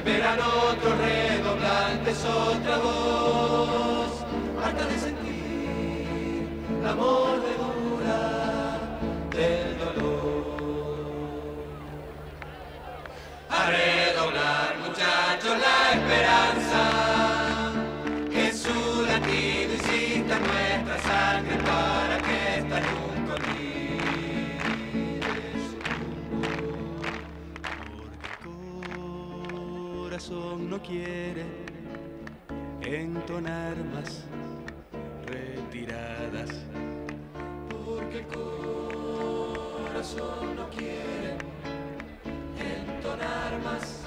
esperan 0.00 0.38
otros 0.40 0.98
redoblantes, 0.98 2.24
otra 2.24 2.78
voz, 2.78 4.24
harta 4.64 4.86
de 4.86 4.98
sentir 4.98 6.48
la 6.82 6.94
mordedura 6.94 8.78
del 9.30 9.78
dolor. 9.78 10.56
A 13.50 13.66
redoblar, 13.66 14.76
muchachos, 14.78 15.58
la 15.60 15.92
esperanza 15.92 17.19
no 30.70 30.80
quiere 30.80 31.44
entonar 32.80 33.76
más 33.92 34.24
retiradas. 35.26 36.50
Porque 37.68 38.18
el 38.18 38.26
corazón 39.88 40.54
no 40.54 40.70
quiere 40.70 41.38
entonar 42.56 43.60
más 43.64 44.04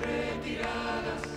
retiradas. 0.00 1.33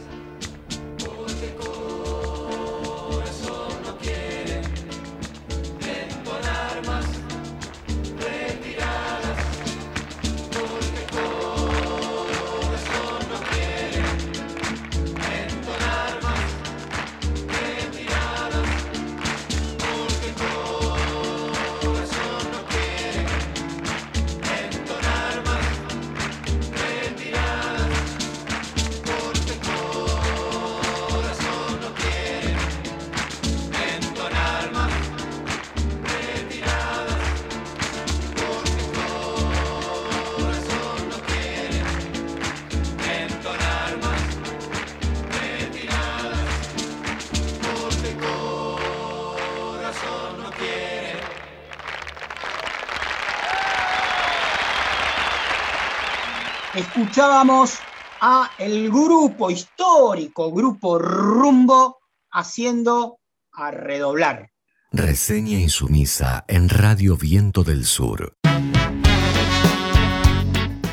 Escuchábamos 57.17 57.79
a 58.21 58.51
el 58.59 58.91
grupo 58.91 59.49
histórico, 59.49 60.51
grupo 60.51 60.99
Rumbo, 60.99 61.97
haciendo 62.31 63.17
a 63.53 63.71
redoblar. 63.71 64.51
Reseña 64.91 65.57
insumisa 65.57 66.45
en 66.47 66.69
Radio 66.69 67.17
Viento 67.17 67.63
del 67.63 67.85
Sur. 67.85 68.33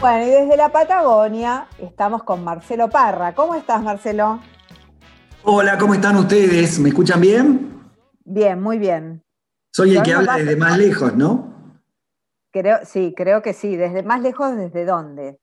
Bueno, 0.00 0.26
y 0.26 0.30
desde 0.30 0.56
la 0.56 0.70
Patagonia 0.72 1.68
estamos 1.76 2.22
con 2.22 2.42
Marcelo 2.42 2.88
Parra. 2.88 3.34
¿Cómo 3.34 3.54
estás, 3.54 3.82
Marcelo? 3.82 4.40
Hola, 5.42 5.76
¿cómo 5.76 5.92
están 5.92 6.16
ustedes? 6.16 6.78
¿Me 6.78 6.88
escuchan 6.88 7.20
bien? 7.20 7.82
Bien, 8.24 8.62
muy 8.62 8.78
bien. 8.78 9.22
Soy 9.74 9.94
el 9.94 10.02
que 10.02 10.14
habla 10.14 10.38
desde 10.38 10.56
más 10.56 10.78
lejos, 10.78 11.14
¿no? 11.14 11.82
Creo, 12.50 12.78
sí, 12.86 13.12
creo 13.14 13.42
que 13.42 13.52
sí. 13.52 13.76
¿Desde 13.76 14.02
más 14.02 14.22
lejos, 14.22 14.56
desde 14.56 14.86
dónde? 14.86 15.38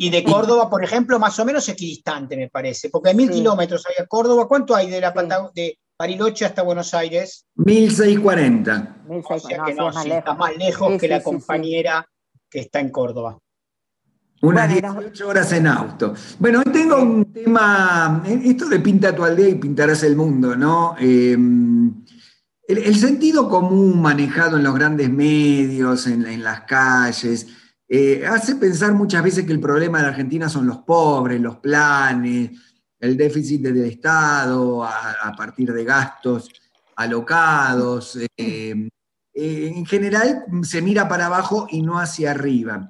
Y 0.00 0.10
de 0.10 0.22
Córdoba, 0.22 0.70
por 0.70 0.84
ejemplo, 0.84 1.18
más 1.18 1.36
o 1.40 1.44
menos 1.44 1.68
equidistante, 1.68 2.36
me 2.36 2.48
parece, 2.48 2.88
porque 2.88 3.08
hay 3.10 3.16
mil 3.16 3.28
Sí. 3.28 3.34
kilómetros 3.34 3.84
ahí 3.86 3.94
a 4.00 4.06
Córdoba. 4.06 4.46
¿Cuánto 4.46 4.76
hay 4.76 4.88
de 4.88 5.00
la 5.00 5.12
de 5.52 5.76
Bariloche 5.98 6.44
hasta 6.44 6.62
Buenos 6.62 6.94
Aires? 6.94 7.44
1640. 7.56 8.96
Mil 9.08 9.18
O 9.18 9.28
seis- 9.28 9.42
sea 9.42 9.58
no, 9.58 9.64
que 9.64 9.74
no, 9.74 9.92
sí, 9.92 9.98
lejos. 10.08 10.18
está 10.18 10.34
más 10.34 10.56
lejos 10.56 10.88
Sí, 10.92 10.94
que 10.98 11.06
sí, 11.06 11.08
la 11.08 11.16
sí, 11.16 11.20
sí. 11.20 11.24
compañera 11.24 12.06
que 12.48 12.60
está 12.60 12.78
en 12.78 12.90
Córdoba. 12.90 13.38
Unas 14.40 14.68
Bueno, 14.72 14.78
y 14.78 14.82
nos- 14.82 14.94
18 15.00 15.28
horas 15.28 15.52
en 15.52 15.66
auto. 15.66 16.14
Bueno, 16.38 16.62
hoy 16.64 16.72
tengo 16.72 17.02
un 17.02 17.32
tema, 17.32 18.22
eh, 18.24 18.40
esto 18.44 18.68
de 18.68 18.78
pinta 18.78 19.12
tu 19.16 19.24
aldea 19.24 19.48
y 19.48 19.56
pintarás 19.56 20.04
el 20.04 20.14
mundo, 20.14 20.54
¿no? 20.54 20.94
Eh, 21.00 21.32
el, 21.32 22.78
el 22.78 22.96
sentido 22.96 23.48
común 23.48 24.00
manejado 24.00 24.58
en 24.58 24.62
los 24.62 24.74
grandes 24.76 25.10
medios, 25.10 26.06
en, 26.06 26.24
en 26.24 26.44
las 26.44 26.60
calles, 26.60 27.48
eh, 27.90 28.26
hace 28.26 28.56
pensar 28.56 28.92
muchas 28.92 29.22
veces 29.22 29.46
que 29.46 29.52
el 29.52 29.60
problema 29.60 29.98
de 29.98 30.04
la 30.04 30.10
Argentina 30.10 30.48
son 30.50 30.66
los 30.66 30.78
pobres, 30.78 31.40
los 31.40 31.56
planes, 31.56 32.50
el 33.00 33.16
déficit 33.16 33.62
del 33.62 33.82
Estado 33.84 34.84
a, 34.84 35.34
partir 35.36 35.72
de 35.72 35.84
gastos 35.84 36.50
alocados. 36.96 38.16
eh, 38.16 38.90
eh, 39.32 39.72
en 39.74 39.86
general 39.86 40.44
se 40.62 40.82
mira 40.82 41.08
para 41.08 41.26
abajo 41.26 41.66
y 41.70 41.80
no 41.80 41.98
hacia 41.98 42.32
arriba. 42.32 42.88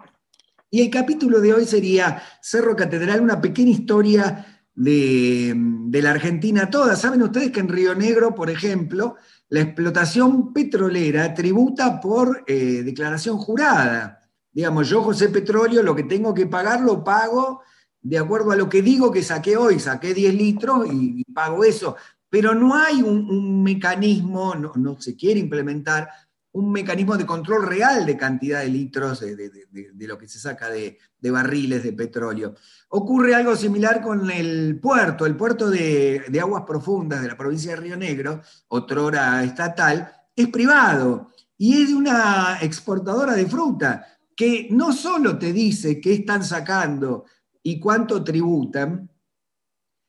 Y 0.70 0.82
el 0.82 0.90
capítulo 0.90 1.40
de 1.40 1.55
hoy 1.55 1.64
sería 1.64 2.20
Cerro 2.42 2.74
Catedral, 2.74 3.20
una 3.20 3.40
pequeña 3.40 3.70
historia 3.70 4.62
de, 4.74 5.55
la 5.92 6.11
Argentina 6.11 6.68
toda. 6.68 6.96
Saben 6.96 7.22
ustedes 7.22 7.53
que 7.53 7.61
en 7.61 7.68
Río 7.68 7.94
Negro, 7.94 8.34
por 8.34 8.51
ejemplo, 8.51 9.16
la 9.49 9.61
explotación 9.61 10.53
petrolera 10.53 11.32
tributa 11.34 12.01
por 12.01 12.44
declaración 12.44 13.38
jurada. 13.38 14.18
Digamos, 14.59 14.88
yo, 14.88 15.04
José 15.04 15.28
Petróleo, 15.28 15.84
lo 15.84 15.94
que 15.94 16.02
tengo 16.02 16.34
que 16.34 16.48
pagar 16.48 16.80
lo 16.80 17.04
pago 17.04 17.62
de 18.02 18.18
acuerdo 18.18 18.50
a 18.50 18.56
lo 18.56 18.68
que 18.68 18.82
digo 18.82 19.12
que 19.12 19.22
saqué 19.22 19.56
hoy. 19.56 19.78
Saqué 19.78 20.12
10 20.12 20.34
litros 20.34 20.84
y, 20.92 21.22
pago 21.32 21.62
eso. 21.62 21.94
Pero 22.28 22.56
no 22.56 22.74
hay 22.74 23.00
un, 23.00 23.62
mecanismo, 23.62 24.56
no, 24.56 24.72
no 24.74 25.00
se 25.00 25.14
quiere 25.14 25.38
implementar 25.38 26.09
un 26.50 26.72
mecanismo 26.72 27.16
de 27.16 27.24
control 27.24 27.68
real 27.68 28.04
de 28.04 28.16
cantidad 28.16 28.62
de 28.62 28.68
litros 28.68 29.20
de, 29.20 29.36
de- 29.36 30.06
lo 30.09 30.18
que 30.18 30.26
se 30.26 30.40
saca 30.40 30.68
de, 30.70 30.98
barriles 31.30 31.84
de 31.84 31.92
petróleo. 31.92 32.56
Ocurre 32.88 33.36
algo 33.36 33.54
similar 33.54 34.02
con 34.02 34.28
el 34.28 34.80
puerto, 34.80 35.24
el 35.24 35.36
puerto 35.36 35.70
de, 35.70 36.24
de 36.28 36.40
aguas 36.40 36.64
profundas 36.66 37.22
de 37.22 37.28
la 37.28 37.36
provincia 37.36 37.70
de 37.70 37.76
Río 37.76 37.96
Negro, 37.96 38.42
otrora 38.66 39.44
estatal, 39.44 40.12
es 40.34 40.48
privado 40.48 41.30
y 41.56 41.80
es 41.80 41.90
de 41.90 41.94
una 41.94 42.59
exportadora 42.61 43.34
de 43.34 43.46
fruta 43.46 44.18
que 44.39 44.68
no 44.70 44.93
solo 44.93 45.36
te 45.36 45.53
dice 45.53 46.01
qué 46.01 46.14
están 46.14 46.45
sacando 46.45 47.24
y 47.61 47.80
cuánto 47.80 48.22
tributan, 48.22 49.11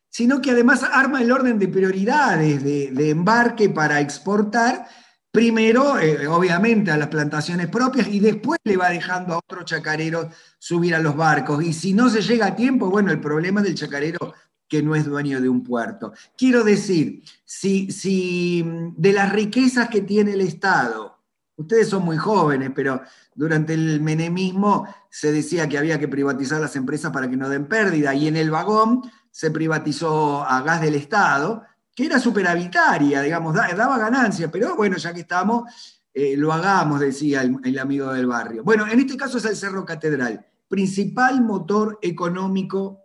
sino 0.08 0.40
que 0.40 0.52
además 0.52 0.84
arma 0.84 1.24
el 1.24 1.32
orden 1.32 1.58
de 1.58 1.68
prioridades 1.68 2.64
de, 2.64 3.10
embarque 3.10 3.70
para 3.70 4.00
exportar, 4.00 4.88
primero, 5.32 5.98
eh, 5.98 6.28
obviamente, 6.28 6.92
a 6.92 6.98
las 6.98 7.08
plantaciones 7.08 7.70
propias 7.70 8.08
y 8.08 8.20
después 8.20 8.60
le 8.66 8.78
va 8.78 8.92
dejando 8.92 9.34
a 9.34 9.40
otros 9.40 9.66
chacareros 9.66 10.28
subir 10.60 10.94
a 10.94 11.00
los 11.00 11.16
barcos. 11.16 11.64
Y 11.64 11.74
si 11.74 11.94
no 11.94 12.08
se 12.08 12.22
llega 12.22 12.46
a 12.46 12.56
tiempo, 12.56 12.92
bueno, 12.92 13.12
el 13.12 13.20
problema 13.20 13.64
del 13.64 13.74
chacarero 13.74 14.36
que 14.68 14.84
no 14.84 14.94
es 14.94 15.06
dueño 15.06 15.42
de 15.42 15.50
un 15.50 15.64
puerto. 15.64 16.14
Quiero 16.38 16.64
decir, 16.64 17.24
si, 17.46 17.92
si 17.92 18.64
de 18.96 19.12
las 19.12 19.32
riquezas 19.32 19.90
que 19.90 20.02
tiene 20.02 20.34
el 20.34 20.42
Estado, 20.42 21.19
ustedes 21.60 21.90
son 21.90 22.04
muy 22.04 22.18
jóvenes, 22.18 22.72
pero 22.74 23.02
durante 23.36 23.74
el 23.74 24.02
menemismo 24.02 24.88
se 25.10 25.32
decía 25.32 25.68
que 25.68 25.78
había 25.78 26.00
que 26.00 26.08
privatizar 26.08 26.62
las 26.62 26.76
empresas 26.76 27.12
para 27.12 27.30
que 27.30 27.36
no 27.36 27.50
den 27.50 27.68
pérdida, 27.68 28.14
y 28.16 28.28
en 28.28 28.38
el 28.38 28.50
vagón 28.50 29.02
se 29.30 29.52
privatizó 29.52 30.44
a 30.44 30.62
gas 30.62 30.82
del 30.82 30.96
Estado, 30.96 31.64
que 31.94 32.06
era 32.06 32.18
superavitaria, 32.18 33.22
digamos, 33.22 33.54
daba 33.54 33.98
ganancia, 33.98 34.50
pero 34.50 34.76
bueno, 34.76 34.96
ya 34.98 35.14
que 35.14 35.20
estamos, 35.20 35.70
eh, 36.14 36.38
lo 36.38 36.54
hagamos, 36.54 37.02
decía 37.02 37.42
el, 37.42 37.80
amigo 37.80 38.14
del 38.14 38.26
barrio. 38.26 38.64
Bueno, 38.64 38.88
en 38.88 39.00
este 39.00 39.18
caso 39.18 39.38
es 39.38 39.46
el 39.46 39.58
Cerro 39.58 39.86
Catedral, 39.86 40.46
principal 40.70 41.42
motor 41.42 42.00
económico 42.02 43.02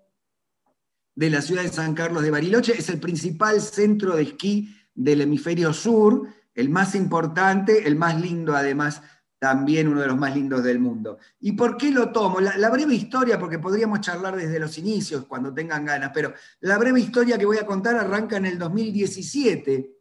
de 1.17 1.31
la 1.31 1.43
ciudad 1.43 1.63
de 1.63 1.69
San 1.69 1.95
Carlos 1.95 2.23
de 2.23 2.31
Bariloche, 2.31 2.79
es 2.79 2.89
el 2.89 3.01
principal 3.01 3.61
centro 3.61 4.15
de 4.15 4.23
esquí 4.23 4.77
del 4.95 5.23
hemisferio 5.23 5.73
sur, 5.73 6.29
el 6.55 6.71
más 6.71 6.95
importante, 6.95 7.87
el 7.87 7.97
más 7.97 8.21
lindo 8.21 8.55
además 8.55 9.03
también 9.45 9.89
uno 9.89 10.01
de 10.01 10.07
los 10.07 10.17
más 10.17 10.35
lindos 10.35 10.65
del 10.65 10.79
mundo. 10.79 11.19
¿Y 11.41 11.53
por 11.53 11.77
qué 11.77 11.91
lo 11.91 12.11
tomo? 12.11 12.41
La, 12.41 12.71
breve 12.71 12.95
historia, 12.95 13.39
porque 13.39 13.59
podríamos 13.59 14.01
charlar 14.01 14.37
desde 14.37 14.59
los 14.59 14.79
inicios 14.79 15.27
cuando 15.27 15.53
tengan 15.53 15.85
ganas, 15.85 16.13
pero 16.15 16.33
la 16.61 16.79
breve 16.79 17.01
historia 17.01 17.37
que 17.37 17.45
voy 17.45 17.59
a 17.59 17.67
contar 17.67 17.95
arranca 17.97 18.39
en 18.39 18.47
el 18.47 18.59
2017. 18.59 19.99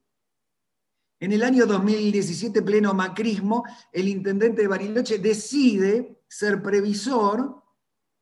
En 1.20 1.32
el 1.34 1.43
año 1.43 1.66
2017, 1.66 2.62
pleno 2.62 2.93
macrismo, 2.93 3.66
el 3.91 4.08
intendente 4.08 4.62
de 4.62 4.68
Bariloche 4.70 5.18
decide 5.18 6.22
ser 6.26 6.64
previsor 6.64 7.62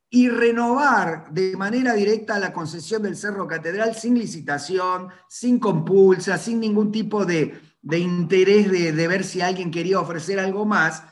y 0.09 0.27
renovar 0.27 1.31
de 1.31 1.55
manera 1.55 1.93
directa 1.93 2.39
la 2.39 2.51
concesión 2.51 3.03
del 3.03 3.15
Cerro 3.15 3.45
Catedral 3.47 3.95
sin 3.95 4.17
licitación, 4.17 5.09
sin 5.29 5.59
compulsa, 5.59 6.39
sin 6.39 6.59
ningún 6.59 6.91
tipo 6.91 7.25
de, 7.25 7.70
interés 7.97 8.71
de, 8.71 8.91
de, 8.91 9.07
ver 9.07 9.23
si 9.23 9.41
alguien 9.41 9.71
quería 9.71 9.99
ofrecer 9.99 10.39
algo 10.39 10.65
más, 10.65 11.03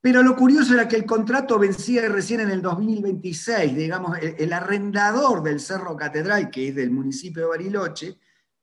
pero 0.00 0.22
lo 0.22 0.34
curioso 0.34 0.72
era 0.72 0.88
que 0.88 0.96
el 0.96 1.04
contrato 1.04 1.58
vencía 1.58 2.08
recién 2.08 2.40
en 2.40 2.50
el 2.50 2.62
2026, 2.62 3.76
digamos, 3.76 4.16
el, 4.18 4.52
arrendador 4.52 5.42
del 5.42 5.60
Cerro 5.60 5.94
Catedral, 5.94 6.50
que 6.50 6.68
es 6.68 6.74
del 6.74 6.90
municipio 6.90 7.42
de 7.42 7.48
Bariloche, 7.48 8.18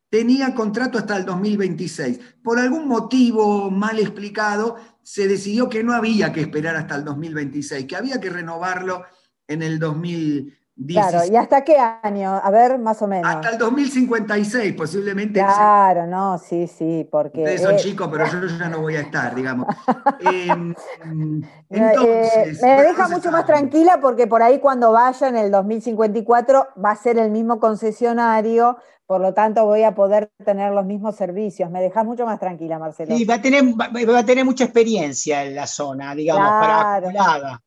tenía 0.10 0.56
contrato 0.56 0.98
hasta 0.98 1.16
el 1.16 1.26
2026. 1.26 2.20
Por 2.42 2.58
algún 2.58 2.88
motivo 2.88 3.70
mal 3.70 4.00
explicado, 4.00 4.78
se 5.04 5.28
decidió 5.28 5.70
que 5.70 5.84
no 5.84 5.94
había 5.94 6.34
que 6.34 6.42
esperar 6.42 6.76
hasta 6.76 6.96
el 6.96 7.04
2026, 7.04 7.86
que 7.86 7.96
había 7.96 8.20
que 8.20 8.32
renovarlo 8.32 9.04
en 9.48 9.62
el 9.62 9.78
2026. 9.78 10.67
Claro, 10.86 11.22
¿y 11.26 11.36
hasta 11.36 11.64
qué 11.64 11.76
año? 11.78 12.40
A 12.42 12.52
ver, 12.52 12.78
más 12.78 13.02
o 13.02 13.08
menos. 13.08 13.34
Hasta 13.34 13.50
el 13.50 13.58
2056, 13.58 14.76
posiblemente. 14.76 15.40
Claro, 15.40 16.06
no, 16.06 16.38
sí, 16.38 16.68
sí, 16.68 17.08
porque... 17.10 17.40
Ustedes 17.40 17.64
son 17.64 17.78
chicos, 17.78 18.08
pero 18.12 18.26
yo 18.28 18.46
ya 18.46 18.70
no 18.70 18.82
voy 18.82 18.96
a 18.96 19.02
estar, 19.02 19.34
digamos. 19.34 19.68
Em, 20.20 20.72
eh, 21.44 21.44
entonces... 21.70 22.62
me 22.62 22.84
deja 22.84 23.08
mucho 23.08 23.32
más 23.32 23.46
tranquila 23.46 24.00
porque 24.02 24.28
por 24.28 24.44
ahí 24.44 24.60
cuando 24.60 24.92
vaya 24.92 25.28
en 25.28 25.38
el 25.38 25.52
2054 25.52 26.68
va 26.84 26.92
a 26.92 26.96
ser 26.96 27.18
el 27.18 27.32
mismo 27.32 27.60
concesionario, 27.60 28.78
por 29.08 29.22
lo 29.22 29.34
tanto 29.34 29.66
voy 29.66 29.84
a 29.84 29.96
poder 29.96 30.32
tener 30.46 30.74
los 30.74 30.86
mismos 30.86 31.16
servicios. 31.16 31.72
Me 31.72 31.82
dejas 31.82 32.06
mucho 32.06 32.26
más 32.26 32.40
tranquila, 32.40 32.78
Marcelo. 32.78 33.16
Sí, 33.16 33.26
va 33.26 33.36
a 33.36 33.42
tener, 33.42 33.64
va, 33.64 34.20
a 34.20 34.26
tener 34.26 34.46
mucha 34.46 34.66
experiencia 34.66 35.44
en 35.44 35.56
la 35.56 35.66
zona, 35.66 36.14
digamos, 36.14 36.48
para 36.48 36.96
acumulada. 36.96 37.62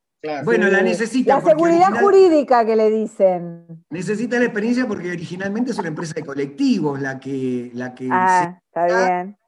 Bueno, 0.44 0.68
la 0.68 0.82
necesita. 0.82 1.36
La 1.36 1.40
seguridad 1.40 2.00
jurídica 2.00 2.64
que 2.66 2.76
le 2.76 2.90
dicen. 2.90 3.84
Necesita 3.88 4.38
la 4.38 4.44
experiencia 4.44 4.86
porque 4.86 5.10
originalmente 5.10 5.70
es 5.70 5.78
una 5.78 5.88
empresa 5.88 6.14
de 6.14 6.24
colectivos 6.24 7.00
la 7.00 7.18
que, 7.18 7.70
la 7.74 7.94
que 7.94 8.08
ah, 8.10 8.60
está 8.66 8.86
bien. 8.86 9.38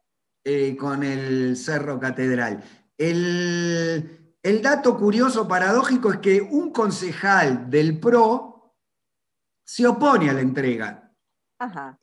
Eh, 0.45 0.77
con 0.77 1.03
el 1.03 1.57
Cerro 1.57 2.01
Catedral. 2.01 2.63
El, 2.97 4.37
el 4.43 4.63
dato 4.63 4.97
curioso, 4.97 5.47
paradójico, 5.47 6.11
es 6.13 6.19
que 6.19 6.41
un 6.41 6.73
concejal 6.73 7.69
del 7.69 8.01
PRO 8.01 8.75
se 9.65 9.87
opone 9.87 10.31
a 10.31 10.33
la 10.33 10.41
entrega. 10.41 11.13
Ajá. 11.59 11.99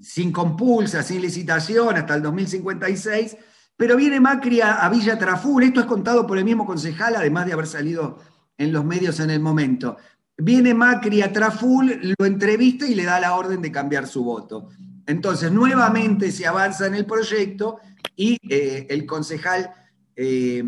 Sin 0.00 0.30
compulsa, 0.30 1.02
sin 1.02 1.22
licitación, 1.22 1.96
hasta 1.96 2.14
el 2.14 2.22
2056 2.22 3.36
pero 3.76 3.96
viene 3.96 4.20
Macri 4.20 4.60
a, 4.60 4.88
Villa 4.88 5.18
Traful, 5.18 5.62
esto 5.62 5.80
es 5.80 5.86
contado 5.86 6.26
por 6.26 6.38
el 6.38 6.44
mismo 6.44 6.64
concejal, 6.64 7.16
además 7.16 7.46
de 7.46 7.52
haber 7.52 7.66
salido 7.66 8.18
en 8.56 8.72
los 8.72 8.84
medios 8.84 9.20
en 9.20 9.30
el 9.30 9.40
momento. 9.40 9.96
Viene 10.38 10.72
Macri 10.72 11.22
a 11.22 11.32
Traful, 11.32 12.14
lo 12.18 12.26
entrevista 12.26 12.86
y 12.86 12.94
le 12.94 13.04
da 13.04 13.20
la 13.20 13.34
orden 13.34 13.60
de 13.60 13.70
cambiar 13.70 14.06
su 14.06 14.24
voto. 14.24 14.70
Entonces, 15.06 15.52
nuevamente 15.52 16.32
se 16.32 16.46
avanza 16.46 16.86
en 16.86 16.94
el 16.94 17.06
proyecto 17.06 17.78
y 18.16 18.38
eh, 18.48 18.86
el 18.88 19.04
concejal... 19.04 19.70
Eh, 20.14 20.64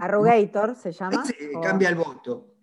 Arrugator 0.00 0.74
se 0.74 0.92
llama. 0.92 1.22
cambia 1.62 1.90
el 1.90 1.94
voto. 1.96 2.54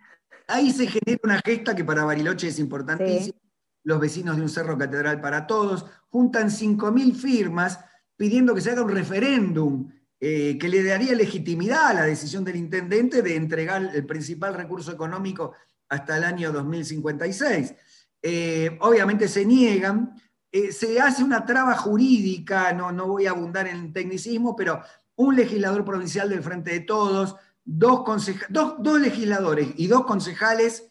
Ahí 0.48 0.72
se 0.72 0.88
genera 0.88 1.22
una 1.24 1.40
gesta 1.46 1.76
que 1.76 1.86
para 1.86 2.04
Bariloche 2.04 2.48
es 2.48 2.58
importantísima. 2.60 3.38
Los 3.84 4.00
vecinos 4.00 4.38
de 4.38 4.42
un 4.42 4.50
cerro 4.50 4.78
catedral 4.78 5.22
para 5.22 5.46
todos 5.46 5.86
juntan 6.10 6.50
5.000 6.50 7.14
firmas 7.16 7.80
pidiendo 8.16 8.54
que 8.54 8.62
se 8.62 8.72
haga 8.72 8.84
un 8.84 8.90
referéndum 8.90 9.90
eh, 10.26 10.58
que 10.58 10.70
le 10.70 10.82
daría 10.84 11.14
legitimidad 11.16 11.88
a 11.88 11.94
la 11.94 12.06
decisión 12.06 12.46
del 12.46 12.56
intendente 12.56 13.22
de 13.22 13.36
entregar 13.36 13.92
el 13.94 14.06
principal 14.06 14.54
recurso 14.54 14.90
económico 14.94 15.52
hasta 15.90 16.16
el 16.16 16.24
año 16.24 16.54
2056. 16.54 17.74
Eh, 18.22 18.78
obviamente 18.80 19.28
se 19.28 19.46
niegan, 19.46 20.16
eh, 20.50 20.72
se 20.72 21.02
hace 21.02 21.26
una 21.26 21.46
traba 21.46 21.76
jurídica, 21.76 22.72
no, 22.72 22.94
no 22.94 23.08
voy 23.08 23.26
a 23.26 23.32
abundar 23.32 23.68
en 23.68 23.92
tecnicismo, 23.92 24.56
pero 24.56 24.82
un 25.18 25.36
legislador 25.36 25.84
provincial 25.84 26.30
del 26.30 26.42
Frente 26.42 26.72
de 26.72 26.80
Todos, 26.80 27.36
dos, 27.66 28.06
dos 28.48 29.02
legisladores 29.02 29.74
y 29.76 29.88
dos 29.88 30.06
concejales 30.06 30.88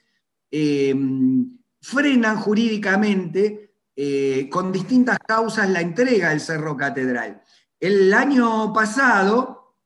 frenan 1.80 2.36
jurídicamente 2.36 3.71
eh, 3.94 4.48
con 4.50 4.72
distintas 4.72 5.18
causas 5.18 5.68
la 5.68 5.80
entrega 5.80 6.30
del 6.30 6.40
Cerro 6.40 6.76
Catedral. 6.76 7.42
El 7.78 8.14
año 8.14 8.72
pasado 8.72 9.76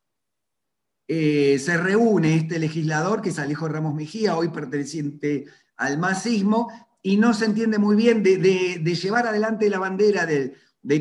eh, 1.08 1.58
se 1.58 1.76
reúne 1.76 2.36
este 2.36 2.58
legislador, 2.58 3.20
que 3.20 3.30
es 3.30 3.38
Alejo 3.38 3.68
Ramos 3.68 3.94
Mejía, 3.94 4.36
hoy 4.36 4.48
perteneciente 4.48 5.46
al 5.76 5.98
masismo, 5.98 6.70
y 7.02 7.16
no 7.16 7.34
se 7.34 7.46
entiende 7.46 7.78
muy 7.78 7.96
bien 7.96 8.22
de, 8.22 8.38
llevar 8.84 9.26
adelante 9.26 9.70
la 9.70 9.78
bandera 9.78 10.26
de, 10.26 10.56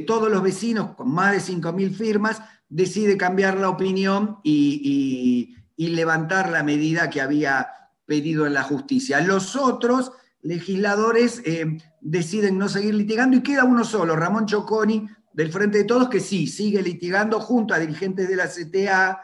todos 0.08 0.32
los 0.32 0.42
vecinos 0.42 0.96
con 0.96 1.12
más 1.12 1.34
de 1.34 1.54
5.000 1.54 1.92
firmas, 1.92 2.42
decide 2.70 3.18
cambiar 3.18 3.58
la 3.58 3.70
opinión 3.70 4.40
y, 4.44 5.56
y 5.76 5.88
levantar 5.90 6.50
la 6.50 6.64
medida 6.64 7.10
que 7.10 7.22
había 7.22 7.68
pedido 8.06 8.46
en 8.48 8.54
la 8.54 8.64
justicia. 8.64 9.22
Los 9.22 9.56
otros 9.56 10.12
legisladores 10.46 11.42
eh, 11.44 11.78
deciden 12.00 12.58
no 12.58 12.70
seguir 12.70 12.94
litigando 12.94 13.36
y 13.36 13.42
queda 13.42 13.64
uno 13.64 13.84
solo, 13.84 14.16
Ramón 14.16 14.46
Choconi, 14.46 15.08
del 15.34 15.52
Frente 15.52 15.80
de 15.80 15.84
Todos, 15.86 16.08
que 16.08 16.20
sí, 16.20 16.48
sigue 16.48 16.82
litigando 16.84 17.40
junto 17.40 17.74
a 17.74 17.80
dirigentes 17.80 18.30
de 18.30 18.36
la 18.36 18.48
CTA, 18.48 19.20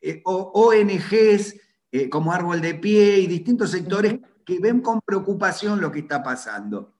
eh, 0.00 0.20
o 0.24 0.50
ONGs 0.52 1.54
eh, 1.92 2.10
como 2.10 2.32
Árbol 2.32 2.60
de 2.60 2.74
Pie 2.74 3.20
y 3.20 3.26
distintos 3.28 3.70
sectores 3.70 4.18
que 4.44 4.58
ven 4.58 4.80
con 4.80 5.00
preocupación 5.00 5.80
lo 5.80 5.90
que 5.90 6.00
está 6.00 6.22
pasando. 6.22 6.96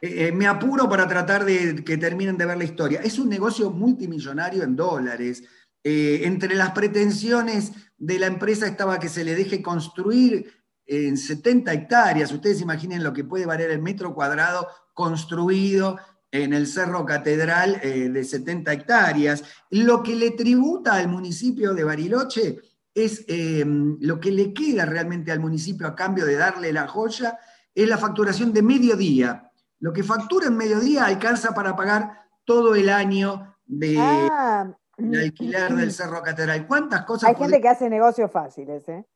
me 0.00 0.46
apuro 0.46 0.88
para 0.88 1.08
tratar 1.08 1.44
de 1.44 1.82
que 1.82 1.96
terminen 1.96 2.36
de 2.36 2.46
ver 2.46 2.58
la 2.58 2.64
historia. 2.64 3.00
Es 3.02 3.18
un 3.18 3.28
negocio 3.28 3.70
multimillonario 3.70 4.62
en 4.62 4.76
dólares. 4.76 5.42
entre 5.82 6.54
las 6.54 6.70
pretensiones 6.70 7.72
de 7.96 8.18
la 8.18 8.26
empresa 8.26 8.66
estaba 8.66 9.00
que 9.00 9.08
se 9.08 9.24
le 9.24 9.34
deje 9.34 9.60
construir 9.62 10.59
en 10.90 11.16
70 11.16 11.72
hectáreas. 11.72 12.32
Ustedes 12.32 12.60
imaginen 12.60 13.04
lo 13.04 13.12
que 13.12 13.22
puede 13.22 13.46
valer 13.46 13.70
el 13.70 13.80
metro 13.80 14.12
cuadrado 14.12 14.66
construido 14.92 15.98
en 16.32 16.52
el 16.52 16.66
Cerro 16.66 17.06
Catedral 17.06 17.80
eh, 17.82 18.08
de 18.08 18.24
70 18.24 18.72
hectáreas. 18.72 19.44
Lo 19.70 20.02
que 20.02 20.16
le 20.16 20.32
tributa 20.32 20.94
al 20.94 21.06
municipio 21.06 21.74
de 21.74 21.84
Bariloche 21.84 22.58
es 22.92 23.24
eh, 23.28 23.64
lo 23.64 24.18
que 24.18 24.32
le 24.32 24.52
queda 24.52 24.84
realmente 24.84 25.30
al 25.30 25.38
municipio 25.38 25.86
a 25.86 25.94
cambio 25.94 26.26
de 26.26 26.34
darle 26.34 26.72
la 26.72 26.88
joya, 26.88 27.38
es 27.72 27.88
la 27.88 27.96
facturación 27.96 28.52
de 28.52 28.62
mediodía. 28.62 29.48
Lo 29.78 29.92
que 29.92 30.02
factura 30.02 30.48
en 30.48 30.56
mediodía 30.56 31.06
alcanza 31.06 31.54
para 31.54 31.76
pagar 31.76 32.18
todo 32.44 32.74
el 32.74 32.88
año 32.88 33.56
de 33.64 33.96
ah, 33.96 34.76
alquiler 34.98 35.72
del 35.72 35.92
Cerro 35.92 36.20
Catedral. 36.20 36.66
¿Cuántas 36.66 37.04
cosas? 37.04 37.30
Hay 37.30 37.36
gente 37.36 37.60
que 37.60 37.68
hace 37.68 37.88
negocios 37.88 38.28
fáciles, 38.30 38.88
¿eh? 38.88 39.06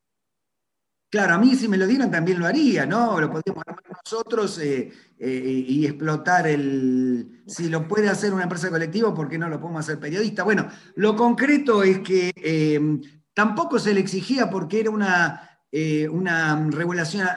Claro, 1.15 1.35
a 1.35 1.39
mí 1.39 1.55
si 1.55 1.69
me 1.69 1.77
lo 1.77 1.87
dieran 1.87 2.11
también 2.11 2.41
lo 2.41 2.47
haría, 2.47 2.87
¿no? 2.87 3.21
Lo 3.21 3.31
podríamos 3.31 3.63
armar 3.65 3.85
nosotros 4.05 4.59
eh, 4.59 4.91
eh, 5.17 5.65
y 5.69 5.87
explotar 5.87 6.49
el... 6.49 7.45
Si 7.47 7.69
lo 7.69 7.87
puede 7.87 8.09
hacer 8.09 8.35
una 8.35 8.43
empresa 8.43 8.69
colectiva, 8.69 9.15
¿por 9.15 9.29
qué 9.29 9.39
no 9.39 9.49
lo 9.49 9.61
podemos 9.61 9.79
hacer 9.79 10.01
periodista? 10.01 10.43
Bueno, 10.43 10.67
lo 10.97 11.15
concreto 11.15 11.85
es 11.85 12.01
que 12.01 12.33
eh, 12.35 12.81
tampoco 13.33 13.79
se 13.79 13.95
le 13.95 14.01
exigía 14.01 14.51
porque 14.51 14.81
era 14.81 14.91
una, 14.91 15.61
una 16.11 16.69
regulación 16.73 17.29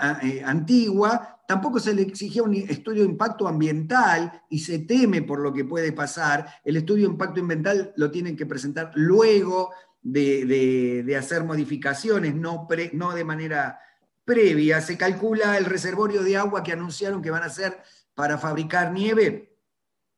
antigua, 0.43 1.43
tampoco 1.47 1.79
se 1.79 1.93
le 1.93 2.01
exigía 2.01 2.41
un 2.41 2.55
estudio 2.55 3.03
de 3.03 3.09
impacto 3.09 3.47
ambiental 3.47 4.41
y 4.49 4.57
se 4.57 4.79
teme 4.79 5.21
por 5.21 5.39
lo 5.39 5.53
que 5.53 5.65
puede 5.65 5.91
pasar. 5.91 6.47
El 6.65 6.77
estudio 6.77 7.05
de 7.05 7.11
impacto 7.11 7.41
ambiental 7.41 7.93
lo 7.95 8.09
tienen 8.09 8.35
que 8.35 8.47
presentar 8.47 8.91
luego 8.95 9.69
de, 10.07 11.15
hacer 11.17 11.43
modificaciones, 11.43 12.35
no, 12.35 12.67
no 12.93 13.13
de 13.13 13.23
manera 13.23 13.79
previa. 14.23 14.81
Se 14.81 14.97
calcula 14.97 15.57
el 15.57 15.65
reservorio 15.65 16.23
de 16.23 16.37
agua 16.37 16.63
que 16.63 16.73
anunciaron 16.73 17.21
que 17.21 17.31
van 17.31 17.43
a 17.43 17.47
hacer 17.47 17.77
para 18.13 18.37
fabricar 18.37 18.91
nieve, 18.91 19.53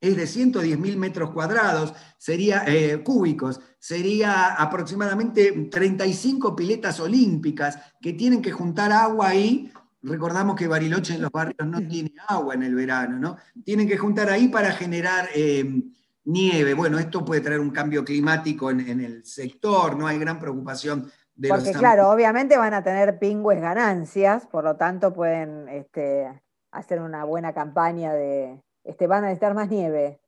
es 0.01 0.15
de 0.15 0.27
110 0.27 0.79
mil 0.79 0.95
metros 0.95 1.31
cuadrados, 1.31 1.93
sería, 2.17 2.63
eh, 2.65 3.03
cúbicos, 3.03 3.59
sería 3.79 4.53
aproximadamente 4.53 5.67
35 5.69 6.55
piletas 6.55 7.01
olímpicas 7.01 7.77
que 8.01 8.13
tienen 8.13 8.41
que 8.41 8.51
juntar 8.51 8.93
agua 8.93 9.29
ahí. 9.29 9.73
Recordamos 10.01 10.55
que 10.55 10.67
Bariloche 10.67 11.15
en 11.15 11.21
los 11.21 11.31
barrios 11.31 11.67
no 11.67 11.85
tiene 11.85 12.13
agua 12.27 12.53
en 12.53 12.63
el 12.63 12.75
verano, 12.75 13.19
¿no? 13.19 13.37
Tienen 13.65 13.89
que 13.89 13.97
juntar 13.97 14.29
ahí 14.29 14.47
para 14.47 14.71
generar 14.71 15.27
eh, 15.35 15.83
nieve. 16.29 16.73
Bueno, 16.73 16.99
esto 16.99 17.25
puede 17.25 17.41
traer 17.41 17.59
un 17.59 17.71
cambio 17.71 18.05
climático 18.05 18.69
en, 18.71 19.01
el 19.01 19.25
sector, 19.25 19.97
no 19.97 20.07
hay 20.07 20.17
gran 20.19 20.39
preocupación 20.39 21.11
de 21.35 21.49
Porque 21.49 21.71
claro, 21.71 22.09
obviamente 22.09 22.57
van 22.57 22.73
a 22.73 22.83
tener 22.83 23.17
pingües 23.17 23.61
ganancias, 23.61 24.45
por 24.45 24.63
lo 24.63 24.75
tanto 24.75 25.13
pueden 25.13 25.67
este, 25.69 26.29
hacer 26.71 27.01
una 27.01 27.23
buena 27.23 27.53
campaña 27.53 28.13
de, 28.13 28.61
este, 28.83 29.07
van 29.07 29.23
a 29.23 29.27
necesitar 29.27 29.53
más 29.53 29.69
nieve. 29.69 30.19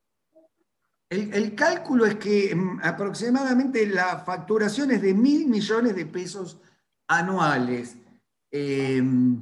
El, 1.10 1.56
cálculo 1.56 2.06
es 2.06 2.16
que 2.16 2.56
mm, 2.56 2.80
aproximadamente 2.84 3.86
la 3.86 4.20
facturación 4.20 4.92
es 4.92 5.02
de 5.02 5.14
mil 5.14 5.48
millones 5.48 5.94
de 5.94 6.06
pesos 6.06 6.62
anuales. 7.08 7.98
Em, 8.50 9.42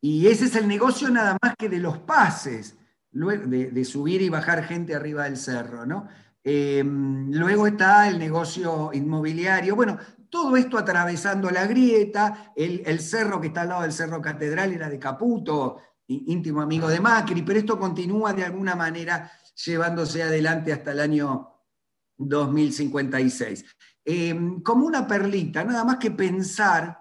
y 0.00 0.28
ese 0.28 0.44
es 0.44 0.54
el 0.54 0.68
negocio 0.68 1.10
nada 1.10 1.36
más 1.42 1.56
que 1.56 1.68
de 1.68 1.80
los 1.80 1.98
pases, 1.98 2.76
de, 3.10 3.70
de 3.70 3.84
subir 3.84 4.22
y 4.22 4.28
bajar 4.28 4.64
gente 4.64 4.94
arriba 4.94 5.24
del 5.24 5.36
cerro. 5.36 5.86
¿no? 5.86 6.08
Em, 6.50 7.30
luego 7.30 7.66
está 7.66 8.08
el 8.08 8.18
negocio 8.18 8.90
inmobiliario. 8.94 9.76
Bueno, 9.76 9.98
todo 10.30 10.56
esto 10.56 10.78
atravesando 10.78 11.50
la 11.50 11.66
grieta, 11.66 12.52
el, 12.56 13.00
cerro 13.00 13.38
que 13.38 13.48
está 13.48 13.62
al 13.62 13.68
lado 13.68 13.82
del 13.82 13.92
Cerro 13.92 14.22
Catedral 14.22 14.72
era 14.72 14.88
de 14.88 14.98
Caputo, 14.98 15.78
íntimo 16.06 16.62
amigo 16.62 16.88
de 16.88 17.00
Macri, 17.00 17.42
pero 17.42 17.58
esto 17.58 17.78
continúa 17.78 18.32
de 18.32 18.44
alguna 18.44 18.74
manera 18.74 19.30
llevándose 19.62 20.22
adelante 20.22 20.72
hasta 20.72 20.92
el 20.92 21.00
año 21.00 21.48
2056. 22.16 23.64
Em, 24.04 24.62
como 24.62 24.86
una 24.86 25.06
perlita, 25.06 25.64
nada 25.64 25.84
más 25.84 25.98
que 25.98 26.12
pensar 26.12 26.98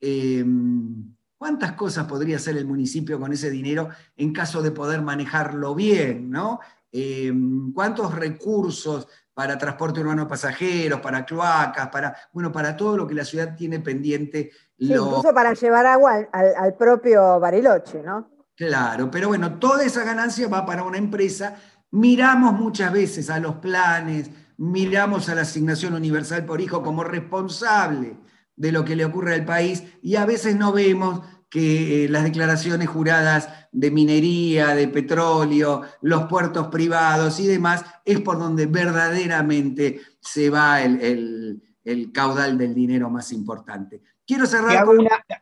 em, 0.00 1.14
cuántas 1.40 1.72
cosas 1.72 2.04
podría 2.04 2.36
hacer 2.36 2.58
el 2.58 2.66
municipio 2.66 3.18
con 3.18 3.32
ese 3.32 3.48
dinero 3.48 3.88
en 4.14 4.30
caso 4.30 4.60
de 4.60 4.72
poder 4.72 5.00
manejarlo 5.00 5.74
bien, 5.74 6.28
¿no? 6.30 6.60
Em, 6.92 7.72
cuántos 7.72 8.14
recursos 8.14 9.08
para 9.32 9.56
transporte 9.56 10.00
urbano 10.00 10.24
de 10.24 10.28
pasajeros, 10.28 11.00
para 11.00 11.24
cloacas, 11.24 11.88
para, 11.88 12.14
bueno, 12.34 12.52
para 12.52 12.76
todo 12.76 12.94
lo 12.94 13.06
que 13.06 13.14
la 13.14 13.24
ciudad 13.24 13.56
tiene 13.56 13.80
pendiente. 13.80 14.50
incluso 14.76 15.32
para 15.32 15.54
llevar 15.54 15.86
agua 15.86 16.28
al 16.30 16.74
propio 16.74 17.40
Bariloche, 17.40 18.02
¿no? 18.02 18.30
Claro, 18.54 19.10
pero 19.10 19.28
bueno, 19.28 19.58
toda 19.58 19.82
esa 19.82 20.04
ganancia 20.04 20.46
va 20.46 20.66
para 20.66 20.82
una 20.82 20.98
empresa. 20.98 21.56
Miramos 21.92 22.52
muchas 22.52 22.92
veces 22.92 23.30
a 23.30 23.40
los 23.40 23.54
planes, 23.56 24.30
miramos 24.58 25.30
a 25.30 25.34
la 25.34 25.40
asignación 25.40 25.94
universal 25.94 26.44
por 26.44 26.60
hijo 26.60 26.82
como 26.82 27.02
responsable 27.02 28.18
de 28.60 28.72
lo 28.72 28.84
que 28.84 28.94
le 28.94 29.06
ocurre 29.06 29.34
al 29.34 29.46
país 29.46 29.84
y 30.02 30.16
a 30.16 30.26
veces 30.26 30.54
no 30.54 30.70
vemos 30.70 31.22
que 31.48 32.04
eh, 32.04 32.08
las 32.10 32.24
declaraciones 32.24 32.88
juradas 32.88 33.48
de 33.72 33.90
minería, 33.90 34.74
de 34.74 34.86
petróleo, 34.86 35.82
los 36.02 36.24
puertos 36.24 36.68
privados 36.68 37.40
y 37.40 37.46
demás, 37.46 37.84
es 38.04 38.20
por 38.20 38.38
donde 38.38 38.66
verdaderamente 38.66 40.02
se 40.20 40.50
va 40.50 40.82
el, 40.82 41.62
el 41.82 42.12
caudal 42.12 42.58
del 42.58 42.74
dinero 42.74 43.08
más 43.08 43.32
importante. 43.32 44.02
Quiero 44.26 44.46
cerrar. 44.46 44.86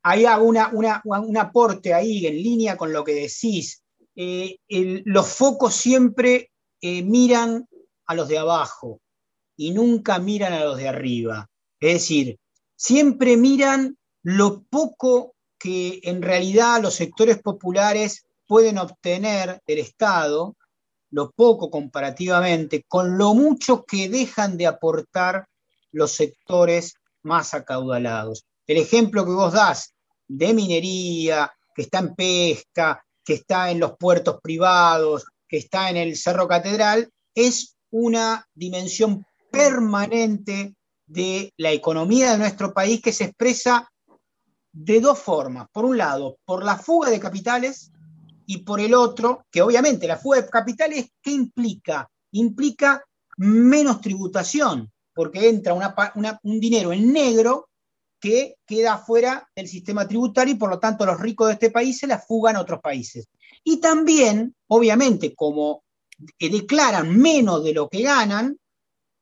ahí 0.03 0.25
hago 0.25 0.47
un 0.47 1.37
aporte 1.37 1.93
ahí 1.93 2.25
en 2.25 2.37
línea 2.37 2.77
con 2.77 2.93
lo 2.93 3.03
que 3.03 3.15
decís. 3.15 3.83
Eh, 4.15 4.59
los 5.05 5.29
focos 5.29 5.75
siempre 5.75 6.53
eh, 6.81 7.03
miran 7.03 7.69
a 8.07 8.15
los 8.15 8.29
de 8.29 8.39
abajo 8.39 9.01
y 9.57 9.73
nunca 9.73 10.19
miran 10.21 10.53
a 10.53 10.65
los 10.65 10.77
de 10.79 10.89
arriba. 10.89 11.51
Es 11.81 11.95
decir, 11.95 12.39
siempre 12.79 13.37
miran 13.37 13.99
lo 14.23 14.63
poco 14.63 15.35
que 15.59 16.01
en 16.05 16.23
realidad 16.23 16.81
los 16.81 16.95
sectores 16.95 17.43
populares 17.43 18.25
pueden 18.47 18.79
obtener 18.79 19.61
del 19.67 19.79
Estado, 19.81 20.57
lo 21.11 21.31
poco 21.33 21.71
comparativamente, 21.71 22.85
con 22.87 23.19
lo 23.19 23.35
mucho 23.35 23.85
que 23.85 24.09
dejan 24.09 24.57
de 24.57 24.67
aportar 24.67 25.47
los 25.91 26.13
sectores 26.13 26.95
más 27.23 27.53
acaudalados. 27.53 28.45
El 28.67 28.77
ejemplo 28.79 29.25
que 29.25 29.33
vos 29.33 29.53
das 29.53 29.93
de 30.29 30.55
minería, 30.55 31.53
que 31.75 31.83
está 31.83 31.99
en 31.99 32.15
pesca, 32.15 33.05
que 33.25 33.35
está 33.35 33.71
en 33.71 33.81
los 33.81 33.97
puertos 33.99 34.39
privados, 34.41 35.27
que 35.49 35.57
está 35.57 35.91
en 35.91 35.97
el 35.97 36.17
Cerro 36.17 36.47
Catedral, 36.47 37.11
es 37.35 37.77
una 37.91 38.47
dimensión 38.55 39.25
permanente 39.51 40.75
de 41.09 41.53
la 41.57 41.73
economía 41.73 42.33
de 42.33 42.39
nuestro 42.39 42.73
país 42.73 43.01
que 43.03 43.13
se 43.13 43.25
expresa 43.25 43.91
de 44.73 45.01
dos 45.01 45.19
formas. 45.19 45.67
Por 45.73 45.85
un 45.85 45.99
lado, 45.99 46.39
por 46.45 46.65
la 46.65 46.77
fuga 46.77 47.11
de 47.11 47.19
capitales 47.19 47.91
y 48.47 48.59
por 48.59 48.81
el 48.81 48.95
otro, 48.95 49.45
que 49.51 49.63
obviamente 49.63 50.07
la 50.07 50.19
fuga 50.19 50.41
de 50.41 50.49
capitales, 50.49 51.11
¿qué 51.21 51.33
implica? 51.33 52.09
Implica 52.33 53.03
menos 53.39 54.01
tributación, 54.01 54.93
porque 55.15 55.49
entra 55.49 55.75
un 55.75 56.61
dinero 56.61 56.93
en 56.93 57.13
negro 57.13 57.69
que 58.21 58.57
queda 58.67 58.99
fuera 58.99 59.49
del 59.55 59.69
sistema 59.69 60.07
tributario 60.07 60.55
y 60.55 60.59
por 60.59 60.71
lo 60.71 60.79
tanto 60.79 61.07
los 61.07 61.21
ricos 61.21 61.49
de 61.49 61.55
este 61.55 61.71
país 61.71 61.99
se 61.99 62.07
la 62.07 62.19
fugan 62.19 62.57
a 62.57 62.61
otros 62.61 62.81
países. 62.81 63.29
Y 63.65 63.81
también, 63.81 64.55
obviamente, 64.67 65.35
como 65.35 65.85
declaran 66.39 67.17
menos 67.17 67.63
de 67.63 67.73
lo 67.73 67.89
que 67.89 68.03
ganan 68.03 68.59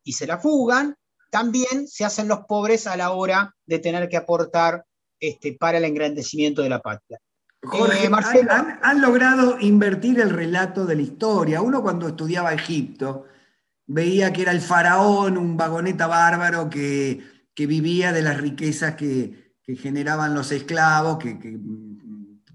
y 0.03 0.13
se 0.13 0.27
la 0.27 0.39
fugan, 0.39 0.97
también 1.39 1.87
se 1.87 2.05
hacen 2.05 2.29
los 2.29 2.41
pobres 2.49 2.87
a 2.87 2.97
la 2.97 3.11
hora 3.11 3.55
de 3.67 3.79
tener 3.79 4.09
que 4.09 4.17
aportar 4.17 4.85
este, 5.21 5.53
para 5.53 5.79
el 5.79 5.85
engrandecimiento 5.85 6.63
de 6.63 6.69
la 6.69 6.81
patria. 6.81 7.19
Jorge, 7.63 8.07
eh, 8.07 8.47
han, 8.83 9.01
logrado 9.01 9.59
invertir 9.61 10.21
el 10.21 10.31
relato 10.31 10.87
de 10.87 10.97
la 10.97 11.03
historia. 11.03 11.63
Uno 11.63 11.83
cuando 11.83 12.09
estudiaba 12.09 12.55
Egipto 12.55 13.25
veía 13.87 14.33
que 14.33 14.43
era 14.43 14.53
el 14.53 14.61
faraón, 14.61 15.37
un 15.37 15.57
vagoneta 15.57 16.07
bárbaro 16.07 16.71
que 16.71 17.23
que 17.57 17.67
vivía 17.67 18.13
de 18.13 18.23
las 18.23 18.39
riquezas 18.39 18.95
que, 18.95 19.45
generaban 19.67 20.33
los 20.33 20.53
esclavos, 20.53 21.19
que, 21.19 21.59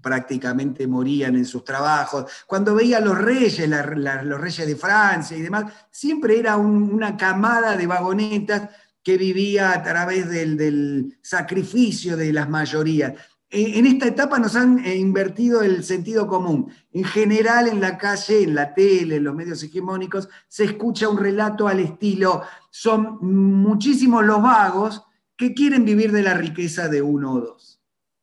prácticamente 0.02 0.86
morían 0.86 1.36
en 1.36 1.44
sus 1.44 1.64
trabajos. 1.64 2.30
Cuando 2.46 2.74
veía 2.74 2.98
a 2.98 3.00
los 3.00 3.16
reyes, 3.16 3.68
los 3.68 4.40
reyes 4.40 4.66
de 4.66 4.76
Francia 4.76 5.36
y 5.36 5.42
demás, 5.42 5.72
siempre 5.90 6.38
era 6.38 6.56
una 6.56 7.16
camada 7.16 7.76
de 7.76 7.86
vagonetas 7.86 8.68
que 9.02 9.16
vivía 9.16 9.72
a 9.72 9.82
través 9.82 10.28
del, 10.28 10.56
del 10.56 11.18
sacrificio 11.22 12.16
de 12.16 12.32
las 12.32 12.48
mayorías. 12.48 13.14
Eh, 13.52 13.78
en 13.78 13.86
esta 13.86 14.06
etapa 14.06 14.38
nos 14.38 14.56
han 14.56 14.82
eh, 14.84 14.96
invertido 14.96 15.60
el 15.60 15.84
sentido 15.84 16.26
común. 16.26 16.72
En 16.90 17.04
general, 17.04 17.68
en 17.68 17.82
la 17.82 17.98
calle, 17.98 18.44
en 18.44 18.54
la 18.54 18.72
tele, 18.72 19.16
en 19.16 19.24
los 19.24 19.34
medios 19.34 19.62
hegemónicos, 19.62 20.28
se 20.48 20.64
escucha 20.64 21.10
un 21.10 21.18
relato 21.18 21.68
al 21.68 21.80
estilo, 21.80 22.42
son 22.70 23.18
muchísimos 23.20 24.24
los 24.24 24.40
vagos 24.40 25.02
que 25.36 25.52
quieren 25.52 25.84
vivir 25.84 26.12
de 26.12 26.22
la 26.22 26.32
riqueza 26.32 26.88
de 26.88 27.02
uno 27.02 27.32
o 27.34 27.40
dos. 27.40 27.71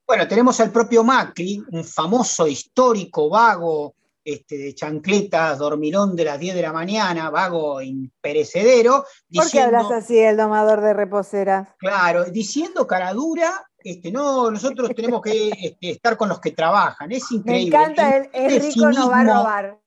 Bueno, 0.09 0.27
tenemos 0.27 0.59
al 0.59 0.71
propio 0.71 1.03
Macri, 1.03 1.63
un 1.71 1.85
famoso 1.85 2.47
histórico 2.47 3.29
vago 3.29 3.93
este, 4.25 4.57
de 4.57 4.73
chancletas, 4.73 5.59
dormilón 5.59 6.15
de 6.15 6.23
las 6.23 6.39
10 6.39 6.55
de 6.55 6.61
la 6.63 6.73
mañana, 6.73 7.29
vago 7.29 7.79
imperecedero. 7.79 9.05
¿Por 9.31 9.51
qué 9.51 9.61
hablas 9.61 9.91
así, 9.91 10.17
el 10.17 10.35
domador 10.35 10.81
de 10.81 10.95
reposeras? 10.95 11.67
Claro, 11.77 12.25
diciendo 12.25 12.87
cara 12.87 13.13
dura 13.13 13.53
este, 13.83 14.11
no, 14.11 14.49
nosotros 14.49 14.89
tenemos 14.95 15.21
que 15.21 15.49
este, 15.49 15.91
estar 15.91 16.17
con 16.17 16.29
los 16.29 16.39
que 16.39 16.53
trabajan. 16.53 17.11
Es 17.11 17.31
increíble. 17.31 17.77
Me 17.77 17.83
encanta 17.83 18.17
el, 18.33 18.61
rico 18.61 18.91
no 18.91 19.11
va 19.11 19.19
a 19.19 19.23
robar. 19.23 19.79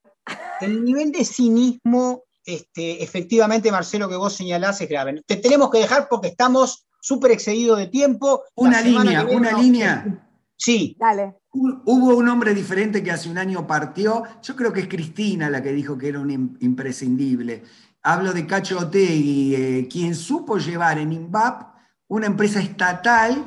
El 0.60 0.84
nivel 0.84 1.10
de 1.10 1.24
cinismo, 1.24 2.22
este, 2.44 3.02
efectivamente, 3.02 3.72
Marcelo, 3.72 4.08
que 4.08 4.14
vos 4.14 4.32
señalás 4.32 4.80
es 4.82 4.88
grave. 4.88 5.20
Te 5.26 5.34
tenemos 5.34 5.68
que 5.68 5.78
dejar 5.78 6.06
porque 6.08 6.28
estamos 6.28 6.86
súper 7.03 7.32
excedidos 7.32 7.78
de 7.78 7.88
tiempo. 7.88 8.44
Una 8.55 8.80
línea, 8.80 9.26
una 9.26 9.59
línea. 9.59 10.24
Sí. 10.57 10.96
Dale. 10.98 11.34
Hubo 11.50 12.16
un 12.16 12.28
hombre 12.28 12.55
diferente 12.55 13.03
que 13.03 13.11
hace 13.11 13.28
un 13.28 13.36
año 13.36 13.66
partió. 13.66 14.22
Yo 14.42 14.57
creo 14.57 14.72
que 14.72 14.80
es 14.80 14.88
Cristina 14.88 15.50
la 15.50 15.62
que 15.62 15.72
dijo 15.72 15.98
que 15.98 16.09
era 16.09 16.20
un 16.20 16.57
imprescindible. 16.61 17.64
Hablo 18.03 18.32
de 18.32 18.46
Cacho 18.46 18.78
Otegui, 18.78 19.55
eh, 19.55 19.88
quien 19.90 20.14
supo 20.14 20.57
llevar 20.59 20.98
en 20.98 21.12
INVAP 21.12 21.74
una 22.09 22.26
empresa 22.26 22.61
estatal 22.61 23.44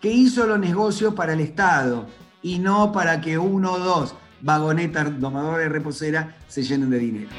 que 0.00 0.10
hizo 0.10 0.46
los 0.46 0.58
negocios 0.58 1.14
para 1.14 1.32
el 1.32 1.40
Estado 1.40 2.06
y 2.42 2.58
no 2.58 2.92
para 2.92 3.20
que 3.20 3.38
uno 3.38 3.72
o 3.72 3.78
dos 3.78 4.14
vagonetas 4.40 5.18
domadores 5.18 5.66
de 5.66 5.68
reposera 5.68 6.36
se 6.48 6.62
llenen 6.62 6.90
de 6.90 6.98
dinero. 6.98 7.30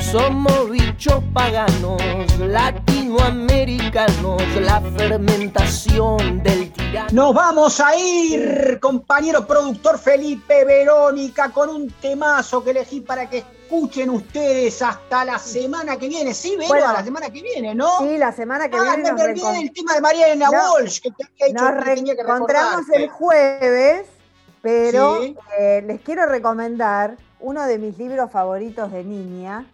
Somos 0.00 0.70
muchos 0.94 1.24
paganos, 1.32 2.00
latinoamericanos, 2.38 4.40
la 4.60 4.80
fermentación 4.96 6.40
del 6.40 6.70
tirano. 6.72 7.08
Nos 7.10 7.34
vamos 7.34 7.80
a 7.80 7.96
ir, 7.96 8.78
compañero 8.80 9.44
productor 9.44 9.98
Felipe 9.98 10.64
Verónica, 10.64 11.50
con 11.50 11.68
un 11.70 11.90
temazo 11.90 12.62
que 12.62 12.70
elegí 12.70 13.00
para 13.00 13.28
que 13.28 13.38
escuchen 13.38 14.08
ustedes 14.08 14.80
hasta 14.82 15.24
la 15.24 15.36
semana 15.40 15.96
que 15.96 16.06
viene. 16.06 16.32
Sí, 16.32 16.54
Vero, 16.56 16.68
Bueno. 16.68 16.92
la 16.92 17.02
semana 17.02 17.28
que 17.28 17.42
viene, 17.42 17.74
¿no? 17.74 17.98
Sí, 17.98 18.16
la 18.16 18.30
semana 18.30 18.68
que 18.68 18.76
Ah, 18.76 18.94
viene 18.94 19.12
me 19.14 19.24
olvidé 19.24 19.50
del 19.52 19.72
tema 19.72 19.94
de 19.94 20.00
María 20.00 20.26
Elena 20.28 20.48
No, 20.52 20.74
Walsh, 20.74 21.00
que 21.00 21.10
te 21.10 21.24
había 21.24 21.46
dicho 21.48 21.72
nos 21.74 21.84
que 21.84 21.94
tenía 21.96 22.14
que 22.14 22.22
recordarte. 22.22 23.02
el 23.02 23.08
jueves, 23.10 24.06
pero 24.62 25.20
Sí. 25.22 25.36
eh, 25.58 25.82
les 25.84 26.00
quiero 26.02 26.26
recomendar 26.26 27.16
uno 27.40 27.66
de 27.66 27.78
mis 27.78 27.98
libros 27.98 28.30
favoritos 28.30 28.92
de 28.92 29.02
niña 29.02 29.66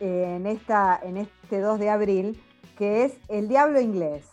en, 0.00 0.46
esta, 0.46 0.98
en 1.02 1.16
este 1.16 1.60
2 1.60 1.78
de 1.78 1.90
abril, 1.90 2.42
que 2.76 3.04
es 3.04 3.12
El 3.28 3.48
Diablo 3.48 3.80
Inglés. 3.80 4.26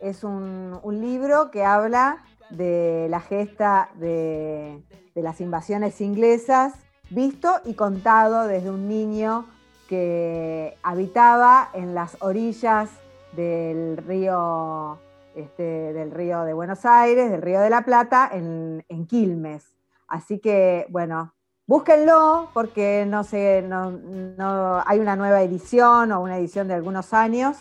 Es 0.00 0.24
un, 0.24 0.78
un 0.82 1.00
libro 1.00 1.50
que 1.50 1.64
habla 1.64 2.24
de 2.50 3.06
la 3.10 3.20
gesta 3.20 3.90
de, 3.96 4.82
de 5.14 5.22
las 5.22 5.40
invasiones 5.40 6.00
inglesas, 6.00 6.74
visto 7.10 7.52
y 7.64 7.74
contado 7.74 8.46
desde 8.46 8.70
un 8.70 8.88
niño 8.88 9.46
que 9.88 10.76
habitaba 10.82 11.68
en 11.74 11.94
las 11.94 12.16
orillas 12.20 12.90
del 13.32 13.96
río, 13.96 14.98
este, 15.34 15.92
del 15.92 16.10
río 16.12 16.42
de 16.44 16.52
Buenos 16.52 16.84
Aires, 16.84 17.30
del 17.30 17.42
río 17.42 17.60
de 17.60 17.70
la 17.70 17.82
Plata, 17.82 18.30
en, 18.32 18.84
en 18.88 19.06
Quilmes. 19.06 19.66
Así 20.06 20.38
que, 20.38 20.86
bueno, 20.90 21.34
búsquenlo 21.74 22.50
porque 22.52 23.06
no 23.06 23.22
sé, 23.22 23.62
no, 23.62 23.92
no- 23.92 24.82
hay 24.84 24.98
una 24.98 25.14
nueva 25.14 25.40
edición 25.42 26.10
o 26.10 26.20
una 26.20 26.36
edición 26.36 26.66
de 26.66 26.74
algunos 26.74 27.14
años. 27.14 27.56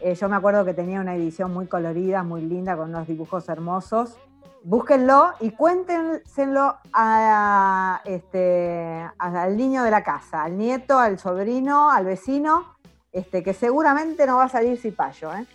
Eh, 0.00 0.16
yo 0.16 0.28
me 0.28 0.34
acuerdo 0.34 0.64
que 0.64 0.74
tenía 0.74 1.00
una 1.00 1.14
edición 1.14 1.54
muy 1.54 1.68
colorida, 1.68 2.24
muy 2.24 2.42
linda, 2.42 2.76
con 2.76 2.88
unos 2.88 3.06
dibujos 3.06 3.48
hermosos. 3.48 4.16
Búsquenlo 4.64 5.30
y 5.38 5.50
cuéntenselo 5.52 6.76
a, 6.92 8.00
este, 8.04 9.08
al 9.16 9.56
niño 9.56 9.84
de 9.84 9.92
la 9.92 10.02
casa, 10.02 10.42
al 10.42 10.58
nieto, 10.58 10.98
al 10.98 11.20
sobrino, 11.20 11.88
al 11.92 12.04
vecino, 12.04 12.64
este, 13.12 13.44
que 13.44 13.54
seguramente 13.54 14.26
no 14.26 14.38
va 14.38 14.44
a 14.44 14.48
salir 14.48 14.76
cipayo. 14.76 15.32
¿eh? 15.34 15.46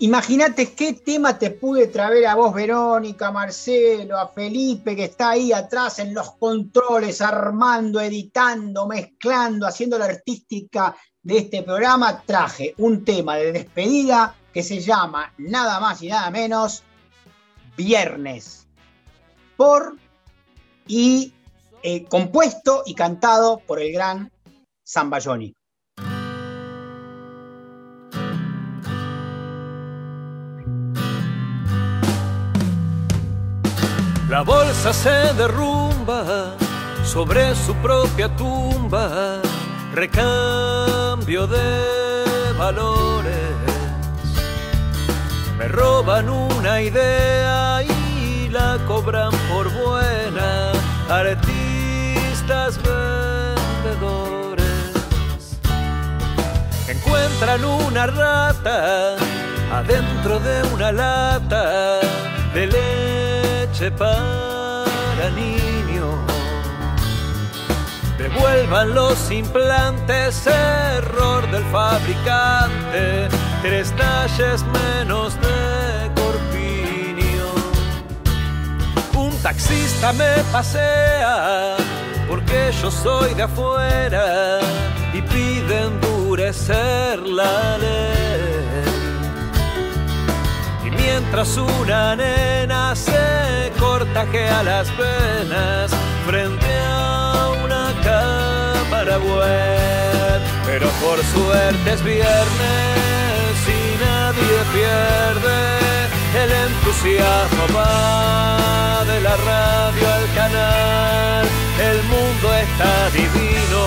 Imagínate 0.00 0.72
qué 0.74 0.94
tema 0.94 1.38
te 1.38 1.50
pude 1.50 1.86
traer 1.86 2.26
a 2.26 2.34
vos, 2.34 2.52
Verónica, 2.52 3.30
Marcelo, 3.30 4.18
a 4.18 4.28
Felipe, 4.28 4.96
que 4.96 5.04
está 5.04 5.30
ahí 5.30 5.52
atrás 5.52 6.00
en 6.00 6.12
los 6.12 6.32
controles, 6.32 7.20
armando, 7.20 8.00
editando, 8.00 8.88
mezclando, 8.88 9.66
haciendo 9.66 9.96
la 9.96 10.06
artística 10.06 10.96
de 11.22 11.38
este 11.38 11.62
programa. 11.62 12.22
Traje 12.26 12.74
un 12.78 13.04
tema 13.04 13.36
de 13.36 13.52
despedida 13.52 14.34
que 14.52 14.64
se 14.64 14.80
llama 14.80 15.32
nada 15.38 15.78
más 15.78 16.02
y 16.02 16.08
nada 16.08 16.30
menos 16.30 16.82
Viernes. 17.76 18.66
Por 19.56 19.96
y 20.86 21.32
eh, 21.82 22.04
compuesto 22.04 22.82
y 22.84 22.94
cantado 22.94 23.58
por 23.58 23.80
el 23.80 23.92
gran 23.92 24.32
Zambayoni. 24.86 25.54
La 34.34 34.42
bolsa 34.42 34.92
se 34.92 35.32
derrumba 35.34 36.56
sobre 37.04 37.54
su 37.54 37.72
propia 37.76 38.28
tumba, 38.34 39.40
recambio 39.94 41.46
de 41.46 42.52
valores. 42.58 43.54
Me 45.56 45.68
roban 45.68 46.28
una 46.28 46.82
idea 46.82 47.80
y 47.84 48.48
la 48.48 48.76
cobran 48.88 49.30
por 49.48 49.70
buena, 49.72 50.72
artistas 51.08 52.80
vendedores. 53.84 54.64
Encuentran 56.88 57.64
una 57.64 58.06
rata 58.08 59.14
adentro 59.72 60.40
de 60.40 60.64
una 60.74 60.90
lata 60.90 62.00
de 62.52 62.66
leche 62.66 63.23
para 63.98 65.30
niños. 65.34 66.14
Devuelvan 68.16 68.94
los 68.94 69.30
implantes, 69.32 70.46
error 70.46 71.50
del 71.50 71.64
fabricante, 71.72 73.28
tres 73.62 73.92
talles 73.96 74.64
menos 74.64 75.34
de 75.40 76.10
corpiño. 76.14 77.46
Un 79.16 79.36
taxista 79.42 80.12
me 80.12 80.36
pasea 80.52 81.76
porque 82.28 82.70
yo 82.80 82.92
soy 82.92 83.34
de 83.34 83.42
afuera 83.42 84.60
y 85.12 85.20
pide 85.20 85.82
endurecer 85.82 87.18
la 87.26 87.76
ley. 87.78 88.53
Mientras 91.16 91.56
una 91.58 92.16
nena 92.16 92.92
se 92.96 93.70
cortajea 93.78 94.64
las 94.64 94.88
venas 94.96 95.92
frente 96.26 96.66
a 96.90 97.50
una 97.62 97.94
cámara 98.02 99.18
web. 99.18 100.40
Pero 100.66 100.88
por 101.04 101.18
suerte 101.22 101.92
es 101.92 102.02
viernes 102.02 103.56
y 103.78 103.82
nadie 104.04 104.56
pierde 104.74 105.58
el 106.42 106.50
entusiasmo. 106.66 107.64
Va 107.76 109.04
de 109.04 109.20
la 109.20 109.36
radio 109.36 110.14
al 110.18 110.34
canal, 110.34 111.46
el 111.90 112.02
mundo 112.12 112.46
está 112.66 113.10
divino, 113.10 113.82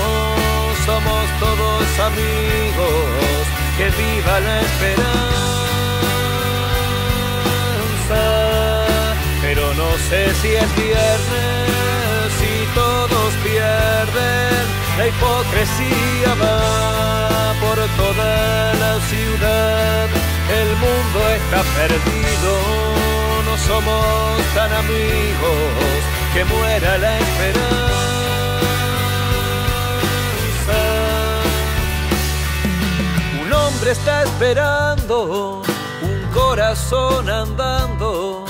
somos 0.85 1.25
todos 1.41 1.87
amigos, 2.09 3.43
que 3.77 3.89
viva 4.01 4.39
la 4.39 4.61
esperanza. 4.61 5.76
Pero 9.47 9.73
no 9.75 9.89
sé 10.09 10.33
si 10.41 10.49
es 10.49 10.75
viernes, 10.75 12.27
si 12.37 12.53
todos 12.75 13.33
pierden, 13.45 14.65
la 14.97 15.07
hipocresía 15.07 16.35
va 16.35 17.53
por 17.61 17.77
toda 17.95 18.73
la 18.73 18.99
ciudad, 19.07 20.07
el 20.61 20.69
mundo 20.83 21.17
está 21.39 21.63
perdido, 21.79 22.51
no 23.45 23.57
somos 23.69 24.41
tan 24.53 24.73
amigos, 24.73 26.03
que 26.33 26.43
muera 26.43 26.97
la 26.97 27.17
esperanza. 27.17 27.67
Un 33.41 33.53
hombre 33.53 33.91
está 33.91 34.23
esperando, 34.23 35.61
un 36.01 36.31
corazón 36.33 37.29
andando 37.29 38.45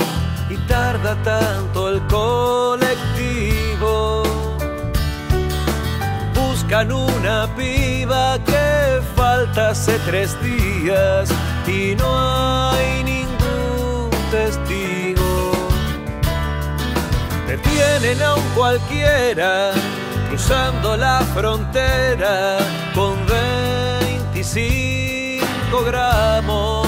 y 0.49 0.55
tarda 0.67 1.15
tanto 1.23 1.89
el 1.89 2.05
colectivo. 2.07 4.23
Buscan 6.33 6.91
una 6.91 7.47
piba 7.55 8.37
que 8.45 8.99
falta 9.15 9.69
hace 9.69 9.97
tres 10.05 10.35
días 10.41 11.29
y 11.67 11.95
no 11.95 12.71
hay 12.71 13.03
ningún 13.03 14.09
testigo. 14.31 15.51
Detienen 17.47 18.21
a 18.21 18.35
un 18.35 18.43
cualquiera 18.55 19.71
cruzando 20.29 20.95
la 20.97 21.21
frontera 21.33 22.59
con 22.93 23.25
25 23.25 25.83
gramos. 25.85 26.86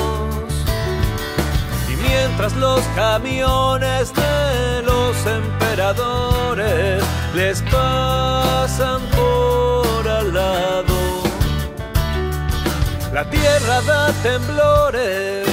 Mientras 2.10 2.56
los 2.56 2.82
camiones 2.96 4.12
de 4.14 4.82
los 4.84 5.16
emperadores 5.26 7.04
les 7.36 7.62
pasan 7.64 9.02
por 9.16 10.08
al 10.08 10.34
lado. 10.34 10.98
La 13.14 13.30
tierra 13.30 13.82
da 13.82 14.12
temblores, 14.24 15.48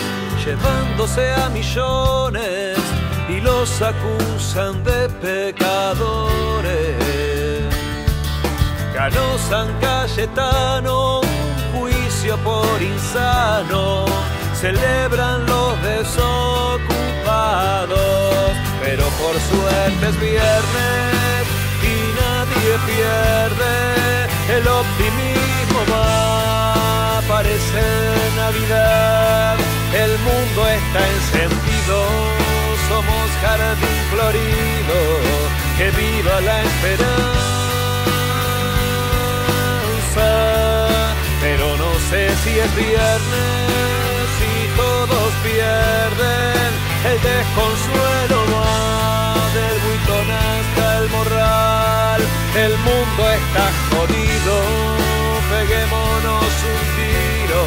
llevándose 0.45 1.33
a 1.35 1.49
millones 1.51 2.79
y 3.29 3.41
los 3.41 3.83
acusan 3.83 4.83
de 4.85 5.09
pecadores. 5.21 6.67
Ganó 8.95 9.39
San 9.51 9.69
Cayetano 9.81 11.21
un 11.21 11.79
juicio 11.79 12.37
por 12.39 12.83
insano, 12.83 14.07
celebran 14.61 15.47
los 15.47 15.83
desocupados, 15.83 16.81
pero 18.83 19.05
por 19.23 19.35
suerte 19.51 20.09
es 20.09 20.21
viernes 20.21 21.45
y 21.83 21.95
nadie 22.21 22.73
pierde 22.87 23.75
el 24.59 24.67
optimismo 24.69 25.47
¿cómo 25.77 25.93
va? 25.93 27.23
Parece 27.29 27.83
Navidad, 28.37 29.57
el 29.93 30.13
mundo 30.21 30.69
está 30.69 31.01
encendido, 31.17 31.97
somos 32.89 33.27
jardín 33.43 34.01
florido, 34.11 34.99
que 35.77 35.87
viva 35.91 36.41
la 36.41 36.63
esperanza. 36.63 37.17
Pero 41.41 41.77
no 41.77 41.91
sé 42.09 42.23
si 42.43 42.59
es 42.59 42.77
viernes, 42.77 44.06
todos 45.09 45.33
pierden. 45.43 46.71
El 47.05 47.21
desconsuelo 47.23 48.45
va 48.53 49.35
del 49.55 49.79
buitón 49.85 50.31
hasta 50.31 50.99
el 50.99 51.07
morral, 51.11 52.21
el 52.57 52.77
mundo 52.79 53.23
está 53.41 53.67
jodido, 53.91 54.55
peguémonos 55.51 56.53
un 56.73 56.81
tiro, 56.99 57.63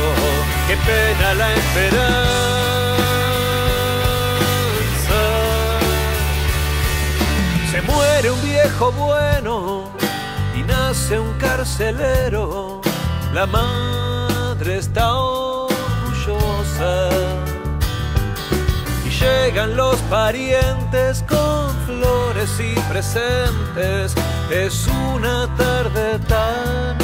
qué 0.68 0.76
pena 0.86 1.28
la 1.36 1.48
esperanza. 1.54 2.20
Se 7.72 7.80
muere 7.82 8.28
un 8.32 8.42
viejo 8.44 8.92
bueno 8.92 9.86
y 10.56 10.64
nace 10.64 11.18
un 11.18 11.32
carcelero, 11.38 12.82
la 13.34 13.46
madre 13.46 14.80
está 14.80 15.16
orgullosa 15.16 17.29
llegan 19.20 19.76
los 19.76 19.98
parientes 20.04 21.24
con 21.28 21.76
flores 21.86 22.60
y 22.60 22.80
presentes. 22.90 24.16
Es 24.50 24.88
una 25.14 25.48
tarde 25.56 26.20
tan 26.28 26.98